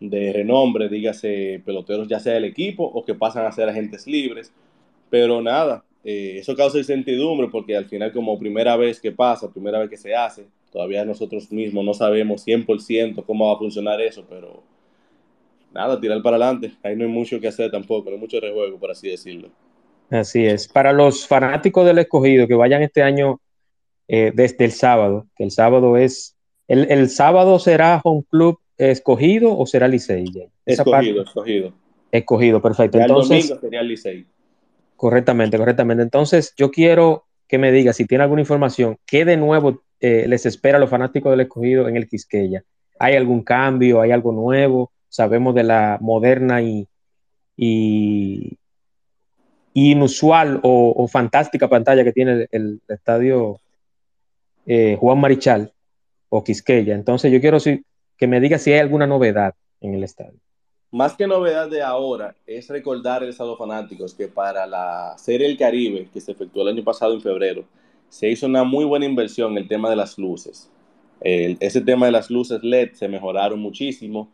renombre, 0.00 0.88
dígase 0.88 1.62
peloteros 1.64 2.08
ya 2.08 2.20
sea 2.20 2.34
del 2.34 2.44
equipo 2.44 2.84
o 2.84 3.04
que 3.04 3.14
pasan 3.14 3.44
a 3.46 3.52
ser 3.52 3.68
agentes 3.68 4.06
libres, 4.06 4.52
pero 5.10 5.42
nada, 5.42 5.84
eh, 6.04 6.36
eso 6.38 6.56
causa 6.56 6.78
incertidumbre 6.78 7.48
porque 7.48 7.76
al 7.76 7.86
final 7.86 8.12
como 8.12 8.38
primera 8.38 8.76
vez 8.76 9.00
que 9.00 9.12
pasa, 9.12 9.52
primera 9.52 9.78
vez 9.78 9.90
que 9.90 9.96
se 9.96 10.14
hace, 10.14 10.46
todavía 10.72 11.04
nosotros 11.04 11.50
mismos 11.52 11.84
no 11.84 11.92
sabemos 11.92 12.46
100% 12.46 13.24
cómo 13.26 13.48
va 13.48 13.54
a 13.54 13.58
funcionar 13.58 14.00
eso, 14.00 14.24
pero 14.28 14.62
nada, 15.72 16.00
tirar 16.00 16.22
para 16.22 16.36
adelante, 16.36 16.72
ahí 16.82 16.96
no 16.96 17.04
hay 17.04 17.10
mucho 17.10 17.40
que 17.40 17.48
hacer 17.48 17.70
tampoco, 17.70 18.08
no 18.10 18.16
hay 18.16 18.20
mucho 18.20 18.40
rejuego, 18.40 18.78
por 18.78 18.90
así 18.90 19.08
decirlo. 19.10 19.50
Así 20.10 20.44
es. 20.44 20.66
Para 20.68 20.92
los 20.92 21.26
fanáticos 21.26 21.86
del 21.86 21.98
escogido 21.98 22.48
que 22.48 22.54
vayan 22.54 22.82
este 22.82 23.02
año 23.02 23.40
eh, 24.08 24.32
desde 24.34 24.64
el 24.64 24.72
sábado, 24.72 25.26
que 25.36 25.44
el 25.44 25.52
sábado 25.52 25.96
es, 25.96 26.36
el, 26.66 27.08
sábado 27.08 27.58
será 27.58 28.00
Home 28.02 28.24
Club 28.28 28.58
escogido 28.76 29.56
o 29.56 29.66
será 29.66 29.86
Licey? 29.86 30.24
Escogido, 30.66 31.22
escogido. 31.22 31.72
Escogido, 32.10 32.60
perfecto. 32.60 32.98
Entonces, 32.98 33.44
el 33.44 33.48
domingo 33.48 33.60
sería 33.60 33.82
Licey. 33.82 34.26
Correctamente, 34.96 35.56
correctamente. 35.58 36.02
Entonces, 36.02 36.52
yo 36.56 36.70
quiero 36.70 37.24
que 37.46 37.58
me 37.58 37.72
diga 37.72 37.92
si 37.92 38.04
tiene 38.04 38.24
alguna 38.24 38.42
información, 38.42 38.96
¿qué 39.06 39.24
de 39.24 39.36
nuevo 39.36 39.82
eh, 40.00 40.26
les 40.28 40.44
espera 40.44 40.78
a 40.78 40.80
los 40.80 40.90
fanáticos 40.90 41.30
del 41.30 41.40
escogido 41.40 41.88
en 41.88 41.96
el 41.96 42.08
Quisqueya? 42.08 42.64
¿Hay 42.98 43.14
algún 43.16 43.42
cambio? 43.42 44.00
¿Hay 44.00 44.10
algo 44.10 44.32
nuevo? 44.32 44.92
Sabemos 45.08 45.54
de 45.54 45.62
la 45.64 45.98
moderna 46.00 46.62
y, 46.62 46.86
y 47.56 48.58
inusual 49.74 50.60
o, 50.62 51.06
fantástica 51.08 51.68
pantalla 51.68 52.04
que 52.04 52.12
tiene 52.12 52.48
el 52.50 52.80
estadio 52.88 53.60
eh, 54.66 54.96
Juan 55.00 55.18
Marichal 55.18 55.72
o 56.28 56.44
Quisqueya. 56.44 56.94
Entonces 56.94 57.32
yo 57.32 57.40
quiero 57.40 57.58
que 58.16 58.26
me 58.26 58.40
diga 58.40 58.58
si 58.58 58.72
hay 58.72 58.80
alguna 58.80 59.06
novedad 59.06 59.54
en 59.80 59.94
el 59.94 60.04
estadio. 60.04 60.38
Más 60.92 61.14
que 61.14 61.26
novedad 61.26 61.68
de 61.68 61.82
ahora, 61.82 62.34
es 62.46 62.68
recordar 62.68 63.22
el 63.22 63.30
estado 63.30 63.56
fanáticos 63.56 64.12
que 64.12 64.26
para 64.26 64.66
la 64.66 65.14
Serie 65.18 65.46
del 65.46 65.56
Caribe, 65.56 66.08
que 66.12 66.20
se 66.20 66.32
efectuó 66.32 66.62
el 66.62 66.74
año 66.76 66.84
pasado 66.84 67.14
en 67.14 67.20
febrero, 67.20 67.64
se 68.08 68.28
hizo 68.28 68.46
una 68.46 68.64
muy 68.64 68.84
buena 68.84 69.06
inversión 69.06 69.52
en 69.52 69.58
el 69.58 69.68
tema 69.68 69.88
de 69.88 69.96
las 69.96 70.18
luces. 70.18 70.70
ese 71.20 71.80
tema 71.80 72.06
de 72.06 72.12
las 72.12 72.30
luces 72.30 72.62
LED 72.62 72.92
se 72.94 73.08
mejoraron 73.08 73.60
muchísimo 73.60 74.28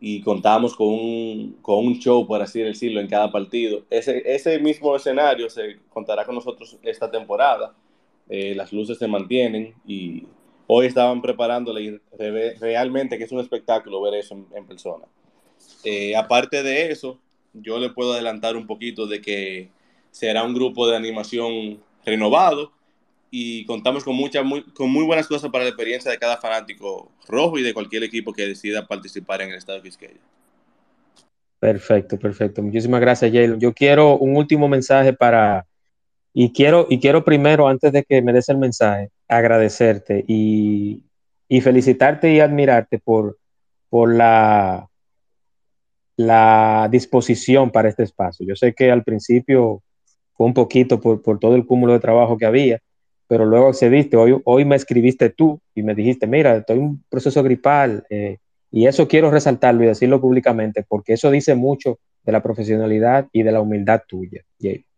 y 0.00 0.20
contamos 0.22 0.76
con 0.76 0.88
un, 0.88 1.58
con 1.62 1.86
un 1.86 1.98
show, 1.98 2.26
por 2.26 2.42
así 2.42 2.60
decirlo, 2.60 3.00
en 3.00 3.08
cada 3.08 3.30
partido. 3.30 3.84
Ese, 3.90 4.22
ese 4.24 4.58
mismo 4.58 4.94
escenario 4.94 5.48
se 5.48 5.78
contará 5.88 6.24
con 6.24 6.34
nosotros 6.34 6.78
esta 6.82 7.10
temporada 7.10 7.74
eh, 8.28 8.54
las 8.54 8.72
luces 8.72 8.98
se 8.98 9.06
mantienen 9.06 9.74
y 9.86 10.24
hoy 10.66 10.86
estaban 10.86 11.22
preparándole 11.22 12.00
realmente 12.60 13.18
que 13.18 13.24
es 13.24 13.32
un 13.32 13.38
espectáculo 13.38 14.02
ver 14.02 14.14
eso 14.14 14.36
en, 14.52 14.66
persona. 14.66 15.04
Eh, 15.84 16.16
aparte 16.16 16.62
de 16.62 16.90
eso, 16.90 17.20
yo 17.52 17.78
le 17.78 17.90
puedo 17.90 18.14
adelantar 18.14 18.56
un 18.56 18.66
poquito 18.66 19.06
de 19.06 19.20
que 19.20 19.70
será 20.10 20.42
un 20.42 20.54
grupo 20.54 20.88
de 20.88 20.96
animación 20.96 21.80
renovado 22.04 22.72
y 23.30 23.64
contamos 23.66 24.04
con, 24.04 24.14
muchas 24.14 24.44
muy, 24.44 24.62
con 24.72 24.90
muy 24.90 25.04
buenas 25.04 25.26
cosas 25.26 25.50
para 25.50 25.64
la 25.64 25.70
experiencia 25.70 26.10
de 26.10 26.18
cada 26.18 26.36
fanático 26.36 27.10
rojo 27.28 27.58
y 27.58 27.62
de 27.62 27.74
cualquier 27.74 28.04
equipo 28.04 28.32
que 28.32 28.46
decida 28.46 28.86
participar 28.86 29.42
en 29.42 29.50
el 29.50 29.56
Estado 29.56 29.82
Quisqueya. 29.82 30.20
Perfecto, 31.58 32.18
perfecto. 32.18 32.62
Muchísimas 32.62 33.00
gracias, 33.00 33.32
Jalen. 33.32 33.58
Yo 33.58 33.72
quiero 33.72 34.18
un 34.18 34.36
último 34.36 34.68
mensaje 34.68 35.12
para 35.12 35.66
y 36.38 36.52
quiero, 36.52 36.86
y 36.90 37.00
quiero 37.00 37.24
primero, 37.24 37.66
antes 37.66 37.92
de 37.92 38.04
que 38.04 38.20
me 38.20 38.34
des 38.34 38.50
el 38.50 38.58
mensaje, 38.58 39.10
agradecerte 39.26 40.22
y, 40.28 41.02
felicitarte 41.62 42.30
y 42.30 42.40
admirarte 42.40 42.98
por, 42.98 43.38
por 43.88 44.14
la, 44.14 44.86
la 46.16 46.88
disposición 46.90 47.70
para 47.70 47.88
este 47.88 48.02
espacio. 48.02 48.46
Yo 48.46 48.54
sé 48.54 48.74
que 48.74 48.90
al 48.90 49.02
principio 49.02 49.82
fue 50.34 50.46
un 50.46 50.52
poquito 50.52 51.00
por, 51.00 51.38
todo 51.38 51.56
el 51.56 51.64
cúmulo 51.64 51.94
de 51.94 52.00
trabajo 52.00 52.36
que 52.36 52.44
había, 52.44 52.80
pero 53.28 53.44
luego 53.44 53.68
accediste. 53.68 54.16
Hoy, 54.16 54.40
hoy 54.44 54.64
me 54.64 54.76
escribiste 54.76 55.30
tú 55.30 55.60
y 55.74 55.82
me 55.82 55.94
dijiste, 55.94 56.26
mira, 56.26 56.56
estoy 56.56 56.78
en 56.78 56.82
un 56.84 57.04
proceso 57.08 57.42
gripal 57.42 58.04
eh, 58.10 58.38
y 58.70 58.86
eso 58.86 59.08
quiero 59.08 59.30
resaltarlo 59.30 59.84
y 59.84 59.86
decirlo 59.86 60.20
públicamente 60.20 60.84
porque 60.86 61.14
eso 61.14 61.30
dice 61.30 61.54
mucho 61.54 61.98
de 62.24 62.32
la 62.32 62.42
profesionalidad 62.42 63.28
y 63.32 63.42
de 63.42 63.52
la 63.52 63.60
humildad 63.60 64.02
tuya. 64.06 64.44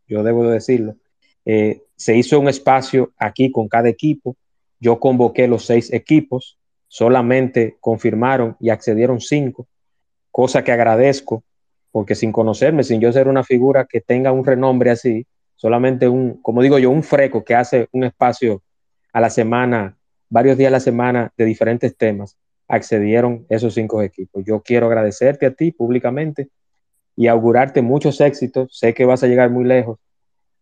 Yo 0.06 0.22
debo 0.22 0.48
decirlo. 0.48 0.96
Eh, 1.44 1.82
se 1.96 2.16
hizo 2.16 2.40
un 2.40 2.48
espacio 2.48 3.12
aquí 3.18 3.50
con 3.50 3.68
cada 3.68 3.88
equipo. 3.88 4.36
Yo 4.80 4.98
convoqué 4.98 5.48
los 5.48 5.64
seis 5.64 5.92
equipos, 5.92 6.58
solamente 6.86 7.76
confirmaron 7.80 8.56
y 8.60 8.70
accedieron 8.70 9.20
cinco, 9.20 9.66
cosa 10.30 10.62
que 10.64 10.72
agradezco, 10.72 11.42
porque 11.90 12.14
sin 12.14 12.32
conocerme, 12.32 12.84
sin 12.84 13.00
yo 13.00 13.12
ser 13.12 13.28
una 13.28 13.44
figura 13.44 13.86
que 13.86 14.00
tenga 14.00 14.32
un 14.32 14.44
renombre 14.44 14.90
así, 14.90 15.26
solamente 15.58 16.08
un, 16.08 16.40
como 16.40 16.62
digo 16.62 16.78
yo, 16.78 16.90
un 16.90 17.02
freco 17.02 17.44
que 17.44 17.54
hace 17.54 17.88
un 17.92 18.04
espacio 18.04 18.62
a 19.12 19.20
la 19.20 19.28
semana, 19.28 19.98
varios 20.30 20.56
días 20.56 20.68
a 20.68 20.72
la 20.72 20.80
semana 20.80 21.30
de 21.36 21.44
diferentes 21.44 21.94
temas, 21.94 22.38
accedieron 22.66 23.44
esos 23.50 23.74
cinco 23.74 24.00
equipos. 24.00 24.42
Yo 24.46 24.62
quiero 24.62 24.86
agradecerte 24.86 25.44
a 25.44 25.52
ti 25.52 25.72
públicamente 25.72 26.48
y 27.14 27.26
augurarte 27.26 27.82
muchos 27.82 28.20
éxitos. 28.22 28.78
Sé 28.78 28.94
que 28.94 29.04
vas 29.04 29.22
a 29.22 29.26
llegar 29.26 29.50
muy 29.50 29.64
lejos 29.64 29.98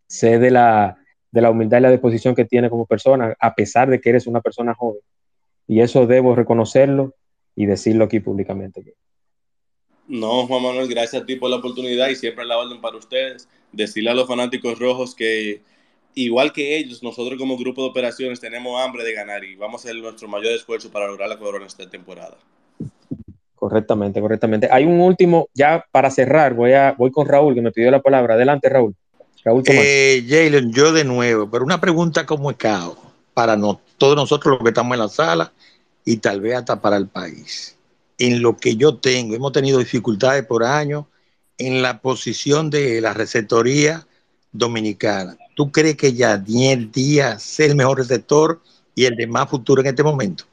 sé 0.07 0.39
de 0.39 0.51
la, 0.51 0.99
de 1.31 1.41
la 1.41 1.51
humildad 1.51 1.79
y 1.79 1.83
la 1.83 1.91
disposición 1.91 2.35
que 2.35 2.45
tiene 2.45 2.71
como 2.71 2.87
persona, 2.87 3.35
a 3.39 3.55
pesar 3.55 3.91
de 3.91 4.01
que 4.01 4.11
eres 4.11 4.27
una 4.27 4.41
persona 4.41 4.75
joven. 4.75 5.01
Y 5.67 5.81
eso 5.81 6.07
debo 6.07 6.35
reconocerlo 6.35 7.15
y 7.55 7.67
decirlo 7.67 8.05
aquí 8.05 8.21
públicamente. 8.21 8.95
No, 10.07 10.47
Juan 10.47 10.63
Manuel, 10.63 10.89
gracias 10.89 11.23
a 11.23 11.27
ti 11.27 11.37
por 11.37 11.51
la 11.51 11.57
oportunidad 11.57 12.09
y 12.09 12.15
siempre 12.15 12.45
la 12.45 12.59
orden 12.59 12.81
para 12.81 12.97
ustedes. 12.97 13.49
Decirle 13.77 14.11
a 14.11 14.15
los 14.15 14.27
fanáticos 14.27 14.79
rojos 14.79 15.15
que 15.15 15.61
igual 16.15 16.53
que 16.53 16.79
ellos, 16.79 17.03
nosotros 17.03 17.39
como 17.39 17.59
grupo 17.59 17.83
de 17.83 17.91
operaciones 17.91 18.41
tenemos 18.41 18.81
hambre 18.81 19.05
de 19.05 19.13
ganar 19.13 19.45
y 19.45 19.55
vamos 19.55 19.85
a 19.85 19.89
hacer 19.89 20.01
nuestro 20.01 20.27
mayor 20.29 20.53
esfuerzo 20.53 20.91
para 20.91 21.07
lograr 21.07 21.29
la 21.29 21.39
corona 21.39 21.67
esta 21.67 21.89
temporada. 21.89 22.37
Correctamente, 23.55 24.21
correctamente. 24.21 24.69
Hay 24.71 24.85
un 24.85 25.01
último, 25.01 25.49
ya 25.55 25.85
para 25.91 26.11
cerrar, 26.11 26.55
voy, 26.55 26.73
a, 26.73 26.93
voy 26.93 27.11
con 27.11 27.27
Raúl, 27.27 27.55
que 27.55 27.63
me 27.63 27.73
pidió 27.73 27.91
la 27.91 28.01
palabra. 28.01 28.35
Adelante, 28.35 28.69
Raúl. 28.69 28.95
Raúl 29.45 29.63
Tomás. 29.63 29.83
Eh, 29.85 30.25
Jalen, 30.29 30.73
yo 30.73 30.93
de 30.93 31.05
nuevo, 31.05 31.51
pero 31.51 31.65
una 31.65 31.81
pregunta 31.81 32.27
como 32.27 32.53
cao 32.57 32.97
para 33.33 33.57
no, 33.57 33.81
todos 33.99 34.17
nosotros 34.17 34.55
los 34.55 34.63
que 34.63 34.71
estamos 34.71 34.95
en 34.95 35.01
la 35.01 35.09
sala 35.09 35.53
y 36.05 36.17
tal 36.17 36.41
vez 36.41 36.57
hasta 36.57 36.81
para 36.81 36.97
el 36.97 37.09
país. 37.09 37.77
En 38.19 38.41
lo 38.41 38.57
que 38.57 38.77
yo 38.77 38.97
tengo, 38.97 39.35
hemos 39.35 39.53
tenido 39.53 39.79
dificultades 39.79 40.45
por 40.47 40.65
años 40.65 41.05
en 41.59 41.83
la 41.83 42.01
posición 42.01 42.71
de 42.71 43.01
la 43.01 43.15
receptoría 43.15 44.07
dominicana. 44.53 45.37
¿Tú 45.55 45.71
crees 45.71 45.97
que 45.97 46.13
Yadier 46.13 46.91
Díaz 46.91 47.61
es 47.61 47.71
el 47.71 47.77
mejor 47.77 47.99
receptor 47.99 48.61
y 48.95 49.05
el 49.05 49.17
de 49.17 49.27
más 49.27 49.49
futuro 49.49 49.81
en 49.81 49.89
este 49.89 50.03
momento? 50.03 50.45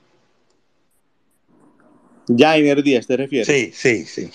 Jainer 2.27 2.81
Díaz, 2.81 3.05
¿te 3.05 3.17
refieres? 3.17 3.47
Sí, 3.47 3.71
sí, 3.73 4.05
sí. 4.05 4.29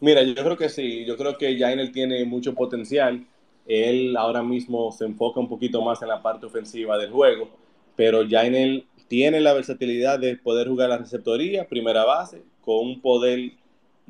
Mira, 0.00 0.22
yo 0.22 0.34
creo 0.34 0.56
que 0.56 0.68
sí, 0.68 1.04
yo 1.04 1.16
creo 1.16 1.38
que 1.38 1.58
Jainer 1.58 1.92
tiene 1.92 2.24
mucho 2.24 2.54
potencial. 2.54 3.24
Él 3.66 4.16
ahora 4.16 4.42
mismo 4.42 4.90
se 4.92 5.04
enfoca 5.04 5.40
un 5.40 5.48
poquito 5.48 5.82
más 5.82 6.02
en 6.02 6.08
la 6.08 6.22
parte 6.22 6.46
ofensiva 6.46 6.98
del 6.98 7.10
juego, 7.10 7.48
pero 7.94 8.26
Jainer 8.28 8.84
tiene 9.06 9.40
la 9.40 9.52
versatilidad 9.52 10.18
de 10.18 10.36
poder 10.36 10.68
jugar 10.68 10.88
la 10.88 10.98
receptoría, 10.98 11.68
primera 11.68 12.04
base, 12.04 12.42
con 12.62 12.86
un 12.86 13.00
poder 13.00 13.52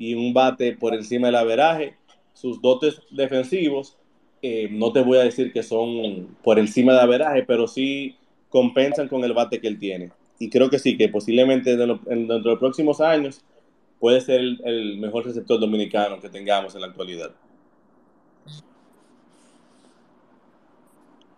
y 0.03 0.15
un 0.15 0.33
bate 0.33 0.75
por 0.75 0.93
encima 0.93 1.27
del 1.27 1.37
averaje. 1.37 1.95
Sus 2.33 2.61
dotes 2.61 3.01
defensivos, 3.11 3.97
eh, 4.41 4.67
no 4.69 4.91
te 4.91 5.01
voy 5.01 5.17
a 5.17 5.23
decir 5.23 5.53
que 5.53 5.63
son 5.63 6.35
por 6.43 6.59
encima 6.59 6.93
de 6.93 6.99
averaje, 6.99 7.43
pero 7.43 7.67
sí 7.67 8.17
compensan 8.49 9.07
con 9.07 9.23
el 9.23 9.33
bate 9.33 9.61
que 9.61 9.67
él 9.67 9.79
tiene. 9.79 10.11
Y 10.39 10.49
creo 10.49 10.69
que 10.69 10.79
sí, 10.79 10.97
que 10.97 11.07
posiblemente 11.07 11.77
dentro 11.77 11.99
de 12.05 12.39
los 12.41 12.59
próximos 12.59 12.99
años 12.99 13.45
puede 13.99 14.19
ser 14.19 14.41
el, 14.41 14.61
el 14.65 14.97
mejor 14.97 15.25
receptor 15.25 15.57
dominicano 15.59 16.19
que 16.19 16.27
tengamos 16.27 16.75
en 16.75 16.81
la 16.81 16.87
actualidad. 16.87 17.31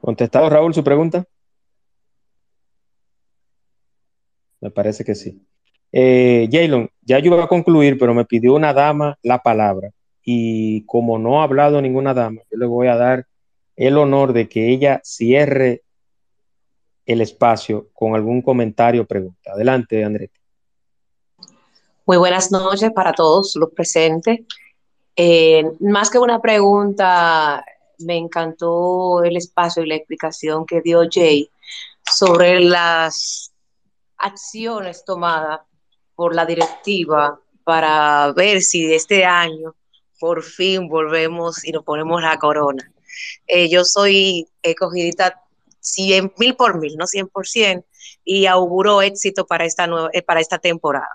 ¿Contestado, 0.02 0.50
Raúl, 0.50 0.74
su 0.74 0.84
pregunta? 0.84 1.28
Me 4.60 4.72
parece 4.72 5.04
que 5.04 5.14
sí. 5.14 5.46
Eh, 5.92 6.50
Jalen, 6.52 6.90
ya 7.02 7.20
yo 7.20 7.34
iba 7.34 7.44
a 7.44 7.48
concluir, 7.48 7.98
pero 7.98 8.14
me 8.14 8.26
pidió 8.26 8.54
una 8.54 8.74
dama 8.74 9.18
la 9.22 9.42
palabra. 9.42 9.92
Y 10.24 10.82
como 10.86 11.20
no 11.20 11.40
ha 11.40 11.44
hablado 11.44 11.82
ninguna 11.82 12.14
dama, 12.14 12.42
yo 12.52 12.58
le 12.58 12.66
voy 12.66 12.88
a 12.88 12.96
dar 12.96 13.28
el 13.76 13.98
honor 13.98 14.34
de 14.34 14.50
que 14.50 14.70
ella 14.70 15.02
cierre 15.04 15.84
el 17.06 17.22
espacio 17.22 17.90
con 17.94 18.16
algún 18.16 18.42
comentario 18.42 19.04
o 19.04 19.06
pregunta. 19.06 19.52
Adelante, 19.52 20.04
Andrés. 20.04 20.32
Muy 22.06 22.18
buenas 22.18 22.52
noches 22.52 22.92
para 22.92 23.14
todos 23.14 23.56
los 23.56 23.72
presentes. 23.72 24.42
Eh, 25.16 25.64
más 25.80 26.10
que 26.10 26.20
una 26.20 26.42
pregunta, 26.42 27.64
me 28.00 28.18
encantó 28.18 29.24
el 29.24 29.38
espacio 29.38 29.84
y 29.84 29.88
la 29.88 29.96
explicación 29.96 30.66
que 30.66 30.82
dio 30.82 31.02
Jay 31.10 31.50
sobre 32.04 32.60
las 32.60 33.54
acciones 34.18 35.04
tomadas 35.06 35.62
por 36.16 36.36
la 36.36 36.46
directiva 36.46 37.40
para 37.64 38.32
ver 38.34 38.62
si 38.62 38.94
este 38.94 39.26
año 39.26 39.76
por 40.20 40.44
fin 40.44 40.88
volvemos 40.88 41.66
y 41.66 41.72
nos 41.72 41.84
ponemos 41.84 42.22
la 42.22 42.38
corona. 42.38 42.92
Eh, 43.48 43.70
yo 43.70 43.84
soy 43.84 44.48
escogidita 44.62 45.42
100 45.80 46.34
mil 46.38 46.56
por 46.56 46.80
mil, 46.80 46.96
no 46.98 47.06
100%, 47.06 47.84
y 48.24 48.46
auguro 48.48 49.02
éxito 49.02 49.46
para 49.46 49.66
esta, 49.66 49.88
nueva, 49.88 50.10
eh, 50.14 50.22
para 50.22 50.40
esta 50.40 50.58
temporada. 50.58 51.10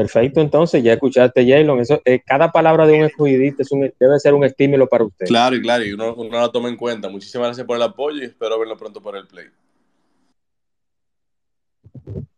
Perfecto, 0.00 0.40
entonces 0.40 0.82
ya 0.82 0.94
escuchaste, 0.94 1.46
Jalen. 1.46 1.78
Eso, 1.78 2.00
eh, 2.06 2.22
cada 2.24 2.50
palabra 2.50 2.86
de 2.86 2.94
un 2.94 3.04
escogidista 3.04 3.62
es 3.62 3.70
un, 3.70 3.92
debe 4.00 4.18
ser 4.18 4.32
un 4.32 4.44
estímulo 4.44 4.88
para 4.88 5.04
usted. 5.04 5.26
Claro, 5.26 5.54
y 5.54 5.60
claro, 5.60 5.84
y 5.84 5.92
uno, 5.92 6.14
uno 6.14 6.40
lo 6.40 6.50
toma 6.50 6.70
en 6.70 6.76
cuenta. 6.78 7.10
Muchísimas 7.10 7.48
gracias 7.48 7.66
por 7.66 7.76
el 7.76 7.82
apoyo 7.82 8.22
y 8.22 8.24
espero 8.24 8.58
verlo 8.58 8.78
pronto 8.78 9.02
por 9.02 9.14
el 9.14 9.26
play. 9.26 9.48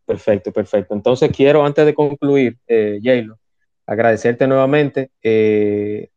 Perfecto, 0.05 0.51
perfecto. 0.51 0.93
Entonces 0.93 1.31
quiero, 1.31 1.65
antes 1.65 1.87
de 1.87 1.95
concluir, 1.95 2.59
eh, 2.67 2.99
Jalen, 3.01 3.35
agradecerte 3.87 4.49
nuevamente. 4.49 5.13
Eh, 5.23 6.09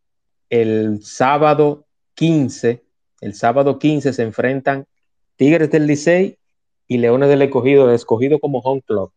el 0.50 1.04
sábado 1.04 1.86
15, 2.16 2.84
el 3.22 3.36
sábado 3.36 3.78
15 3.78 4.14
se 4.14 4.24
enfrentan 4.24 4.88
Tigres 5.36 5.70
del 5.70 5.86
Licey 5.86 6.40
y 6.88 6.98
Leones 6.98 7.30
del 7.30 7.44
Escogido, 7.44 7.94
escogido 7.94 8.40
como 8.40 8.62
home 8.62 8.82
club. 8.82 9.12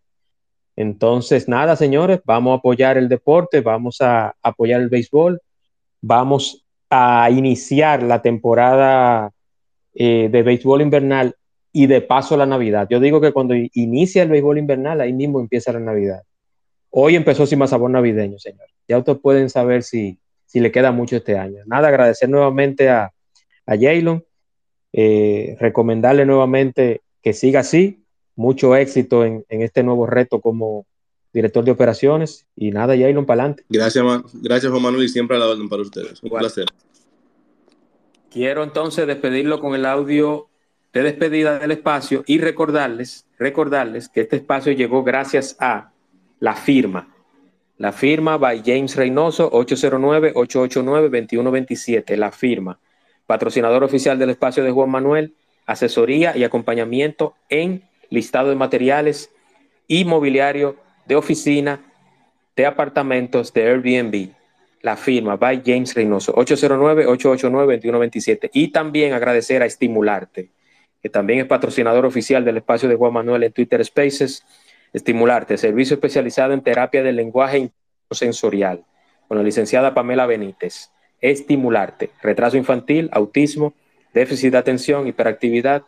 Entonces, 0.81 1.49
nada, 1.49 1.75
señores, 1.75 2.21
vamos 2.25 2.53
a 2.53 2.59
apoyar 2.59 2.99
el 2.99 3.09
deporte, 3.09 3.63
vamos 3.63 4.01
a 4.01 4.37
apoyar 4.41 4.81
el 4.81 4.89
béisbol, 4.89 5.43
vamos 6.01 6.65
a 6.89 7.29
iniciar 7.33 8.05
la 8.05 8.23
temporada 8.23 9.33
eh, 9.93 10.29
de 10.31 10.43
béisbol 10.45 10.81
invernal 10.83 11.35
y 11.73 11.89
de 11.89 12.01
paso 12.01 12.37
la 12.37 12.47
Navidad. 12.47 12.87
Yo 12.89 13.01
digo 13.01 13.21
que 13.21 13.33
cuando 13.33 13.57
inicia 13.57 14.23
el 14.23 14.29
béisbol 14.29 14.59
invernal, 14.59 15.01
ahí 15.01 15.13
mismo 15.13 15.41
empieza 15.41 15.73
la 15.73 15.81
Navidad. 15.81 16.23
Hoy 16.91 17.17
empezó 17.17 17.45
sin 17.45 17.59
más 17.59 17.71
sabor 17.71 17.91
navideño, 17.91 18.39
señor. 18.39 18.69
Ya 18.87 18.99
ustedes 18.99 19.19
pueden 19.19 19.51
saber 19.51 19.83
si, 19.83 20.21
si 20.47 20.61
le 20.61 20.71
queda 20.71 20.93
mucho 20.93 21.17
este 21.17 21.37
año. 21.37 21.65
Nada, 21.67 21.89
agradecer 21.89 22.29
nuevamente 22.29 22.89
a, 22.89 23.13
a 23.67 23.77
Jaylon, 23.77 24.25
eh, 24.93 25.57
recomendarle 25.59 26.25
nuevamente 26.25 27.01
que 27.21 27.33
siga 27.33 27.61
así, 27.61 28.05
mucho 28.39 28.75
éxito 28.77 29.25
en, 29.25 29.45
en, 29.49 29.63
este 29.63 29.83
nuevo 29.83 30.07
reto 30.07 30.41
como 30.41 30.87
director 31.33 31.65
de 31.65 31.73
operaciones 31.73 32.47
y 32.55 32.71
nada, 32.71 32.97
Jaylon, 32.97 33.27
para 33.27 33.43
adelante. 33.43 33.65
Gracias, 33.69 34.05
gracias 34.33 34.71
Juan 34.71 34.85
Manuel 34.85 35.05
y 35.05 35.09
siempre 35.09 35.37
a 35.37 35.41
la 35.41 35.49
orden 35.49 35.69
para 35.69 35.83
ustedes. 35.83 36.23
Un 36.23 36.29
Igual. 36.29 36.43
placer. 36.43 36.67
Quiero 38.31 38.63
entonces 38.63 39.09
despedirlo 39.09 39.61
con 39.61 39.75
el 39.75 39.85
audio 39.85 40.47
de 40.93 41.03
despedida 41.03 41.59
del 41.59 41.73
espacio 41.73 42.23
y 42.27 42.39
recordarles, 42.39 43.27
recordarles 43.41 44.09
que 44.09 44.21
este 44.21 44.37
espacio 44.37 44.71
llegó 44.73 45.03
gracias 45.03 45.57
a 45.59 45.91
la 46.39 46.55
firma. 46.55 47.13
La 47.77 47.91
firma 47.91 48.37
by 48.37 48.63
James 48.65 48.95
Reynoso, 48.95 49.51
809-889-2127. 49.51 52.17
La 52.17 52.31
firma. 52.31 52.79
Patrocinador 53.27 53.83
oficial 53.83 54.17
del 54.17 54.31
espacio 54.31 54.63
de 54.63 54.71
Juan 54.71 54.91
Manuel, 54.91 55.35
asesoría 55.67 56.37
y 56.37 56.45
acompañamiento 56.45 57.35
en 57.49 57.88
listado 58.11 58.49
de 58.49 58.57
materiales 58.57 59.31
y 59.87 60.05
mobiliario 60.05 60.77
de 61.07 61.17
oficina, 61.17 61.81
de 62.55 62.67
apartamentos, 62.67 63.53
de 63.53 63.69
Airbnb. 63.69 64.31
La 64.83 64.97
firma 64.97 65.37
by 65.37 65.63
James 65.65 65.95
Reynoso, 65.95 66.35
809-889-2127. 66.37 68.51
Y 68.53 68.69
también 68.69 69.13
agradecer 69.13 69.63
a 69.63 69.67
Estimularte, 69.67 70.51
que 71.03 71.09
también 71.09 71.41
es 71.41 71.47
patrocinador 71.47 72.07
oficial 72.07 72.45
del 72.45 72.59
espacio 72.59 72.89
de 72.89 72.95
Juan 72.95 73.13
Manuel 73.13 73.43
en 73.43 73.53
Twitter 73.53 73.85
Spaces. 73.85 74.45
Estimularte, 74.93 75.59
servicio 75.59 75.95
especializado 75.95 76.53
en 76.53 76.63
terapia 76.63 77.03
del 77.03 77.17
lenguaje 77.17 77.73
sensorial, 78.11 78.85
con 79.27 79.37
la 79.37 79.43
licenciada 79.43 79.95
Pamela 79.95 80.27
Benítez. 80.27 80.93
Estimularte, 81.21 82.11
retraso 82.23 82.57
infantil, 82.57 83.09
autismo, 83.13 83.75
déficit 84.15 84.53
de 84.53 84.59
atención, 84.59 85.09
hiperactividad, 85.09 85.83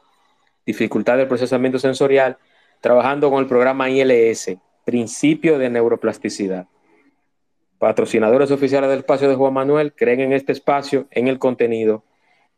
dificultad 0.71 1.17
del 1.17 1.29
procesamiento 1.29 1.79
sensorial, 1.79 2.39
trabajando 2.81 3.31
con 3.31 3.41
el 3.41 3.49
programa 3.49 3.91
ILS, 3.91 4.57
principio 4.85 5.59
de 5.59 5.69
neuroplasticidad. 5.71 6.67
Patrocinadores 7.79 8.51
oficiales 8.51 8.91
del 8.91 9.01
espacio 9.01 9.29
de 9.29 9.35
Juan 9.35 9.55
Manuel, 9.55 9.93
creen 9.95 10.21
en 10.21 10.33
este 10.33 10.53
espacio, 10.53 11.07
en 11.11 11.29
el 11.29 11.39
contenido, 11.39 12.05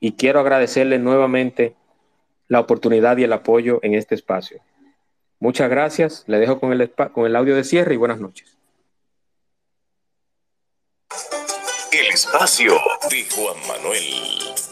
y 0.00 0.12
quiero 0.12 0.40
agradecerles 0.40 1.00
nuevamente 1.00 1.74
la 2.48 2.60
oportunidad 2.60 3.16
y 3.16 3.24
el 3.24 3.32
apoyo 3.32 3.78
en 3.82 3.94
este 3.94 4.14
espacio. 4.14 4.60
Muchas 5.38 5.70
gracias, 5.70 6.24
le 6.26 6.38
dejo 6.38 6.60
con 6.60 6.72
el, 6.72 6.90
con 6.90 7.26
el 7.26 7.34
audio 7.34 7.56
de 7.56 7.64
cierre 7.64 7.94
y 7.94 7.96
buenas 7.96 8.20
noches. 8.20 8.58
El 11.92 12.06
espacio 12.06 12.74
de 13.10 13.24
Juan 13.30 13.56
Manuel. 13.68 14.71